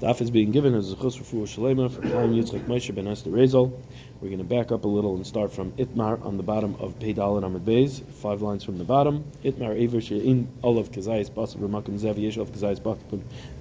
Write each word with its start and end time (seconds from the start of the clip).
Daf 0.00 0.22
is 0.22 0.30
being 0.30 0.50
given 0.50 0.74
as 0.74 0.90
a 0.90 0.96
chus 0.96 1.18
refuah 1.18 1.42
shalema 1.42 1.90
for 1.90 2.00
Chaim 2.00 2.32
Yitzchak 2.32 2.64
Moshe 2.64 2.94
ben 2.94 3.06
Esther 3.06 3.28
Rezel. 3.28 3.70
We're 4.22 4.28
going 4.28 4.38
to 4.38 4.44
back 4.44 4.72
up 4.72 4.84
a 4.84 4.88
little 4.88 5.14
and 5.14 5.26
start 5.26 5.52
from 5.52 5.72
Itmar 5.72 6.24
on 6.24 6.38
the 6.38 6.42
bottom 6.42 6.74
of 6.76 6.98
Peidal 6.98 7.36
and 7.36 7.44
Amid 7.44 7.66
Beis, 7.66 8.02
five 8.14 8.40
lines 8.40 8.64
from 8.64 8.78
the 8.78 8.84
bottom. 8.84 9.30
Itmar 9.44 9.78
Aver 9.78 10.00
She'in 10.00 10.48
Olav 10.62 10.90
Kazayis 10.90 11.34
Bas 11.34 11.54
Ramakim 11.54 12.00
Zev 12.00 12.16
Yesh 12.16 12.38
Olav 12.38 12.50
Kazayis 12.50 12.82
Bas 12.82 12.96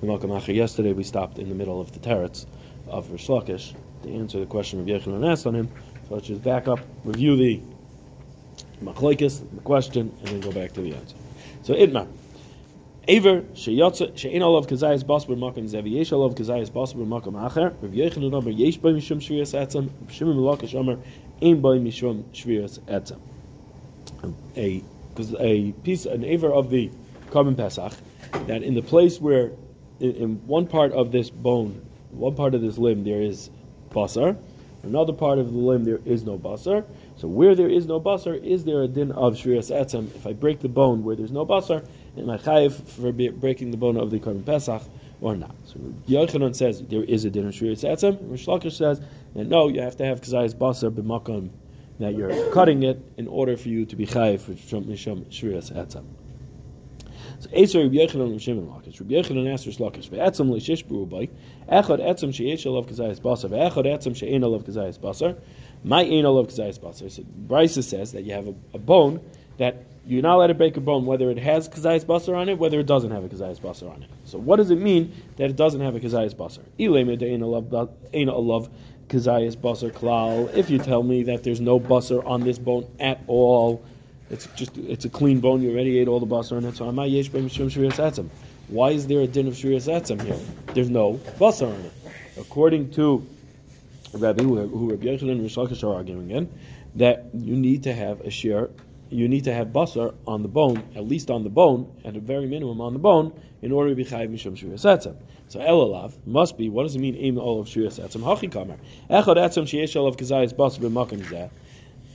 Ramakim 0.02 0.30
Acher. 0.30 0.56
Yesterday 0.56 0.94
we 0.94 1.04
stopped 1.04 1.40
in 1.40 1.50
the 1.50 1.56
middle 1.56 1.82
of 1.82 1.92
the 1.92 2.00
teretz 2.00 2.46
of 2.88 3.12
Rish 3.12 3.28
Lakish 3.28 3.76
to 4.04 4.14
answer 4.14 4.40
the 4.40 4.46
question 4.46 4.80
of 4.80 4.86
Yochanan 4.86 5.30
asked 5.30 5.46
on 5.46 5.56
him. 5.56 5.70
So 6.08 6.16
let's 6.16 6.28
just 6.28 6.42
back 6.42 6.70
up, 6.70 6.80
review 7.04 7.36
the 7.36 7.60
machlokes, 8.82 9.44
the 9.54 9.62
question, 9.64 10.16
and 10.20 10.28
then 10.30 10.40
go 10.40 10.54
back 10.54 10.72
to 10.72 10.82
the 10.82 10.96
answer. 10.96 11.18
So 11.64 11.74
Itmar. 11.74 12.08
Aver 13.10 13.42
sheyotze 13.56 14.16
she'en 14.16 14.44
olav 14.44 14.68
kazayis 14.68 15.04
bas 15.12 15.26
b'makom 15.26 15.68
zevi 15.68 15.94
yesh 15.94 16.12
olav 16.14 16.36
kazayis 16.36 16.72
bas 16.72 16.94
b'makom 16.94 17.34
acher 17.44 17.74
Rav 17.82 17.92
Yochanan 17.92 18.36
Omer 18.36 18.52
yesh 18.52 18.78
by 18.78 18.90
mishum 18.90 19.18
shviras 19.18 19.56
etzem 19.60 19.90
Shimon 20.12 20.38
Melakish 20.38 20.76
Omer 20.76 21.00
ein 21.42 21.60
by 21.60 21.80
mishum 21.80 22.22
shviras 22.26 22.78
etzem. 22.82 23.18
A 24.56 24.84
a 25.40 25.72
piece 25.84 26.06
an 26.06 26.24
aver 26.24 26.54
of 26.54 26.70
the 26.70 26.92
korban 27.32 27.58
pesach 27.58 27.94
that 28.46 28.62
in 28.62 28.76
the 28.76 28.84
place 28.84 29.20
where 29.20 29.54
in, 30.00 30.12
in 30.12 30.36
one 30.46 30.68
part 30.68 30.92
of 30.92 31.12
this 31.12 31.32
bone 31.32 31.82
one 32.12 32.36
part 32.36 32.54
of 32.54 32.62
this 32.62 32.78
limb 32.78 33.04
there 33.04 33.24
is 33.24 33.50
basar 33.90 34.38
another 34.84 35.14
part 35.14 35.40
of 35.40 35.52
the 35.52 35.58
limb 35.58 35.84
there 35.84 36.00
is 36.06 36.24
no 36.24 36.38
basar. 36.38 36.86
So 37.18 37.28
where 37.28 37.56
there 37.56 37.70
is 37.70 37.88
no 37.88 38.00
basar 38.00 38.36
is 38.44 38.66
there 38.66 38.84
a 38.84 38.88
din 38.88 39.12
of 39.14 39.34
shviras 39.34 39.76
etzem? 39.76 40.16
If 40.16 40.28
I 40.28 40.34
break 40.34 40.60
the 40.60 40.70
bone 40.70 41.04
where 41.04 41.16
there's 41.16 41.32
no 41.32 41.44
basar 41.44 41.84
am 42.20 42.30
I 42.30 42.38
chayiv 42.38 42.74
for 42.74 43.12
breaking 43.12 43.72
the 43.72 43.78
bone 43.78 43.98
of 43.98 44.12
the 44.12 44.20
Korban 44.20 44.46
Pesach 44.46 44.82
or 45.22 45.36
not? 45.36 45.56
So 45.66 45.80
Yochanan 46.08 46.56
says 46.56 46.82
there 46.82 47.04
is 47.04 47.26
a 47.26 47.30
din 47.30 47.48
of 47.48 47.54
Shriya 47.54 47.74
Tzetzim. 47.74 48.30
Rish 48.30 48.46
Lakish 48.46 48.74
says 48.74 49.02
that 49.36 49.48
no, 49.48 49.68
you 49.68 49.82
have 49.82 49.98
to 49.98 50.06
have 50.06 50.22
Kazayas 50.22 50.56
Basar 50.56 50.92
b'makam 50.92 51.50
that 52.00 52.16
you're 52.16 52.52
cutting 52.52 52.84
it 52.84 53.02
in 53.18 53.28
order 53.28 53.58
for 53.58 53.70
you 53.70 53.86
to 53.86 53.96
be 53.96 54.06
chayiv 54.06 54.42
for 54.42 54.54
Misham 54.54 55.26
Shriya 55.26 55.60
Tzetzim. 55.60 56.06
So 57.40 57.50
Eser 57.52 57.84
Rabbi 57.84 57.96
Yochanan 57.96 58.32
and 58.32 58.42
Shimon 58.42 58.68
Lakish. 58.68 59.00
Rabbi 59.00 59.14
Yochanan 59.14 59.54
asked 59.54 59.66
Rish 59.66 59.78
Lakish, 59.78 60.10
"Ve'etzem 60.10 60.50
leishish 60.50 60.86
b'rubai, 60.86 61.30
echad 61.70 62.00
etzem 62.00 62.34
sheyesh 62.34 62.66
alav 62.66 62.86
kazayis 62.86 63.22
basar, 63.22 63.50
ve'echad 63.50 63.86
etzem 63.86 64.16
she'ein 64.16 64.42
alav 64.42 64.64
kazayis 64.64 65.00
basar, 65.00 65.38
my 65.84 66.02
ein 66.02 66.26
alav 66.26 66.48
kazayis 66.48 66.80
basar." 66.80 67.10
So 67.10 67.24
Brisa 67.48 67.82
says 67.82 68.12
that 68.12 68.24
you 68.24 68.34
have 68.34 68.48
a, 68.48 68.56
a 68.74 68.78
bone 68.78 69.22
that 69.60 69.84
you're 70.08 70.24
not 70.24 70.36
allowed 70.36 70.48
to 70.48 70.56
break 70.56 70.76
a 70.76 70.82
bone 70.82 71.06
whether 71.06 71.30
it 71.30 71.38
has 71.38 71.70
kazayas 71.70 72.04
basar 72.04 72.36
on 72.36 72.50
it, 72.50 72.58
whether 72.58 72.80
it 72.80 72.88
doesn't 72.88 73.12
have 73.12 73.24
a 73.24 73.30
kazayas 73.30 73.60
basar 73.60 73.94
on 73.94 74.02
it. 74.02 74.10
So 74.26 74.40
what 74.40 74.56
does 74.56 74.72
it 74.72 74.80
mean 74.80 75.14
that 75.38 75.52
it 75.52 75.56
doesn't 75.56 75.82
have 75.82 75.96
a 75.96 76.00
kazayas 76.00 76.34
basar? 76.34 76.64
love 78.48 78.70
kazayas 79.08 79.56
basar 79.56 79.92
klal. 79.92 80.52
If 80.56 80.70
you 80.72 80.80
tell 80.80 81.04
me 81.04 81.24
that 81.24 81.44
there's 81.44 81.62
no 81.62 81.80
basar 81.80 82.26
on 82.26 82.42
this 82.42 82.58
bone 82.58 82.90
at 83.00 83.22
all, 83.28 83.86
it's 84.32 84.48
just 84.56 84.78
it's 84.78 85.06
a 85.06 85.10
clean 85.10 85.42
bone. 85.42 85.62
You 85.62 85.72
already 85.72 86.00
ate 86.00 86.08
all 86.08 86.20
the 86.20 86.26
basar 86.26 86.58
on 86.58 86.66
it. 86.66 86.76
So 86.76 86.90
I 86.98 87.06
yesh 87.06 87.30
etzem? 87.30 88.30
Why 88.70 88.92
is 88.92 89.08
there 89.08 89.22
a 89.22 89.28
din 89.28 89.48
of 89.48 89.54
shrias 89.54 89.88
etzem 89.88 90.22
here? 90.22 90.40
There's 90.74 90.90
no 90.90 91.20
basar 91.40 91.68
on 91.68 91.82
it. 91.82 91.92
According 92.38 92.92
to 92.92 93.28
Rabbi, 94.14 94.42
who 94.42 94.90
Rabbi 94.90 95.06
Yochanan 95.06 95.32
and 95.32 95.44
Rish 95.44 95.84
are 95.84 95.94
arguing 95.94 96.32
in, 96.32 96.50
that 96.96 97.26
you 97.34 97.56
need 97.56 97.84
to 97.84 97.94
have 97.94 98.22
a 98.22 98.32
share 98.32 98.70
you 99.10 99.28
need 99.28 99.46
to 99.46 99.54
have 99.54 99.68
basar 99.68 100.14
on 100.28 100.44
the 100.44 100.48
bone, 100.48 100.84
at 100.96 101.08
least 101.08 101.32
on 101.32 101.44
the 101.44 101.50
bone, 101.50 101.92
at 102.06 102.16
a 102.16 102.20
very 102.20 102.48
minimum 102.48 102.80
on 102.82 102.94
the 102.94 103.00
bone, 103.00 103.34
in 103.62 103.72
order 103.72 103.90
to 103.90 103.96
be 103.96 104.06
chayiv 104.06 104.30
mishum 104.30 104.58
shviyasetzem. 104.58 105.16
So 105.48 105.60
elalav 105.60 106.14
must 106.26 106.58
be. 106.58 106.70
What 106.70 106.84
does 106.84 106.96
it 106.96 107.00
mean? 107.00 107.16
Aim 107.16 107.38
all 107.38 107.60
of 107.60 107.68
shviyasetzem 107.68 108.22
hachi 108.22 108.50
kamer 108.52 108.78
echad 109.10 109.38
etzem 109.38 109.64
sheyesh 109.64 109.96
olav 109.96 110.18
kazayis 110.18 110.54
basar 110.54 110.80
b'makom 110.80 111.24
zeh. 111.26 111.50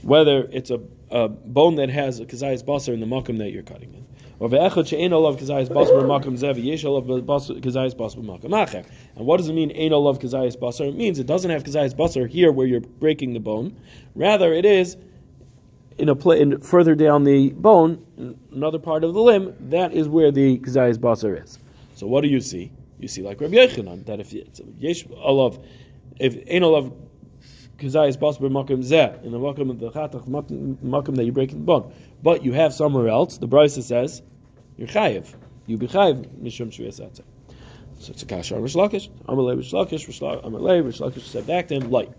Whether 0.01 0.47
it's 0.51 0.69
a, 0.69 0.79
a, 1.09 1.29
bone 1.29 1.75
that 1.75 1.89
has 1.89 2.19
a 2.19 2.25
kazayis 2.25 2.63
basar 2.63 2.93
in 2.93 2.99
the 2.99 3.07
makom 3.07 3.39
that 3.39 3.51
you're 3.51 3.63
cutting 3.63 3.93
in, 3.93 4.05
or 4.39 4.49
ve'echad 4.49 4.87
she'ein 4.87 5.11
olav 5.13 5.37
kazayis 5.37 5.67
basar 5.67 6.01
b'makom 6.01 6.37
zeh 6.37 6.53
v'yesh 6.53 6.85
olav 6.85 7.05
kazayis 7.05 7.95
basar 7.95 8.23
b'makom 8.23 8.51
acher. 8.51 8.85
And 9.15 9.25
what 9.25 9.37
does 9.37 9.49
it 9.49 9.53
mean? 9.53 9.71
Ain 9.71 9.91
olav 9.91 10.19
kazayis 10.19 10.57
basar. 10.57 10.87
It 10.87 10.95
means 10.95 11.19
it 11.19 11.27
doesn't 11.27 11.51
have 11.51 11.63
kazayis 11.63 11.93
basar 11.93 12.29
here 12.29 12.51
where 12.51 12.67
you're 12.67 12.81
breaking 12.81 13.33
the 13.33 13.39
bone. 13.39 13.75
Rather, 14.15 14.53
it 14.53 14.65
is 14.65 14.95
in 15.97 16.09
a 16.09 16.15
pla- 16.15 16.35
in, 16.35 16.59
further 16.61 16.95
down 16.95 17.23
the 17.23 17.51
bone, 17.51 18.37
another 18.51 18.79
part 18.79 19.03
of 19.03 19.13
the 19.13 19.21
limb, 19.21 19.55
that 19.69 19.93
is 19.93 20.07
where 20.07 20.31
the 20.31 20.59
kazayis 20.59 20.97
basar 20.97 21.43
is. 21.43 21.59
So 21.95 22.07
what 22.07 22.21
do 22.21 22.27
you 22.27 22.41
see? 22.41 22.71
You 22.99 23.07
see 23.07 23.21
like 23.21 23.41
Rabbi 23.41 23.55
Yochanan 23.55 24.05
that 24.05 24.19
if 24.19 24.33
yesh 24.33 25.05
alav, 25.05 25.63
if 26.19 26.35
ein 26.35 26.61
alav 26.61 26.93
kazayis 27.77 28.17
basar 28.17 28.49
makom 28.49 28.83
zeh 28.83 29.23
in 29.23 29.31
the 29.31 29.39
makom 29.39 29.69
of 29.69 29.79
the 29.79 29.91
chatach 29.91 30.27
makom 30.27 31.15
that 31.15 31.25
you 31.25 31.31
break 31.31 31.51
in 31.51 31.59
the 31.59 31.65
bone, 31.65 31.93
but 32.21 32.43
you 32.43 32.53
have 32.53 32.73
somewhere 32.73 33.07
else, 33.07 33.37
the 33.37 33.47
Brisa 33.47 33.81
says 33.81 34.21
you're 34.77 34.87
chayiv, 34.87 35.33
you 35.65 35.77
be 35.77 35.87
chayiv 35.87 36.27
mishum 36.41 36.67
shviyasatze. 36.67 37.21
So 37.99 38.11
it's 38.11 38.23
a 38.23 38.25
kasha 38.25 38.59
Rish 38.59 38.75
Lakish. 38.75 39.09
Amalei 39.27 39.55
Rish 39.55 39.71
Lakish. 39.71 40.05
Rish 40.05 40.19
Lakish 40.99 41.21
said 41.21 41.47
back 41.47 41.69
to 41.69 41.75
him, 41.75 41.89
light. 41.89 42.11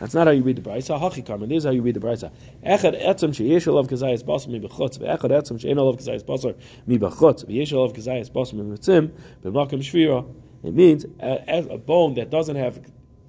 That's 0.00 0.14
not 0.14 0.26
how 0.26 0.32
you 0.32 0.42
read 0.42 0.56
the 0.56 0.62
brisa. 0.62 1.00
Hachi 1.00 1.24
karma. 1.24 1.46
This 1.46 1.58
is 1.58 1.64
how 1.64 1.70
you 1.70 1.82
read 1.82 1.94
the 1.94 2.00
brisa. 2.00 2.32
Echad 2.64 3.00
etzem 3.00 3.30
sheyesh 3.30 3.68
olav 3.68 3.86
kazayis 3.86 4.24
basar 4.24 4.48
mi 4.48 4.58
bechutz. 4.58 4.98
Ve'echad 4.98 5.30
etzem 5.30 5.60
she'en 5.60 5.78
olav 5.78 5.96
kazayis 5.96 6.24
basar 6.24 6.56
mi 6.86 6.98
bechutz. 6.98 7.44
Ve'yesh 7.46 7.72
olav 7.72 7.92
kazayis 7.92 8.30
basar 8.30 8.54
mi 8.54 8.76
mitzim. 8.76 9.10
B'makim 9.44 9.80
shvira. 9.80 10.26
It 10.64 10.74
means 10.74 11.04
uh, 11.22 11.38
a, 11.46 11.58
a, 11.74 11.78
bone 11.78 12.14
that 12.14 12.30
doesn't 12.30 12.56
have 12.56 12.80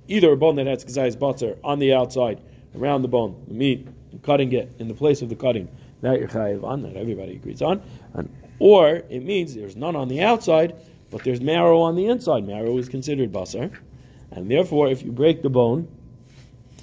either 0.08 0.32
a 0.32 0.38
bone 0.38 0.56
that 0.56 0.66
has 0.66 0.84
kazayis 0.84 1.16
basar 1.18 1.58
on 1.64 1.78
the 1.80 1.94
outside 1.94 2.42
around 2.76 3.04
the 3.04 3.08
bone, 3.10 3.44
the 3.48 3.54
meat, 3.54 3.88
cutting 4.24 4.52
it 4.54 4.74
in 4.80 4.88
the 4.88 4.94
place 4.94 5.22
of 5.22 5.30
the 5.30 5.36
cutting. 5.36 5.70
That 6.02 6.20
you're 6.20 6.30
chayiv 6.30 6.64
on. 6.64 6.82
That 6.82 6.96
everybody 6.96 7.36
agrees 7.36 7.62
on. 7.62 7.82
And, 8.16 8.34
or 8.58 9.04
it 9.10 9.24
means 9.24 9.54
there's 9.54 9.76
none 9.76 9.96
on 9.96 10.08
the 10.08 10.24
outside, 10.24 10.76
but 11.12 11.24
there's 11.24 11.42
marrow 11.42 11.82
on 11.82 11.96
the 11.96 12.08
inside. 12.08 12.48
Marrow 12.48 12.76
is 12.80 12.90
considered 12.90 13.32
basar, 13.32 13.72
and 14.32 14.50
therefore, 14.50 14.88
if 14.88 15.04
you 15.04 15.12
break 15.12 15.44
the 15.44 15.50
bone 15.50 15.88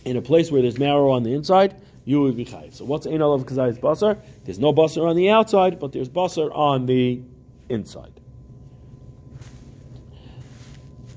in 0.05 0.17
a 0.17 0.23
place 0.23 0.51
where 0.51 0.63
there's 0.63 0.79
marrow 0.79 1.11
on 1.11 1.23
the 1.23 1.33
inside, 1.35 1.77
you 2.05 2.21
will 2.21 2.33
be 2.33 2.45
chayiv. 2.45 2.75
So 2.75 2.85
what's 2.85 3.07
ein 3.07 3.23
olav 3.23 3.45
kazayis 3.47 3.79
basar? 3.79 4.19
There's 4.45 4.59
no 4.59 4.73
basar 4.73 5.09
on 5.09 5.17
the 5.17 5.31
outside, 5.31 5.79
but 5.79 5.93
there's 5.93 6.09
basar 6.09 6.55
on 6.55 6.87
the 6.87 7.21
inside. 7.69 8.13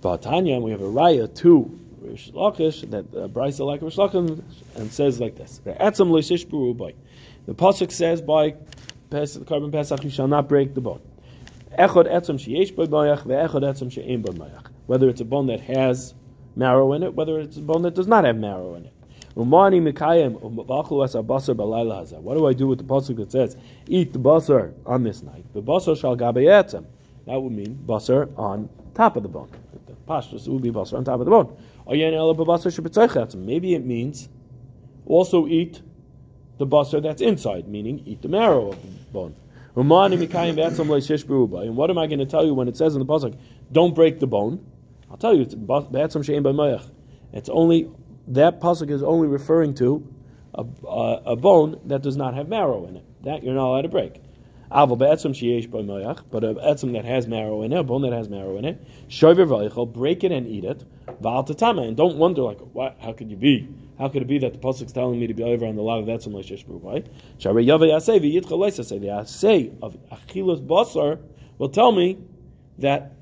Vatanya, 0.01 0.61
we 0.61 0.71
have 0.71 0.81
a 0.81 0.85
raya 0.85 1.33
to 1.37 1.79
Rish 2.01 2.31
Lakish 2.31 2.87
that 2.91 3.05
uh, 3.15 3.27
Brisa 3.27 3.65
like 3.65 3.81
Rish 3.81 3.95
Lakish 3.95 4.43
and 4.75 4.91
says 4.91 5.19
like 5.19 5.35
this: 5.35 5.59
The 5.63 5.73
pasuk 7.53 7.91
says 7.91 8.21
by 8.21 8.55
the 9.09 9.17
korban 9.17 9.71
pesach 9.71 10.03
you 10.03 10.09
shall 10.11 10.27
not 10.27 10.47
break 10.47 10.75
the 10.75 10.81
bone. 10.81 11.01
Echod 11.79 12.05
etzem 12.11 12.37
sheyesh 12.37 12.73
b'mayach 12.75 13.23
ve'echod. 13.23 14.69
Whether 14.85 15.09
it's 15.09 15.21
a 15.21 15.25
bone 15.25 15.47
that 15.47 15.61
has 15.61 16.13
marrow 16.55 16.93
in 16.93 17.03
it, 17.03 17.13
whether 17.13 17.39
it's 17.39 17.57
a 17.57 17.61
bone 17.61 17.81
that 17.83 17.95
does 17.95 18.07
not 18.07 18.23
have 18.23 18.37
marrow 18.37 18.75
in 18.75 18.85
it. 18.85 18.93
What 19.35 19.59
do 19.59 19.65
I 22.47 22.53
do 22.53 22.67
with 22.67 22.77
the 22.77 22.85
pasuk 22.85 23.17
that 23.17 23.31
says, 23.31 23.57
"Eat 23.89 24.13
the 24.13 24.19
basar 24.19 24.71
on 24.85 25.03
this 25.03 25.21
night"? 25.23 25.43
The 25.53 25.61
basar 25.61 25.97
shall 25.97 26.15
gabeyetzem. 26.15 26.85
That 27.25 27.41
would 27.41 27.51
mean 27.51 27.77
basar 27.85 28.29
on 28.37 28.69
top 28.93 29.17
of 29.17 29.23
the 29.23 29.29
bone. 29.29 29.49
The 29.87 29.93
pashtus 30.07 30.47
would 30.47 30.61
be 30.61 30.71
basar 30.71 30.97
on 30.97 31.03
top 31.03 31.19
of 31.19 31.25
the 31.25 31.31
bone. 31.31 31.49
Maybe 33.45 33.73
it 33.75 33.85
means 33.85 34.29
also 35.05 35.47
eat 35.47 35.81
the 36.57 36.65
basar 36.65 37.01
that's 37.01 37.21
inside, 37.21 37.67
meaning 37.67 38.01
eat 38.05 38.21
the 38.21 38.29
marrow 38.29 38.69
of 38.69 38.81
the 38.81 38.87
bone. 39.11 39.35
And 39.75 39.89
what 39.89 40.13
am 41.89 41.97
I 41.97 42.07
going 42.07 42.19
to 42.19 42.25
tell 42.25 42.45
you 42.45 42.53
when 42.53 42.69
it 42.69 42.77
says 42.77 42.95
in 42.95 42.99
the 42.99 43.05
pasuk, 43.05 43.33
"Don't 43.73 43.93
break 43.93 44.21
the 44.21 44.27
bone"? 44.27 44.59
I'll 45.09 45.17
tell 45.17 45.35
you, 45.35 45.41
it's 45.41 45.55
b'atzam 45.55 46.23
she'en. 46.23 46.91
It's 47.33 47.49
only 47.49 47.89
that 48.27 48.59
pasuk 48.59 48.89
is 48.89 49.03
only 49.03 49.27
referring 49.27 49.75
to 49.75 50.07
a, 50.53 50.65
a, 50.87 51.21
a, 51.25 51.35
bone 51.35 51.79
that 51.85 52.01
does 52.01 52.17
not 52.17 52.33
have 52.33 52.47
marrow 52.47 52.87
in 52.87 52.97
it. 52.97 53.03
That 53.23 53.43
you're 53.43 53.53
not 53.53 53.67
allowed 53.67 53.81
to 53.83 53.89
break. 53.89 54.21
Aval 54.71 54.97
b'atzam 54.97 55.31
sheyesh 55.31 55.69
b'mayach, 55.69 56.23
but 56.31 56.43
a 56.43 56.55
etzam 56.55 56.93
that 56.93 57.05
has 57.05 57.27
marrow 57.27 57.61
in 57.61 57.71
it, 57.71 57.79
a 57.79 57.83
bone 57.83 58.01
that 58.01 58.13
has 58.13 58.29
marrow 58.29 58.57
in 58.57 58.65
it, 58.65 58.83
shoyver 59.07 59.45
v'aychol, 59.45 59.91
break 59.91 60.23
it 60.23 60.31
and 60.31 60.47
eat 60.47 60.63
it, 60.63 60.83
v'al 61.21 61.45
tatama, 61.45 61.87
and 61.87 61.95
don't 61.95 62.17
wonder 62.17 62.41
like, 62.41 62.59
what? 62.73 62.97
How 62.99 63.13
could 63.13 63.29
you 63.29 63.37
be? 63.37 63.69
How 63.99 64.09
could 64.09 64.23
it 64.23 64.27
be 64.27 64.39
that 64.39 64.53
the 64.53 64.59
pasuk 64.59 64.87
is 64.87 64.91
telling 64.91 65.19
me 65.19 65.27
to 65.27 65.33
be 65.33 65.43
over 65.43 65.65
on 65.65 65.75
the 65.75 65.83
lot 65.83 65.99
of 65.99 66.05
etzam 66.05 66.33
leishesh 66.33 66.65
b'rubai? 66.65 67.07
Sharei 67.37 67.65
yavei 67.65 67.91
yasei 67.91 68.19
v'yitchol 68.19 68.59
leisasei. 68.59 68.99
The 68.99 69.71
of 69.85 69.97
achilas 70.11 70.65
basar 70.65 71.19
will 71.59 71.69
tell 71.69 71.91
me 71.91 72.17
that 72.79 73.14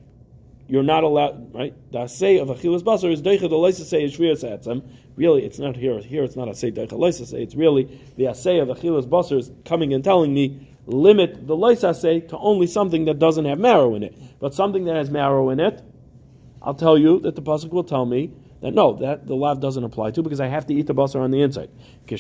you're 0.67 0.83
not 0.83 1.03
allowed, 1.03 1.53
right? 1.53 1.73
The 1.91 2.07
say 2.07 2.39
of 2.39 2.47
Achilas 2.47 2.81
Basar 2.81 3.11
is 3.11 3.21
Deicha 3.21 3.49
the 3.49 3.83
say 3.83 4.03
is 4.03 4.17
Shriya 4.17 4.41
Satzam. 4.41 4.83
Really, 5.15 5.45
it's 5.45 5.59
not 5.59 5.75
here. 5.75 5.99
Here 5.99 6.23
it's 6.23 6.35
not 6.35 6.47
a 6.47 6.55
say 6.55 6.71
Deicha 6.71 7.27
say. 7.27 7.43
It's 7.43 7.55
really 7.55 7.99
the 8.15 8.27
assay 8.27 8.59
of 8.59 8.69
Achilas 8.69 9.07
Basar 9.07 9.39
is 9.39 9.51
coming 9.65 9.93
and 9.93 10.03
telling 10.03 10.33
me 10.33 10.67
limit 10.85 11.47
the 11.47 11.55
Leisa 11.55 11.95
say 11.95 12.21
to 12.21 12.37
only 12.37 12.67
something 12.67 13.05
that 13.05 13.19
doesn't 13.19 13.45
have 13.45 13.59
marrow 13.59 13.95
in 13.95 14.03
it. 14.03 14.15
But 14.39 14.53
something 14.53 14.85
that 14.85 14.95
has 14.95 15.09
marrow 15.09 15.49
in 15.49 15.59
it, 15.59 15.81
I'll 16.61 16.73
tell 16.73 16.97
you 16.97 17.19
that 17.21 17.35
the 17.35 17.41
pasuk 17.41 17.71
will 17.71 17.83
tell 17.83 18.05
me 18.05 18.31
that 18.61 18.73
no, 18.73 18.93
that 18.93 19.27
the 19.27 19.35
lav 19.35 19.59
doesn't 19.59 19.83
apply 19.83 20.11
to 20.11 20.23
because 20.23 20.39
I 20.39 20.47
have 20.47 20.67
to 20.67 20.73
eat 20.73 20.87
the 20.87 20.95
basar 20.95 21.19
on 21.21 21.31
the 21.31 21.41
inside. 21.41 21.69
When 22.07 22.17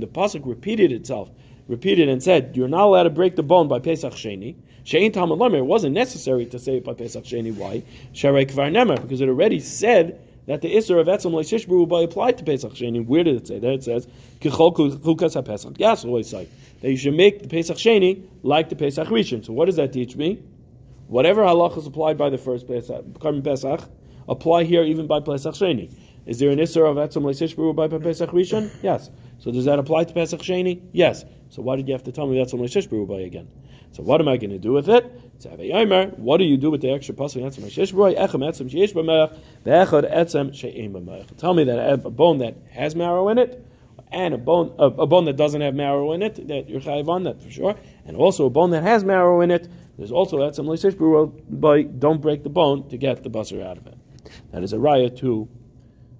the 0.00 0.06
pasuk 0.06 0.42
repeated 0.44 0.90
itself, 0.90 1.30
repeated 1.68 2.08
and 2.08 2.22
said, 2.22 2.56
"You're 2.56 2.68
not 2.68 2.84
allowed 2.86 3.04
to 3.04 3.10
break 3.10 3.36
the 3.36 3.42
bone 3.42 3.68
by 3.68 3.78
Pesach 3.78 4.14
Sheni." 4.14 4.56
Shein 4.84 5.12
Talmud. 5.12 5.54
It 5.54 5.66
wasn't 5.66 5.94
necessary 5.94 6.46
to 6.46 6.58
say 6.58 6.78
it 6.78 6.84
by 6.84 6.94
Pesach 6.94 7.22
Sheni. 7.22 7.54
Why? 7.54 7.82
Sharei 8.14 8.50
Kvar 8.50 8.72
Nemer, 8.72 9.00
because 9.00 9.20
it 9.20 9.28
already 9.28 9.60
said 9.60 10.18
that 10.46 10.62
the 10.62 10.74
Isser 10.74 10.98
of 10.98 11.06
Etzem 11.08 11.32
Leishishbru 11.32 11.68
will 11.68 11.86
be 11.86 12.02
applied 12.04 12.38
to 12.38 12.44
Pesach 12.44 12.72
Sheni. 12.72 13.04
Where 13.04 13.22
did 13.22 13.36
it 13.36 13.46
say 13.46 13.58
that? 13.58 13.70
It 13.70 13.84
says, 13.84 14.08
Kichol 14.40 14.74
Kukas 14.74 15.36
HaPesach. 15.40 15.76
Yes, 15.78 16.06
always 16.06 16.28
say 16.30 16.48
that 16.80 16.90
you 16.90 16.96
should 16.96 17.12
make 17.12 17.42
the 17.42 17.48
Pesach 17.48 17.76
Sheni 17.76 18.22
like 18.42 18.70
the 18.70 18.76
Pesach 18.76 19.08
Rishon. 19.08 19.44
So 19.44 19.52
what 19.52 19.66
does 19.66 19.76
that 19.76 19.92
teach 19.92 20.16
me? 20.16 20.40
Whatever 21.08 21.42
halach 21.42 21.76
is 21.76 21.86
applied 21.86 22.16
by 22.16 22.30
the 22.30 22.38
first 22.38 22.66
Pesach, 22.66 23.04
Pesach, 23.44 23.80
apply 24.26 24.64
here 24.64 24.84
even 24.84 25.06
by 25.06 25.20
Pesach 25.20 25.54
Sheni. 25.54 25.90
Is 26.28 26.38
there 26.38 26.50
an 26.50 26.58
Isser 26.58 26.88
of 26.88 26.96
Etzem 26.98 27.22
Leishishbru 27.22 27.74
by 27.74 27.88
Pesach 27.88 28.30
Rishon? 28.30 28.70
Yes. 28.82 29.08
So 29.38 29.50
does 29.50 29.64
that 29.64 29.78
apply 29.78 30.04
to 30.04 30.12
Pesach 30.12 30.40
Sheni? 30.40 30.82
Yes. 30.92 31.24
So 31.48 31.62
why 31.62 31.76
did 31.76 31.88
you 31.88 31.94
have 31.94 32.02
to 32.04 32.12
tell 32.12 32.26
me 32.26 32.36
that's 32.36 32.52
only 32.52 32.68
Shishbru 32.68 33.08
by 33.08 33.20
again? 33.20 33.48
So 33.92 34.02
what 34.02 34.20
am 34.20 34.28
I 34.28 34.36
going 34.36 34.50
to 34.50 34.58
do 34.58 34.72
with 34.72 34.90
it? 34.90 35.10
What 36.18 36.36
do 36.36 36.44
you 36.44 36.58
do 36.58 36.70
with 36.70 36.82
the 36.82 36.90
extra 36.90 37.14
pasuk? 37.14 37.40
Tell 41.38 41.54
me 41.54 41.64
that 41.64 41.90
a 41.90 41.96
bone 42.10 42.38
that 42.38 42.56
has 42.72 42.94
marrow 42.94 43.28
in 43.28 43.38
it, 43.38 43.66
and 44.10 44.34
a 44.34 44.38
bone 44.38 44.74
a, 44.78 44.86
a 44.86 45.06
bone 45.06 45.24
that 45.24 45.36
doesn't 45.36 45.60
have 45.60 45.74
marrow 45.74 46.12
in 46.12 46.22
it, 46.22 46.48
that 46.48 46.68
you're 46.68 46.80
chayiv 46.80 47.08
on 47.08 47.22
that 47.22 47.40
for 47.42 47.50
sure, 47.50 47.74
and 48.04 48.16
also 48.16 48.46
a 48.46 48.50
bone 48.50 48.70
that 48.70 48.82
has 48.82 49.02
marrow 49.04 49.40
in 49.40 49.50
it. 49.50 49.68
There's 49.96 50.12
also 50.12 50.38
etzem 50.38 50.66
leishishbru 50.66 51.60
by 51.60 51.82
don't 51.82 52.20
break 52.20 52.42
the 52.42 52.50
bone 52.50 52.88
to 52.90 52.98
get 52.98 53.22
the 53.22 53.30
basar 53.30 53.64
out 53.64 53.78
of 53.78 53.86
it. 53.86 53.96
That 54.50 54.62
is 54.62 54.74
a 54.74 54.76
raya 54.76 55.16
too. 55.16 55.48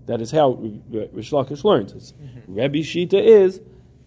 That 0.08 0.22
is 0.22 0.30
how 0.30 0.52
Rish 0.88 1.32
Lakish 1.32 1.64
learns. 1.64 1.92
Mm-hmm. 1.92 2.54
Rebbe 2.54 2.78
Shita 2.78 3.22
is 3.22 3.60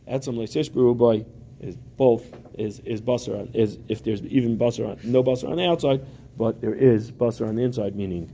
etzem 0.09 0.35
leishishbru 0.35 0.97
by 0.97 1.23
is 1.59 1.75
both 1.95 2.25
is 2.57 2.79
is 2.79 3.01
basar 3.01 3.39
on 3.39 3.49
is 3.53 3.77
if 3.87 4.03
there's 4.03 4.23
even 4.23 4.57
basar 4.57 4.89
on 4.89 4.99
no 5.03 5.23
basar 5.23 5.49
on 5.49 5.57
the 5.57 5.67
outside, 5.67 6.03
but 6.37 6.59
there 6.59 6.73
is 6.73 7.11
basar 7.11 7.47
on 7.47 7.55
the 7.55 7.61
inside, 7.61 7.95
meaning 7.95 8.31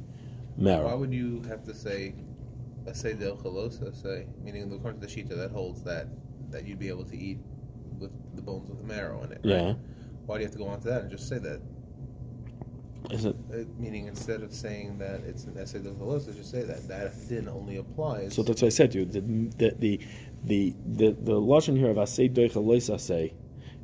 marrow. 0.56 0.86
Why 0.86 0.94
would 0.94 1.14
you 1.14 1.42
have 1.50 1.66
to 1.66 1.74
say 1.75 2.16
a 2.86 2.96
say 2.96 3.14
del 3.14 3.36
chalosa 3.36 3.94
say 4.02 4.28
meaning 4.42 4.72
according 4.72 5.02
to 5.02 5.08
the 5.08 5.14
shita 5.14 5.36
that 5.36 5.52
holds 5.52 5.84
that 5.84 6.08
that 6.52 6.66
you'd 6.66 6.80
be 6.80 6.88
able 6.88 7.04
to 7.04 7.18
eat 7.18 7.40
with 8.00 8.12
the 8.38 8.42
bones 8.42 8.69
with 8.69 8.80
the 8.80 8.88
marrow 8.88 9.22
in 9.24 9.34
it? 9.34 9.42
Right? 9.44 9.56
Yeah. 9.56 9.74
Why 10.25 10.36
do 10.36 10.40
you 10.40 10.46
have 10.46 10.54
to 10.54 10.58
go 10.58 10.68
on 10.68 10.80
to 10.80 10.88
that 10.88 11.02
and 11.02 11.12
just 11.12 11.28
say 11.28 11.40
that? 11.40 11.60
Is 13.11 13.25
it? 13.25 13.35
Uh, 13.51 13.57
meaning 13.77 14.07
instead 14.07 14.41
of 14.41 14.53
saying 14.53 14.97
that 14.97 15.21
it's 15.21 15.45
an 15.45 15.57
essay 15.57 15.79
chalosa, 15.79 16.35
just 16.35 16.51
say 16.51 16.63
that 16.63 16.88
that 16.88 17.13
din 17.29 17.47
only 17.47 17.77
applies. 17.77 18.35
So 18.35 18.44
that's 18.44 18.61
what 18.61 18.67
I 18.67 18.69
said 18.69 18.91
to 18.91 18.99
you. 18.99 19.05
The 19.05 19.21
the 19.21 19.75
the 19.79 19.99
the 20.44 20.75
the, 20.85 21.11
the 21.11 21.31
lashon 21.33 21.77
here 21.77 21.89
of 21.89 21.97
asay 21.97 22.29
doichalosa 22.33 22.99
say 22.99 23.33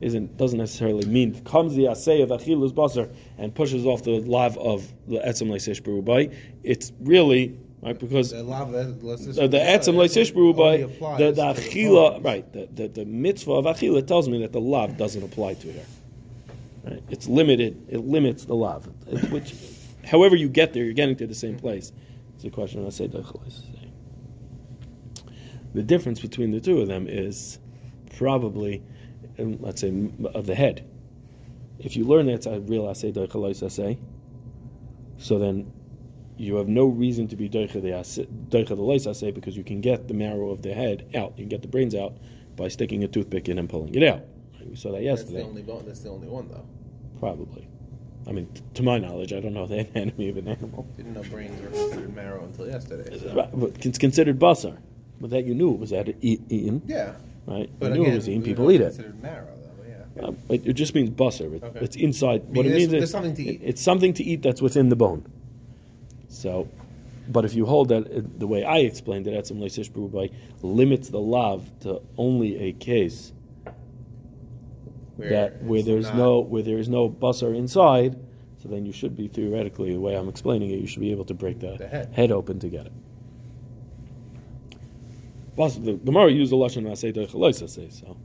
isn't 0.02 0.38
doesn't 0.38 0.60
necessarily 0.60 1.06
mean 1.06 1.42
comes 1.44 1.76
the 1.76 1.88
assay 1.88 2.22
of 2.22 2.30
achilus 2.30 2.74
basar 2.74 3.14
and 3.38 3.56
pushes 3.56 3.86
off 3.86 4.04
the 4.04 4.20
lav 4.20 4.58
of 4.58 4.92
the 5.08 5.18
etzem 5.20 5.48
leisish 5.48 5.82
berubai. 5.82 6.36
It's 6.64 6.92
really 7.00 7.58
right 7.82 7.98
because 7.98 8.32
the 8.32 8.44
lav 8.44 8.72
the, 8.72 8.84
the 8.84 9.58
etzem 9.58 9.96
berubai 9.96 11.18
the 11.18 11.32
the 11.32 11.42
achila 11.42 12.24
right 12.24 12.52
the, 12.52 12.68
the 12.74 12.88
the 12.90 13.06
mitzvah 13.06 13.54
of 13.54 13.66
achila 13.66 14.06
tells 14.06 14.28
me 14.28 14.42
that 14.42 14.52
the 14.52 14.62
lav 14.62 14.98
doesn't 14.98 15.24
apply 15.24 15.54
to 15.54 15.72
her. 15.72 15.86
Right? 16.84 17.04
It's 17.10 17.28
limited. 17.28 17.86
It 17.90 18.00
limits 18.00 18.46
the 18.46 18.56
lav. 18.56 18.88
Which, 19.32 19.54
however 20.06 20.36
you 20.36 20.50
get 20.50 20.74
there, 20.74 20.84
you're 20.84 20.94
getting 20.94 21.16
to 21.18 21.28
the 21.28 21.36
same 21.36 21.58
place. 21.58 21.92
It's 22.36 22.44
a 22.44 22.50
question 22.50 22.86
of 22.86 22.94
asay 22.94 23.12
The 25.74 25.84
difference 25.84 26.20
between 26.20 26.52
the 26.52 26.60
two 26.60 26.82
of 26.82 26.88
them 26.88 27.08
is 27.08 27.60
probably 28.18 28.84
um, 29.40 29.58
let's 29.60 29.82
say, 29.82 30.10
of 30.34 30.46
the 30.46 30.56
head. 30.56 30.88
If 31.80 31.98
you 31.98 32.06
learn 32.06 32.28
that 32.28 32.34
it's 32.34 32.46
a 32.46 32.60
real 32.60 32.84
asay 32.84 33.72
say, 33.72 33.98
so 35.18 35.40
then 35.40 35.72
you 36.38 36.56
have 36.56 36.68
no 36.68 36.86
reason 36.86 37.28
to 37.30 37.36
be 37.36 37.50
doicha 37.50 37.82
the 37.82 37.90
asay 37.90 39.34
because 39.34 39.56
you 39.56 39.64
can 39.64 39.82
get 39.82 40.08
the 40.08 40.14
marrow 40.14 40.52
of 40.52 40.62
the 40.62 40.74
head 40.74 41.10
out. 41.16 41.34
You 41.38 41.44
can 41.44 41.50
get 41.50 41.62
the 41.62 41.68
brains 41.68 41.96
out 41.96 42.18
by 42.56 42.68
sticking 42.68 43.04
a 43.04 43.08
toothpick 43.08 43.50
in 43.50 43.58
and 43.58 43.70
pulling 43.70 43.96
it 43.96 44.04
out. 44.04 44.22
We 44.70 44.76
saw 44.76 44.92
that 44.92 45.04
yesterday. 45.04 45.34
That's 45.34 45.44
the 45.44 45.50
only 45.50 45.62
bone. 45.64 45.84
That's 45.86 46.00
the 46.00 46.10
only 46.10 46.28
one, 46.28 46.50
though. 46.50 46.66
Probably. 47.20 47.68
I 48.28 48.32
mean, 48.32 48.48
t- 48.54 48.62
to 48.76 48.84
my 48.84 48.98
knowledge, 48.98 49.34
I 49.34 49.40
don't 49.40 49.54
know 49.54 49.68
the 49.68 49.80
anatomy 49.96 50.30
of 50.30 50.38
an 50.38 50.48
animal. 50.48 50.88
Didn't 50.96 51.14
know 51.14 51.24
brains 51.24 51.62
were 51.62 51.70
considered 51.70 52.16
marrow 52.16 52.44
until 52.44 52.68
yesterday. 52.68 53.20
So. 53.20 53.36
Right, 53.36 53.50
but 53.54 53.86
it's 53.86 53.98
considered 53.98 54.40
basar. 54.40 54.78
But 55.20 55.30
that 55.32 55.46
you 55.46 55.54
knew 55.54 55.74
it 55.74 55.80
was 55.80 55.94
at 55.94 56.10
eat, 56.22 56.42
eaten. 56.50 56.82
Yeah 56.86 57.14
right? 57.46 57.70
But 57.80 57.88
you 57.88 57.94
knew 57.94 58.02
again, 58.04 58.14
it 58.14 58.18
was 58.18 58.30
eaten, 58.30 58.44
people 58.44 58.72
eat 58.72 58.82
it. 58.82 58.86
Considered 58.86 59.22
marrow, 59.22 59.48
though, 59.62 60.22
yeah. 60.22 60.28
Uh, 60.28 60.34
it, 60.50 60.68
it, 60.68 60.74
just 60.74 60.96
means 60.96 61.10
basar. 61.10 61.56
It, 61.56 61.64
okay. 61.64 61.80
It's 61.80 61.96
inside. 61.96 62.44
what 62.48 62.66
it 62.66 62.76
means 62.76 62.94
is 62.94 63.12
something 63.12 63.36
to 63.36 63.44
eat. 63.44 63.62
It, 63.62 63.66
it's 63.66 63.82
something 63.82 64.14
to 64.14 64.24
eat 64.24 64.42
that's 64.42 64.62
within 64.62 64.90
the 64.90 64.96
bone. 64.96 65.26
So, 66.30 66.68
but 67.30 67.46
if 67.46 67.54
you 67.54 67.66
hold 67.66 67.90
that 67.90 68.08
uh, 68.08 68.22
the 68.38 68.48
way 68.48 68.64
I 68.64 68.80
explained 68.80 69.28
it, 69.28 69.34
etzem 69.34 69.60
leisish 69.60 69.90
by 70.12 70.30
limits 70.62 71.10
the 71.10 71.20
lav 71.20 71.70
to 71.82 72.02
only 72.18 72.58
a 72.70 72.74
case 72.74 73.32
where 75.16 75.30
that 75.30 75.64
where 75.64 75.84
there's 75.84 76.12
no 76.14 76.40
where 76.40 76.64
there 76.64 76.78
is 76.78 76.90
no 76.90 77.10
basar 77.10 77.56
inside. 77.56 78.18
So 78.62 78.70
then 78.70 78.86
you 78.86 78.94
should 78.94 79.18
be 79.18 79.28
theoretically, 79.28 79.92
the 79.92 80.00
way 80.00 80.16
I'm 80.16 80.30
explaining 80.30 80.72
it, 80.72 80.80
you 80.80 80.88
should 80.88 81.02
be 81.02 81.12
able 81.12 81.26
to 81.26 81.34
break 81.34 81.60
the, 81.60 81.76
the 81.78 81.88
head. 81.88 82.14
head 82.14 82.32
open 82.32 82.60
to 82.60 82.70
get 82.70 82.86
it. 82.86 82.94
Possibly 85.58 85.94
the 85.94 86.00
Gemara 86.00 86.32
used 86.32 86.52
the 86.52 86.56
lashon 86.56 86.90
asay 86.90 87.70
say 87.70 87.90
so. 87.90 88.18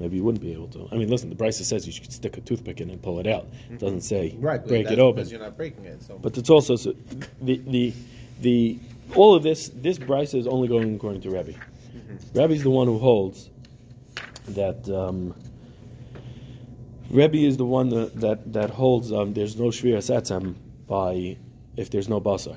Maybe 0.00 0.16
you 0.16 0.24
wouldn't 0.24 0.42
be 0.42 0.52
able 0.52 0.68
to. 0.68 0.88
I 0.92 0.96
mean, 0.96 1.08
listen, 1.08 1.30
the 1.30 1.36
Brisa 1.36 1.62
says 1.62 1.86
you 1.86 1.92
should 1.92 2.12
stick 2.12 2.36
a 2.36 2.40
toothpick 2.42 2.80
in 2.80 2.90
and 2.90 3.00
pull 3.00 3.18
it 3.18 3.26
out. 3.26 3.46
It 3.70 3.78
doesn't 3.78 4.02
say 4.02 4.34
right, 4.38 4.62
break 4.66 4.90
it 4.90 4.98
open. 4.98 5.16
Because 5.16 5.30
you're 5.30 5.40
not 5.40 5.56
breaking 5.56 5.86
it. 5.86 6.02
So. 6.02 6.18
But 6.18 6.36
it's 6.36 6.50
also 6.50 6.76
so 6.76 6.92
the 7.40 7.62
the 7.66 7.94
the 8.40 8.78
all 9.14 9.34
of 9.34 9.42
this 9.42 9.70
this 9.74 9.98
Brisa 9.98 10.38
is 10.38 10.46
only 10.46 10.68
going 10.68 10.96
according 10.96 11.22
to 11.22 11.30
Rebbe. 11.30 11.52
Mm-hmm. 11.52 12.38
Rebbe's 12.38 12.62
the 12.62 12.70
one 12.70 12.88
who 12.88 12.98
holds 12.98 13.48
that. 14.48 14.88
Um, 14.90 15.34
Rebbe 17.10 17.38
is 17.38 17.56
the 17.56 17.64
one 17.64 17.88
that 17.90 18.20
that, 18.20 18.52
that 18.52 18.70
holds 18.70 19.12
um, 19.12 19.32
there's 19.32 19.56
no 19.56 19.66
shvira 19.66 19.98
satzam 19.98 20.54
by 20.86 21.36
if 21.76 21.90
there's 21.90 22.08
no 22.08 22.20
basar. 22.20 22.56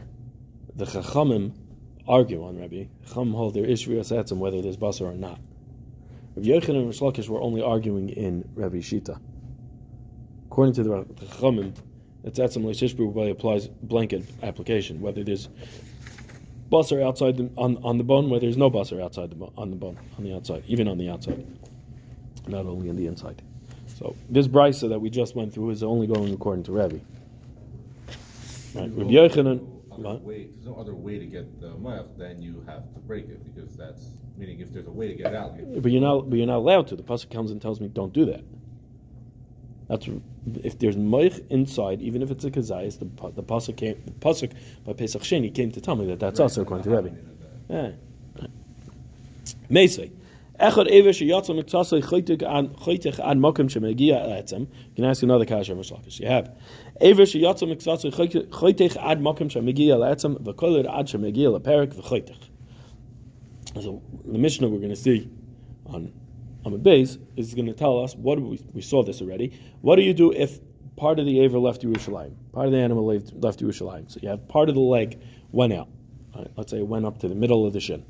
The 0.75 0.85
chachamim 0.85 1.53
argue 2.09 2.43
on 2.43 2.59
Rabbi. 2.59 2.85
Chum 3.13 3.31
hold 3.31 3.53
there 3.53 3.65
is 3.65 3.85
Shriya 3.85 3.99
Satzim 3.99 4.37
whether 4.37 4.61
there's 4.61 4.77
Basar 4.77 5.13
or 5.13 5.13
not. 5.13 5.39
Rabbi 6.35 6.47
Yochanan 6.47 6.91
and 6.91 7.17
Rish 7.17 7.29
were 7.29 7.41
only 7.41 7.61
arguing 7.61 8.09
in 8.09 8.49
Rabbi 8.55 8.77
Shita. 8.77 9.19
According 10.47 10.73
to 10.75 10.83
the 10.83 10.89
Chachamim, 11.25 11.75
the 12.23 12.31
Tzatzim 12.31 12.65
Leishishbu 12.65 13.31
applies 13.31 13.67
blanket 13.67 14.23
application, 14.41 14.99
whether 14.99 15.23
there's 15.23 15.47
Basar 16.71 17.05
outside 17.05 17.37
the, 17.37 17.49
on, 17.55 17.77
on 17.83 17.97
the 17.97 18.03
bone, 18.03 18.29
whether 18.29 18.41
there's 18.41 18.57
no 18.57 18.69
Basar 18.71 19.01
outside 19.03 19.29
the 19.29 19.47
on 19.55 19.69
the 19.69 19.75
bone, 19.75 19.97
on 20.17 20.23
the 20.23 20.33
outside, 20.33 20.63
even 20.67 20.87
on 20.87 20.97
the 20.97 21.09
outside, 21.09 21.45
not 22.47 22.65
only 22.65 22.89
on 22.89 22.95
the 22.95 23.05
inside. 23.05 23.41
So 23.99 24.15
this 24.29 24.47
brisa 24.47 24.87
that 24.89 24.99
we 24.99 25.09
just 25.09 25.35
went 25.35 25.53
through 25.53 25.71
is 25.71 25.83
only 25.83 26.07
going 26.07 26.33
according 26.33 26.63
to 26.63 26.71
Rabbi. 26.71 26.99
Right. 28.73 28.89
Rabbi 28.93 29.11
Yochanan 29.11 29.79
way, 29.99 30.47
there's 30.53 30.65
no 30.65 30.75
other 30.75 30.95
way 30.95 31.19
to 31.19 31.25
get 31.25 31.59
the 31.59 31.71
milk, 31.71 32.17
then 32.17 32.41
you 32.41 32.63
have 32.65 32.93
to 32.93 32.99
break 33.01 33.27
it 33.27 33.43
because 33.43 33.75
that's 33.75 34.07
meaning 34.37 34.61
if 34.61 34.71
there's 34.71 34.87
a 34.87 34.91
way 34.91 35.09
to 35.09 35.13
get 35.13 35.33
it 35.33 35.35
out. 35.35 35.57
You 35.57 35.81
but 35.81 35.91
you're 35.91 36.01
not, 36.01 36.29
but 36.29 36.37
you're 36.37 36.47
not 36.47 36.57
allowed 36.57 36.87
to. 36.87 36.95
The 36.95 37.03
pasuk 37.03 37.29
comes 37.29 37.51
and 37.51 37.61
tells 37.61 37.81
me, 37.81 37.89
don't 37.89 38.13
do 38.13 38.25
that. 38.25 38.41
That's 39.89 40.07
if 40.63 40.79
there's 40.79 40.95
moich 40.95 41.45
inside, 41.49 42.01
even 42.01 42.21
if 42.21 42.31
it's 42.31 42.45
a 42.45 42.51
kazayis, 42.51 42.99
the 42.99 43.31
the 43.31 43.43
pasuk 43.43 43.75
came, 43.75 44.01
the 44.05 44.11
pasuk 44.11 44.53
by 44.85 44.93
Pesach 44.93 45.23
Sheni 45.23 45.53
came 45.53 45.71
to 45.71 45.81
tell 45.81 45.95
me 45.95 46.05
that 46.07 46.19
that's 46.19 46.39
right, 46.39 46.45
also 46.45 46.61
according 46.61 46.83
to 46.83 46.95
Rebbe. 46.95 47.15
Yeah. 47.69 47.91
Meisvei. 49.69 50.11
Echad 50.59 50.87
Ever 50.91 51.09
Sheyatzel 51.09 51.63
Miktasei 51.63 52.03
Choytig 52.03 52.43
An 52.43 52.69
Choytig 52.69 53.17
An 53.23 53.39
Mokim 53.39 53.69
Shemegia 53.69 54.27
Etzem. 54.27 54.61
You 54.61 54.95
can 54.95 55.05
ask 55.05 55.23
another 55.23 55.45
kasha 55.45 55.73
Mashlakish. 55.73 56.19
You 56.19 56.27
have 56.27 56.53
Ever 56.99 57.21
Sheyatzel 57.21 57.73
Miktasei 57.73 58.13
Choytig 58.49 58.97
Ad 58.97 59.21
Mokim 59.21 59.49
Shemegia 59.49 59.97
Etzem 59.97 60.37
V'Kolir 60.41 60.85
Ad 60.99 61.07
Shemegia 61.07 61.57
Leperik 61.57 61.93
V'Choytig. 61.93 62.49
So 63.81 64.01
the 64.25 64.37
Mishnah 64.37 64.67
we're 64.67 64.79
going 64.79 64.89
to 64.89 64.97
see 64.97 65.29
on 65.85 66.11
on 66.65 66.73
the 66.73 66.77
base 66.77 67.17
is 67.37 67.53
going 67.53 67.67
to 67.67 67.73
tell 67.73 68.03
us 68.03 68.13
what 68.15 68.37
we, 68.41 68.59
we 68.73 68.81
saw 68.81 69.01
this 69.01 69.21
already. 69.21 69.57
What 69.79 69.95
do 69.95 70.01
you 70.01 70.13
do 70.13 70.33
if 70.33 70.59
part 70.97 71.19
of 71.19 71.25
the 71.25 71.39
aver 71.39 71.57
left 71.57 71.83
Yerushalayim, 71.83 72.33
part 72.51 72.65
of 72.65 72.73
the 72.73 72.79
animal 72.79 73.05
left, 73.05 73.33
left 73.33 73.61
Yerushalayim? 73.61 74.11
So 74.11 74.19
you 74.21 74.27
have 74.27 74.45
part 74.49 74.67
of 74.67 74.75
the 74.75 74.81
leg 74.81 75.21
went 75.51 75.71
out. 75.71 75.87
Right, 76.35 76.51
let's 76.57 76.71
say 76.71 76.79
it 76.79 76.87
went 76.87 77.05
up 77.05 77.19
to 77.19 77.29
the 77.29 77.35
middle 77.35 77.65
of 77.65 77.71
the 77.71 77.79
shin. 77.79 78.03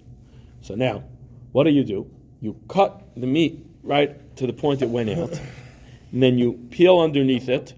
So 0.61 0.73
now, 0.73 1.03
what 1.51 1.65
do 1.65 1.69
you 1.69 1.83
do? 1.83 2.09
You 2.41 2.55
cut 2.67 3.01
the 3.15 3.27
meat 3.27 3.65
right 3.83 4.35
to 4.37 4.47
the 4.47 4.53
point 4.53 4.81
it 4.81 4.89
went 4.89 5.09
out, 5.09 5.39
and 6.11 6.23
then 6.23 6.37
you 6.37 6.53
peel 6.69 6.99
underneath 6.99 7.49
it, 7.49 7.73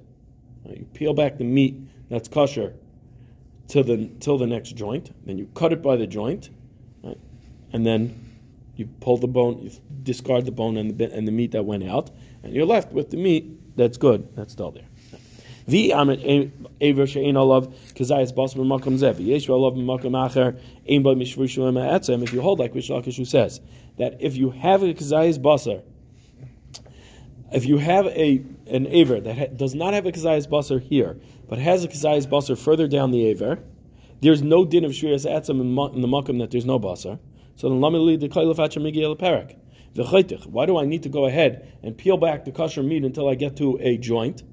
You 0.66 0.86
peel 0.94 1.14
back 1.14 1.38
the 1.38 1.44
meat 1.44 1.76
that's 2.10 2.28
kosher 2.28 2.74
till 3.68 3.84
the 3.84 4.10
till 4.20 4.38
the 4.38 4.48
next 4.48 4.76
joint. 4.76 5.12
Then 5.26 5.38
you 5.38 5.50
cut 5.56 5.74
it 5.74 5.82
by 5.82 5.96
the 5.96 6.08
joint, 6.08 6.50
right? 7.04 7.18
and 7.74 7.86
then 7.86 8.32
you 8.76 8.88
pull 9.00 9.18
the 9.18 9.28
bone, 9.28 9.60
you 9.60 9.72
discard 10.04 10.46
the 10.46 10.52
bone 10.52 10.78
and 10.78 10.98
the 10.98 11.14
and 11.14 11.28
the 11.28 11.32
meat 11.32 11.52
that 11.52 11.66
went 11.66 11.84
out, 11.84 12.12
and 12.44 12.54
you're 12.54 12.66
left 12.66 12.92
with 12.92 13.10
the 13.10 13.18
meat 13.18 13.78
that's 13.78 13.98
good, 13.98 14.36
that's 14.36 14.54
still 14.54 14.72
there. 14.72 14.86
The 15.72 15.92
amit 15.92 16.52
aver 16.82 17.08
she'ein 17.08 17.38
olav 17.38 17.68
kazayis 17.96 18.36
bas 18.36 18.54
b'makom 18.56 18.98
zev. 19.00 19.26
Yesh 19.26 19.48
olav 19.48 19.76
b'makom 19.76 20.12
acher 20.12 20.60
ein 20.86 21.02
ba 21.02 21.16
mishvu 21.16 21.46
shulim 21.46 21.82
ha'etzem. 21.82 22.24
If 22.24 22.34
you 22.34 22.42
hold 22.42 22.60
like 22.60 22.76
Rish 22.76 22.90
Lakish 22.90 23.16
who 23.16 23.24
says 23.24 23.62
that 23.98 24.18
if 24.20 24.36
you 24.36 24.50
have 24.50 24.84
a 24.84 24.94
kazayis 24.94 25.40
basar, 25.40 25.82
if 27.54 27.66
you 27.66 27.78
have 27.78 28.06
a 28.08 28.44
an 28.68 28.86
aver 28.88 29.22
that 29.22 29.38
ha- 29.38 29.56
does 29.56 29.74
not 29.74 29.94
have 29.94 30.06
a 30.06 30.12
kazayis 30.12 30.46
basar 30.46 30.82
here, 30.82 31.18
but 31.48 31.58
has 31.58 31.86
a 31.86 31.88
kazayis 31.88 32.28
basar 32.28 32.58
further 32.58 32.90
down 32.90 33.12
the 33.12 33.28
aver, 33.28 33.58
there's 34.20 34.42
no 34.42 34.66
din 34.66 34.84
of 34.84 34.92
shviras 34.92 35.26
etzem 35.26 35.62
in, 35.62 35.96
in 35.96 36.02
the 36.02 36.08
makom 36.10 36.40
that 36.40 36.52
there's 36.52 36.66
no 36.66 36.82
basar. 36.82 37.18
So 37.56 37.70
then 37.70 37.80
lamili 37.80 38.20
the 38.20 38.28
kailafach 38.28 38.76
migil 38.76 39.18
parak. 39.18 39.56
V'chaytich. 39.96 40.48
Why 40.48 40.66
do 40.66 40.78
I 40.78 40.84
need 40.84 41.04
to 41.04 41.10
go 41.10 41.28
ahead 41.28 41.78
and 41.82 41.98
peel 41.98 42.18
back 42.18 42.44
the 42.44 42.52
kosher 42.52 42.84
meat 42.84 43.06
until 43.06 43.30
I 43.30 43.36
get 43.36 43.56
to 43.56 43.78
a 43.80 43.98
joint? 43.98 44.44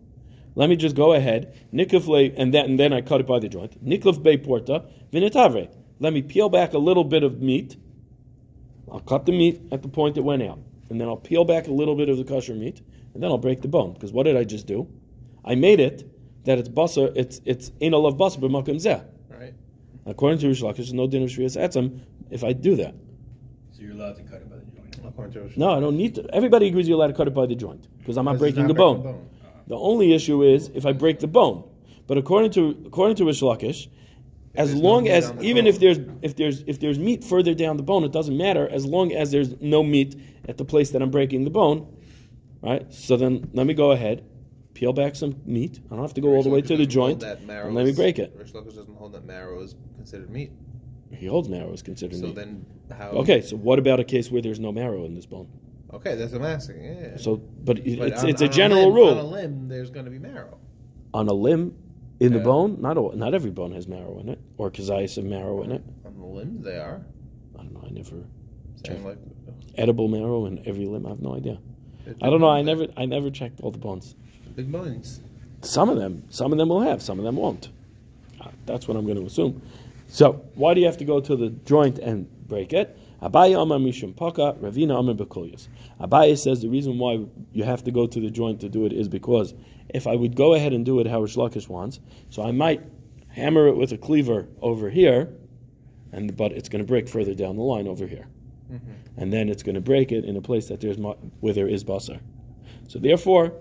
Let 0.58 0.68
me 0.68 0.74
just 0.74 0.96
go 0.96 1.12
ahead, 1.12 1.54
nikif 1.72 2.34
and 2.36 2.52
then 2.52 2.64
and 2.64 2.80
then 2.80 2.92
I 2.92 3.00
cut 3.00 3.20
it 3.20 3.28
by 3.28 3.38
the 3.38 3.48
joint. 3.48 3.72
Nikif 3.84 4.20
be 4.20 4.36
porta 4.36 4.86
vinitavre. 5.12 5.68
Let 6.00 6.12
me 6.12 6.20
peel 6.20 6.48
back 6.48 6.72
a 6.72 6.78
little 6.78 7.04
bit 7.04 7.22
of 7.22 7.40
meat. 7.40 7.76
I'll 8.90 8.98
cut 8.98 9.24
the 9.24 9.30
meat 9.30 9.62
at 9.70 9.82
the 9.82 9.88
point 9.88 10.16
it 10.16 10.24
went 10.24 10.42
out, 10.42 10.58
and 10.90 11.00
then 11.00 11.06
I'll 11.06 11.16
peel 11.16 11.44
back 11.44 11.68
a 11.68 11.70
little 11.70 11.94
bit 11.94 12.08
of 12.08 12.16
the 12.16 12.24
kosher 12.24 12.56
meat, 12.56 12.82
and 13.14 13.22
then 13.22 13.30
I'll 13.30 13.38
break 13.38 13.62
the 13.62 13.68
bone. 13.68 13.92
Because 13.92 14.12
what 14.12 14.24
did 14.24 14.36
I 14.36 14.42
just 14.42 14.66
do? 14.66 14.88
I 15.44 15.54
made 15.54 15.78
it 15.78 16.10
that 16.44 16.58
it's 16.58 16.68
basar, 16.68 17.12
it's 17.14 17.40
it's 17.44 17.70
anal 17.80 18.04
of 18.04 18.16
basar 18.16 18.40
b'makom 18.40 18.80
zeh. 18.84 19.04
Right. 19.28 19.54
According 20.06 20.40
to 20.40 20.48
Rish 20.48 20.62
Lakish, 20.62 20.76
there's 20.78 20.92
no 20.92 21.06
din 21.06 21.22
of 21.22 21.28
shvius 21.28 21.56
etzem 21.56 22.00
if 22.32 22.42
I 22.42 22.52
do 22.52 22.74
that. 22.74 22.96
So 23.70 23.82
you're 23.82 23.92
allowed 23.92 24.16
to 24.16 24.24
cut 24.24 24.40
it 24.40 24.50
by 24.50 24.56
the 24.56 24.64
joint. 24.64 25.06
According 25.06 25.50
to 25.50 25.56
No, 25.56 25.70
I 25.70 25.78
don't 25.78 25.96
need 25.96 26.16
to. 26.16 26.28
Everybody 26.34 26.66
agrees 26.66 26.88
you're 26.88 26.96
allowed 26.96 27.08
to 27.08 27.12
cut 27.12 27.28
it 27.28 27.34
by 27.34 27.46
the 27.46 27.54
joint 27.54 27.86
because 27.98 28.16
I'm 28.16 28.24
not 28.24 28.38
breaking 28.38 28.62
not 28.62 28.68
the 28.68 28.74
breaking 28.74 29.02
bone. 29.04 29.22
The 29.30 29.37
only 29.76 30.12
issue 30.14 30.42
is 30.42 30.70
if 30.74 30.86
I 30.86 30.92
break 30.92 31.20
the 31.20 31.26
bone. 31.26 31.64
But 32.06 32.18
according 32.18 32.52
to 32.52 32.70
according 32.86 33.16
to 33.16 33.24
Rish 33.26 33.40
Lakish, 33.40 33.88
as 34.54 34.70
there's 34.70 34.80
no 34.80 34.88
long 34.88 35.08
as 35.08 35.32
even 35.40 35.64
bone. 35.64 35.66
if 35.66 35.78
there's 35.78 35.98
if 36.22 36.36
there's 36.36 36.62
if 36.66 36.80
there's 36.80 36.98
meat 36.98 37.22
further 37.22 37.54
down 37.54 37.76
the 37.76 37.82
bone, 37.82 38.04
it 38.04 38.12
doesn't 38.12 38.36
matter 38.36 38.68
as 38.68 38.86
long 38.86 39.12
as 39.12 39.30
there's 39.30 39.60
no 39.60 39.82
meat 39.82 40.16
at 40.48 40.56
the 40.56 40.64
place 40.64 40.90
that 40.90 41.02
I'm 41.02 41.10
breaking 41.10 41.44
the 41.44 41.50
bone, 41.50 41.86
right? 42.62 42.90
So 42.92 43.16
then 43.16 43.50
let 43.52 43.66
me 43.66 43.74
go 43.74 43.90
ahead, 43.92 44.24
peel 44.74 44.92
back 44.92 45.16
some 45.16 45.36
meat. 45.44 45.80
I 45.86 45.94
don't 45.94 46.02
have 46.02 46.14
to 46.14 46.20
go 46.20 46.28
all 46.28 46.42
the 46.42 46.48
way 46.48 46.62
to 46.62 46.76
the 46.76 46.86
joint, 46.86 47.22
marrow 47.46 47.66
and 47.66 47.74
let 47.74 47.84
me 47.84 47.92
break 47.92 48.18
it. 48.18 48.34
Rish 48.36 48.52
Lakish 48.52 48.74
doesn't 48.74 48.96
hold 48.96 49.12
that 49.12 49.26
marrow 49.26 49.60
is 49.60 49.74
considered 49.94 50.30
meat. 50.30 50.50
He 51.10 51.26
holds 51.26 51.48
marrow 51.48 51.72
is 51.72 51.82
considered 51.82 52.18
So 52.18 52.26
meat. 52.26 52.34
then 52.34 52.66
how? 52.96 53.08
Okay, 53.10 53.42
so 53.42 53.56
what 53.56 53.78
about 53.78 54.00
a 54.00 54.04
case 54.04 54.30
where 54.30 54.42
there's 54.42 54.60
no 54.60 54.72
marrow 54.72 55.04
in 55.04 55.14
this 55.14 55.26
bone? 55.26 55.48
Okay, 55.94 56.14
that's 56.16 56.32
what 56.32 56.42
I'm 56.42 56.46
asking. 56.48 56.84
Yeah. 56.84 57.16
So, 57.16 57.36
but, 57.36 57.78
it- 57.78 57.98
But 57.98 58.08
it's, 58.08 58.22
on- 58.22 58.28
it's 58.28 58.42
a 58.42 58.46
on 58.46 58.52
general 58.52 58.84
limb- 58.86 58.94
rule. 58.94 59.08
On 59.10 59.18
a 59.18 59.22
limb, 59.24 59.68
there's 59.68 59.90
going 59.90 60.04
to 60.04 60.10
be 60.10 60.18
marrow. 60.18 60.58
on 61.14 61.28
a 61.28 61.32
limb 61.32 61.74
in 62.20 62.32
the 62.32 62.38
Yeah. 62.38 62.44
bone. 62.44 62.76
Not 62.80 62.98
all, 62.98 63.12
not 63.12 63.32
every 63.34 63.50
bone 63.50 63.72
has 63.72 63.88
marrow 63.88 64.18
in 64.20 64.28
it, 64.28 64.38
or 64.58 64.70
of 65.16 65.24
marrow 65.24 65.62
in 65.62 65.72
it. 65.72 65.82
On 66.04 66.14
the 66.18 66.26
limbs, 66.26 66.62
they 66.64 66.76
are. 66.76 67.00
I 67.58 67.62
don't 67.62 67.72
know. 67.72 67.82
I 67.86 67.90
never 67.90 68.16
Same 68.86 69.04
like. 69.04 69.16
edible 69.76 70.08
marrow 70.08 70.44
in 70.46 70.60
every 70.66 70.84
limb. 70.86 71.06
I 71.06 71.10
have 71.10 71.20
no 71.22 71.34
idea. 71.34 71.58
I 72.22 72.28
don't 72.30 72.40
know. 72.40 72.48
I 72.50 72.60
never 72.62 72.86
I 72.96 73.06
never 73.06 73.30
checked 73.30 73.60
all 73.62 73.70
the 73.70 73.78
bones. 73.78 74.14
Big 74.56 74.70
bones. 74.70 75.20
Some 75.62 75.88
of 75.88 75.96
them, 75.98 76.22
some 76.30 76.52
of 76.52 76.58
them 76.58 76.68
will 76.68 76.80
have, 76.80 77.00
some 77.02 77.18
of 77.18 77.24
them 77.24 77.36
won't. 77.36 77.70
Uh, 78.40 78.48
That's 78.66 78.86
what 78.86 78.96
I'm 78.96 79.04
going 79.06 79.18
to 79.18 79.24
assume. 79.26 79.60
So 80.08 80.42
why 80.54 80.74
do 80.74 80.80
you 80.80 80.86
have 80.86 80.98
to 80.98 81.04
go 81.04 81.20
to 81.20 81.36
the 81.36 81.48
joint 81.64 81.98
and 81.98 82.26
break 82.46 82.72
it? 82.72 82.96
Abaye 83.22 83.60
Amar 83.60 83.78
Mishum 83.78 84.14
Paka, 84.14 84.56
Ravina 84.60 84.98
Amar 84.98 85.14
Bekulyas. 85.14 85.68
Abaye 86.00 86.38
says 86.38 86.62
the 86.62 86.68
reason 86.68 86.98
why 86.98 87.24
you 87.52 87.64
have 87.64 87.82
to 87.84 87.90
go 87.90 88.06
to 88.06 88.20
the 88.20 88.30
joint 88.30 88.60
to 88.60 88.68
do 88.68 88.86
it 88.86 88.92
is 88.92 89.08
because 89.08 89.54
if 89.88 90.06
I 90.06 90.14
would 90.14 90.36
go 90.36 90.54
ahead 90.54 90.72
and 90.72 90.84
do 90.84 91.00
it 91.00 91.06
how 91.06 91.20
Rish 91.20 91.36
Lakish 91.36 91.68
wants, 91.68 92.00
so 92.30 92.42
I 92.42 92.52
might 92.52 92.82
hammer 93.28 93.68
it 93.68 93.76
with 93.76 93.92
a 93.92 93.98
cleaver 93.98 94.46
over 94.60 94.88
here, 94.88 95.28
and 96.12 96.36
but 96.36 96.52
it's 96.52 96.68
going 96.68 96.82
to 96.82 96.86
break 96.86 97.08
further 97.08 97.34
down 97.34 97.56
the 97.56 97.62
line 97.62 97.88
over 97.88 98.06
here, 98.06 98.26
mm-hmm. 98.70 98.92
and 99.16 99.32
then 99.32 99.48
it's 99.48 99.62
going 99.62 99.74
to 99.74 99.80
break 99.80 100.12
it 100.12 100.24
in 100.24 100.36
a 100.36 100.40
place 100.40 100.68
that 100.68 100.80
there's 100.80 100.98
where 101.40 101.52
there 101.52 101.68
is 101.68 101.84
basar. 101.84 102.20
So 102.88 102.98
therefore, 102.98 103.52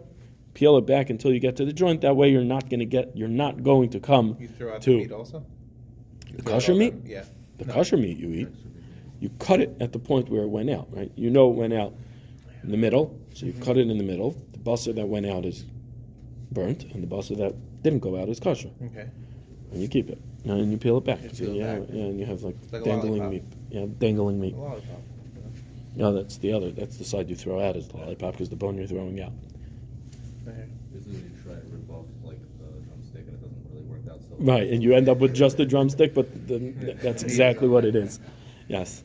peel 0.54 0.78
it 0.78 0.86
back 0.88 1.10
until 1.10 1.34
you 1.34 1.40
get 1.40 1.56
to 1.58 1.66
the 1.66 1.74
joint. 1.74 2.02
That 2.02 2.16
way, 2.16 2.30
you're 2.30 2.44
not 2.44 2.70
going 2.70 2.80
to 2.80 2.86
get, 2.86 3.16
you're 3.16 3.28
not 3.28 3.64
going 3.64 3.90
to 3.92 4.00
come 4.00 4.38
You 4.40 4.48
throw 4.48 4.74
out 4.74 4.82
to 4.84 4.92
the 4.92 4.98
meat 4.98 5.12
also. 5.12 5.46
You 6.28 6.38
The 6.38 6.44
kosher 6.44 6.74
meat? 6.74 6.94
Yeah. 7.06 7.26
the 7.58 7.66
No. 7.66 7.74
kosher 7.74 7.98
meat 7.98 8.18
you 8.18 8.30
eat. 8.32 8.48
You 9.20 9.30
cut 9.40 9.60
it 9.62 9.76
at 9.80 9.94
the 9.94 10.00
point 10.00 10.30
where 10.30 10.44
it 10.44 10.50
went 10.50 10.70
out, 10.70 10.88
right? 10.92 11.12
You 11.16 11.30
know 11.30 11.50
it 11.50 11.56
went 11.56 11.74
out 11.74 11.94
in 12.64 12.72
the 12.72 12.78
middle, 12.78 13.20
so 13.34 13.46
you 13.46 13.54
mm-hmm. 13.54 13.64
cut 13.64 13.78
it 13.78 13.90
in 13.90 13.98
the 13.98 14.04
middle. 14.04 14.32
The 14.52 14.60
basar 14.60 14.96
that 14.96 15.08
went 15.08 15.26
out 15.26 15.46
is 15.46 15.66
burnt, 16.52 16.84
and 16.84 17.02
the 17.04 17.08
basar 17.08 17.38
that 17.38 17.56
didn't 17.84 18.00
go 18.00 18.20
out 18.22 18.30
is 18.30 18.40
kosher, 18.40 18.70
Okay. 18.84 19.10
and 19.72 19.82
you 19.82 19.88
keep 19.88 20.10
it, 20.10 20.22
and 20.46 20.72
you 20.72 20.78
peel 20.78 20.98
it 20.98 21.06
back. 21.06 21.24
You 21.24 21.30
So 21.34 21.44
it 21.46 21.52
yeah, 21.54 21.80
back. 21.80 21.90
yeah, 21.92 22.04
and 22.04 22.20
you 22.20 22.26
have 22.26 22.44
like, 22.44 22.56
like 22.72 22.84
dangling 22.84 23.30
meat. 23.30 23.44
Yeah, 23.70 23.86
dangling 23.98 24.40
meat. 24.40 24.54
A 24.54 24.58
lollipop. 24.58 25.02
No, 25.96 26.14
that's 26.14 26.38
the 26.38 26.54
other. 26.54 26.72
That's 26.72 26.98
the 26.98 27.04
side 27.04 27.28
you 27.28 27.36
throw 27.36 27.60
out 27.60 27.76
is 27.76 27.88
the 27.88 27.98
lollipop 27.98 28.34
because 28.34 28.50
the 28.50 28.56
bone 28.56 28.78
you're 28.78 28.86
throwing 28.86 29.20
out. 29.20 29.34
This 30.46 31.02
is 31.02 31.08
when 31.08 31.16
you 31.16 31.32
try 31.44 31.54
to 31.54 31.62
rip 31.72 31.90
off 31.90 32.06
like 32.24 32.40
the 32.60 32.66
drumstick 32.86 33.28
and 33.28 33.34
it 33.34 33.42
doesn't 33.42 33.66
really 33.72 33.84
work 33.86 34.02
out 34.12 34.20
so 34.22 34.36
Right, 34.40 34.70
and 34.72 34.84
you 34.84 34.94
end 34.94 35.10
up 35.10 35.18
with 35.18 35.34
just 35.34 35.58
the 35.58 35.66
drumstick, 35.66 36.14
but 36.14 36.48
the, 36.48 36.96
that's 37.02 37.24
exactly 37.24 37.68
what 37.68 37.84
it 37.84 37.96
is. 37.96 38.20
Yes, 38.68 39.04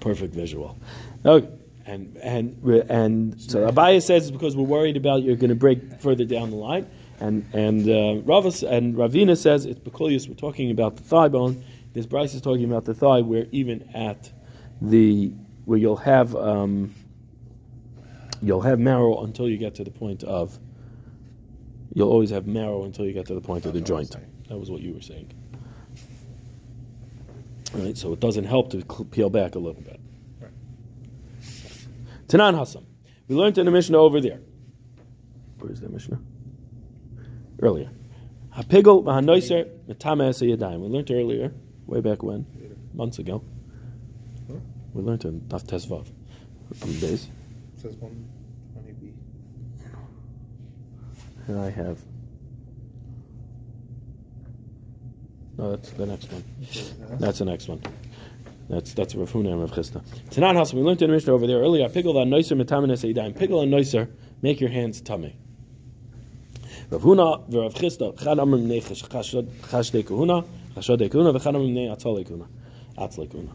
perfect 0.00 0.34
visual. 0.34 0.78
Okay. 1.24 1.48
And 1.86 2.16
and 2.16 2.58
and 2.90 3.40
so 3.40 3.70
Abaye 3.70 4.02
says 4.02 4.24
it's 4.24 4.30
because 4.32 4.56
we're 4.56 4.64
worried 4.64 4.96
about 4.96 5.22
you're 5.22 5.36
going 5.36 5.50
to 5.50 5.54
break 5.54 6.00
further 6.00 6.24
down 6.24 6.50
the 6.50 6.56
line, 6.56 6.88
and 7.20 7.46
and 7.52 7.88
uh, 7.88 8.22
Ravas 8.26 8.68
and 8.68 8.96
Ravina 8.96 9.36
says 9.36 9.66
it's 9.66 9.78
because 9.78 10.28
we're 10.28 10.34
talking 10.34 10.72
about 10.72 10.96
the 10.96 11.04
thigh 11.04 11.28
bone. 11.28 11.62
This 11.92 12.04
Brisa 12.04 12.34
is 12.34 12.40
talking 12.40 12.64
about 12.64 12.86
the 12.86 12.94
thigh, 12.94 13.20
where 13.20 13.46
even 13.52 13.88
at 13.94 14.32
the 14.82 15.32
where 15.64 15.78
you'll 15.78 15.96
have 15.96 16.34
um, 16.34 16.92
you'll 18.42 18.62
have 18.62 18.80
marrow 18.80 19.22
until 19.22 19.48
you 19.48 19.56
get 19.56 19.76
to 19.76 19.84
the 19.84 19.90
point 19.90 20.24
of 20.24 20.58
you'll 21.94 22.10
always 22.10 22.30
have 22.30 22.46
marrow 22.46 22.84
until 22.84 23.04
you 23.04 23.12
get 23.12 23.26
to 23.26 23.34
the 23.34 23.40
point 23.40 23.64
of 23.64 23.72
the 23.72 23.78
That's 23.78 23.90
what 23.90 23.96
I 23.96 24.00
was 24.00 24.10
joint. 24.10 24.48
That 24.48 24.58
was 24.58 24.70
what 24.70 24.82
you 24.82 24.92
were 24.92 25.00
saying. 25.00 25.32
Right, 27.74 27.96
so 27.96 28.12
it 28.12 28.20
doesn't 28.20 28.44
help 28.44 28.70
to 28.70 28.82
peel 29.10 29.30
back 29.30 29.54
a 29.54 29.58
little 29.58 29.82
bit. 29.82 30.00
Right. 30.40 30.52
Tanan 32.28 32.56
Hassam. 32.56 32.86
We 33.28 33.34
learned 33.34 33.58
in 33.58 33.66
the 33.66 33.72
Mishnah 33.72 33.98
over 33.98 34.20
there. 34.20 34.40
Where's 35.58 35.80
the 35.80 35.88
Mishnah? 35.88 36.20
Earlier. 37.60 37.90
Hapigel 38.54 39.02
v'hanoiser 39.02 39.68
metame 39.88 40.30
yadayim. 40.30 40.80
We 40.80 40.88
learned 40.88 41.10
earlier, 41.10 41.52
way 41.86 42.00
back 42.00 42.22
when, 42.22 42.46
months 42.94 43.18
ago. 43.18 43.42
We 44.94 45.02
learned 45.02 45.24
in 45.26 45.40
Daf 45.42 45.64
Tesvav. 45.66 46.06
Few 46.74 47.00
days. 47.00 47.28
says 47.76 47.96
one. 47.96 48.26
One 48.72 49.14
And 51.48 51.60
I 51.60 51.70
have. 51.70 51.98
No, 55.58 55.70
that's 55.70 55.90
the 55.90 56.06
next 56.06 56.30
one. 56.30 56.44
That's 57.18 57.38
the 57.38 57.44
next 57.46 57.68
one. 57.68 57.80
That's 58.68 58.92
that's 58.94 59.14
Rav 59.14 59.32
Huna 59.32 59.52
and 59.52 59.60
Rav 59.60 59.70
Chisda. 59.70 60.02
Tanan 60.30 60.58
Hasan, 60.58 60.78
we 60.78 60.84
learned 60.84 61.00
in 61.00 61.10
Mishnah 61.10 61.32
over 61.32 61.46
there 61.46 61.58
earlier. 61.58 61.88
Pickle 61.88 62.18
on 62.18 62.28
noiser 62.28 62.60
metamenes 62.60 63.04
eidayim. 63.10 63.36
Pickle 63.38 63.60
on 63.60 63.68
noiser, 63.70 64.10
make 64.42 64.60
your 64.60 64.70
hands 64.70 65.00
tummy. 65.00 65.36
Rav 66.90 67.00
Huna 67.02 67.48
v'Rav 67.48 67.74
Chisda 67.74 68.18
chad 68.18 68.38
amrim 68.38 68.64
nei 68.64 68.80
chashde 68.80 70.04
kahuna 70.04 70.44
chashde 70.74 71.08
kahuna 71.10 71.32
v'chad 71.32 71.54
amrim 71.54 71.72
nei 71.72 71.86
atzale 71.86 72.26
kahuna 72.26 72.48
atzle 72.98 73.30
kahuna. 73.30 73.52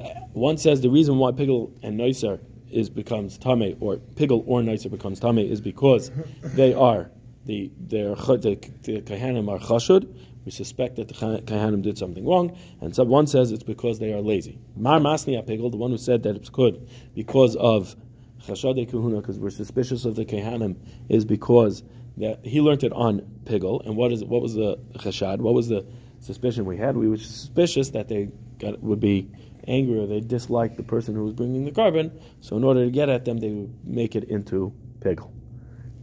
Uh, 0.00 0.20
One 0.32 0.58
says 0.58 0.80
the 0.80 0.90
reason 0.90 1.18
why 1.18 1.32
pickle 1.32 1.72
and 1.82 1.98
noiser 1.98 2.38
is 2.70 2.88
becomes 2.88 3.38
tame 3.38 3.76
or 3.80 3.96
pickle 3.96 4.44
or 4.46 4.62
noiser 4.62 4.90
becomes 4.90 5.20
tame 5.20 5.38
is 5.38 5.60
because 5.60 6.10
they 6.42 6.72
are 6.72 7.10
the 7.46 7.70
their 7.78 8.14
the, 8.14 8.58
the 8.82 9.00
kahanim 9.02 9.50
are 9.50 9.58
chashud. 9.58 10.06
We 10.46 10.52
suspect 10.52 10.96
that 10.96 11.08
the 11.08 11.14
Kah- 11.14 11.40
kahanim 11.40 11.82
did 11.82 11.98
something 11.98 12.24
wrong, 12.24 12.56
and 12.80 12.94
so 12.94 13.04
one 13.04 13.26
says 13.26 13.50
it's 13.52 13.64
because 13.64 13.98
they 13.98 14.12
are 14.14 14.22
lazy. 14.22 14.58
Mar 14.76 15.00
Masni 15.00 15.34
Apigel, 15.42 15.70
the 15.72 15.76
one 15.76 15.90
who 15.90 15.98
said 15.98 16.22
that 16.22 16.36
it's 16.36 16.48
good 16.48 16.88
because 17.14 17.56
of 17.56 17.96
chashade 18.44 18.88
kahuna, 18.88 19.20
because 19.20 19.40
we're 19.40 19.50
suspicious 19.50 20.04
of 20.04 20.14
the 20.14 20.24
kahanim, 20.24 20.76
is 21.08 21.24
because 21.24 21.82
that 22.18 22.46
he 22.46 22.60
learned 22.60 22.84
it 22.84 22.92
on 22.92 23.20
pigel. 23.44 23.82
And 23.84 23.96
what 23.96 24.12
is 24.12 24.24
what 24.24 24.40
was 24.40 24.54
the 24.54 24.78
chashad? 24.94 25.38
What 25.38 25.54
was 25.54 25.68
the 25.68 25.84
suspicion 26.20 26.64
we 26.64 26.76
had? 26.76 26.96
We 26.96 27.08
were 27.08 27.16
suspicious 27.16 27.90
that 27.90 28.08
they 28.08 28.30
got, 28.58 28.80
would 28.82 29.00
be 29.00 29.28
angry 29.66 29.98
or 29.98 30.06
they 30.06 30.20
disliked 30.20 30.76
the 30.76 30.82
person 30.82 31.14
who 31.14 31.24
was 31.24 31.32
bringing 31.32 31.64
the 31.64 31.72
korban. 31.72 32.12
So 32.40 32.56
in 32.56 32.64
order 32.64 32.84
to 32.84 32.90
get 32.90 33.08
at 33.08 33.24
them, 33.24 33.38
they 33.38 33.50
would 33.50 33.86
make 33.86 34.14
it 34.14 34.24
into 34.24 34.72
pigel. 35.00 35.32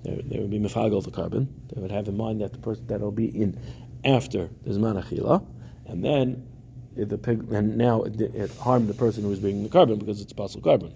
They, 0.03 0.21
they 0.25 0.39
would 0.39 0.51
be 0.51 0.59
mifagel 0.59 1.03
the 1.03 1.11
korban. 1.11 1.47
They 1.73 1.81
would 1.81 1.91
have 1.91 2.07
in 2.07 2.17
mind 2.17 2.41
that 2.41 2.51
the 2.51 2.59
person 2.59 2.85
that'll 2.87 3.11
be 3.11 3.25
in 3.25 3.59
after 4.05 4.49
the 4.63 4.71
zman 4.71 5.03
achila, 5.03 5.45
and 5.87 6.03
then 6.03 6.47
the 6.95 7.17
pig, 7.17 7.51
and 7.51 7.77
now 7.77 8.03
it, 8.03 8.19
it 8.21 8.51
harmed 8.57 8.87
the 8.87 8.93
person 8.93 9.23
who 9.23 9.29
was 9.29 9.39
bringing 9.39 9.63
the 9.63 9.69
korban 9.69 9.99
because 9.99 10.21
it's 10.21 10.33
possible 10.33 10.63
korban, 10.63 10.93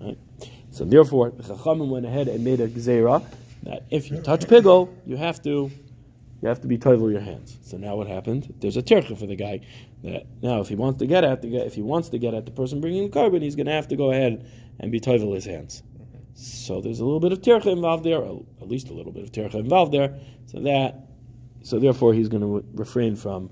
right? 0.00 0.18
So 0.70 0.84
therefore, 0.84 1.30
the 1.30 1.42
chachamim 1.42 1.88
went 1.88 2.06
ahead 2.06 2.28
and 2.28 2.44
made 2.44 2.60
a 2.60 2.68
gzeira 2.68 3.24
that 3.64 3.84
if 3.90 4.10
you 4.10 4.20
touch 4.20 4.46
pigel, 4.46 4.94
you 5.04 5.16
have 5.16 5.42
to 5.42 5.70
you 6.42 6.48
have 6.48 6.60
to 6.62 6.66
be 6.66 6.78
toivel 6.78 7.10
your 7.10 7.20
hands. 7.20 7.58
So 7.62 7.76
now 7.76 7.96
what 7.96 8.06
happened? 8.06 8.54
There's 8.60 8.76
a 8.76 8.82
tircha 8.82 9.18
for 9.18 9.26
the 9.26 9.36
guy 9.36 9.60
that 10.02 10.26
now 10.42 10.60
if 10.60 10.68
he 10.68 10.74
wants 10.74 10.98
to 11.00 11.06
get 11.06 11.22
at 11.22 11.42
the 11.42 11.50
guy, 11.50 11.58
if 11.58 11.74
he 11.74 11.82
wants 11.82 12.08
to 12.10 12.18
get 12.18 12.32
at 12.32 12.46
the 12.46 12.52
person 12.52 12.80
bringing 12.80 13.10
the 13.10 13.16
korban, 13.16 13.42
he's 13.42 13.56
going 13.56 13.66
to 13.66 13.72
have 13.72 13.88
to 13.88 13.96
go 13.96 14.10
ahead 14.10 14.50
and 14.78 14.90
be 14.90 15.00
toivel 15.00 15.34
his 15.34 15.44
hands. 15.44 15.82
So 16.34 16.80
there's 16.80 17.00
a 17.00 17.04
little 17.04 17.20
bit 17.20 17.32
of 17.32 17.42
tircha 17.42 17.66
involved 17.66 18.04
there, 18.04 18.22
at 18.24 18.68
least 18.68 18.88
a 18.88 18.94
little 18.94 19.12
bit 19.12 19.24
of 19.24 19.32
tircha 19.32 19.56
involved 19.56 19.92
there. 19.92 20.18
So 20.46 20.60
that, 20.60 21.09
so 21.62 21.78
therefore 21.78 22.14
he's 22.14 22.28
going 22.28 22.42
to 22.42 22.66
refrain 22.74 23.16
from 23.16 23.50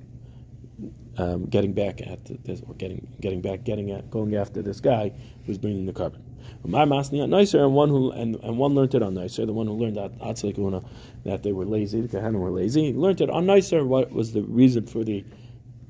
um, 1.19 1.47
getting 1.47 1.73
back 1.73 2.01
at 2.01 2.45
this, 2.45 2.63
or 2.67 2.75
getting 2.75 3.07
getting 3.21 3.41
back, 3.41 3.65
getting 3.65 3.91
at, 3.91 4.11
going 4.11 4.37
after 4.37 4.63
this 4.63 4.81
guy 4.81 5.13
who's 5.45 5.59
bringing 5.59 5.85
the 5.87 5.93
korban. 5.93 6.23
My 6.65 6.85
masni 6.85 7.27
nicer, 7.29 7.65
and 7.65 7.75
one 7.75 7.89
who 7.89 8.11
and, 8.13 8.37
and 8.37 8.57
one 8.57 8.75
learned 8.75 8.95
it 8.95 9.03
on 9.03 9.15
nicer. 9.15 9.45
The 9.45 9.53
one 9.53 9.67
who 9.67 9.75
learned 9.75 9.99
at 9.99 10.17
Atzlikuna 10.21 10.85
that 11.25 11.43
they 11.43 11.53
were 11.53 11.65
lazy, 11.65 12.01
the 12.01 12.09
Kahanim 12.09 12.39
were 12.39 12.51
lazy. 12.51 12.87
He 12.87 12.93
learned 12.93 13.21
it 13.21 13.31
on 13.31 13.47
nicer. 13.47 13.85
What 13.85 14.13
was 14.13 14.33
the 14.33 14.43
reason 14.43 14.87
for 14.87 15.03
the 15.03 15.25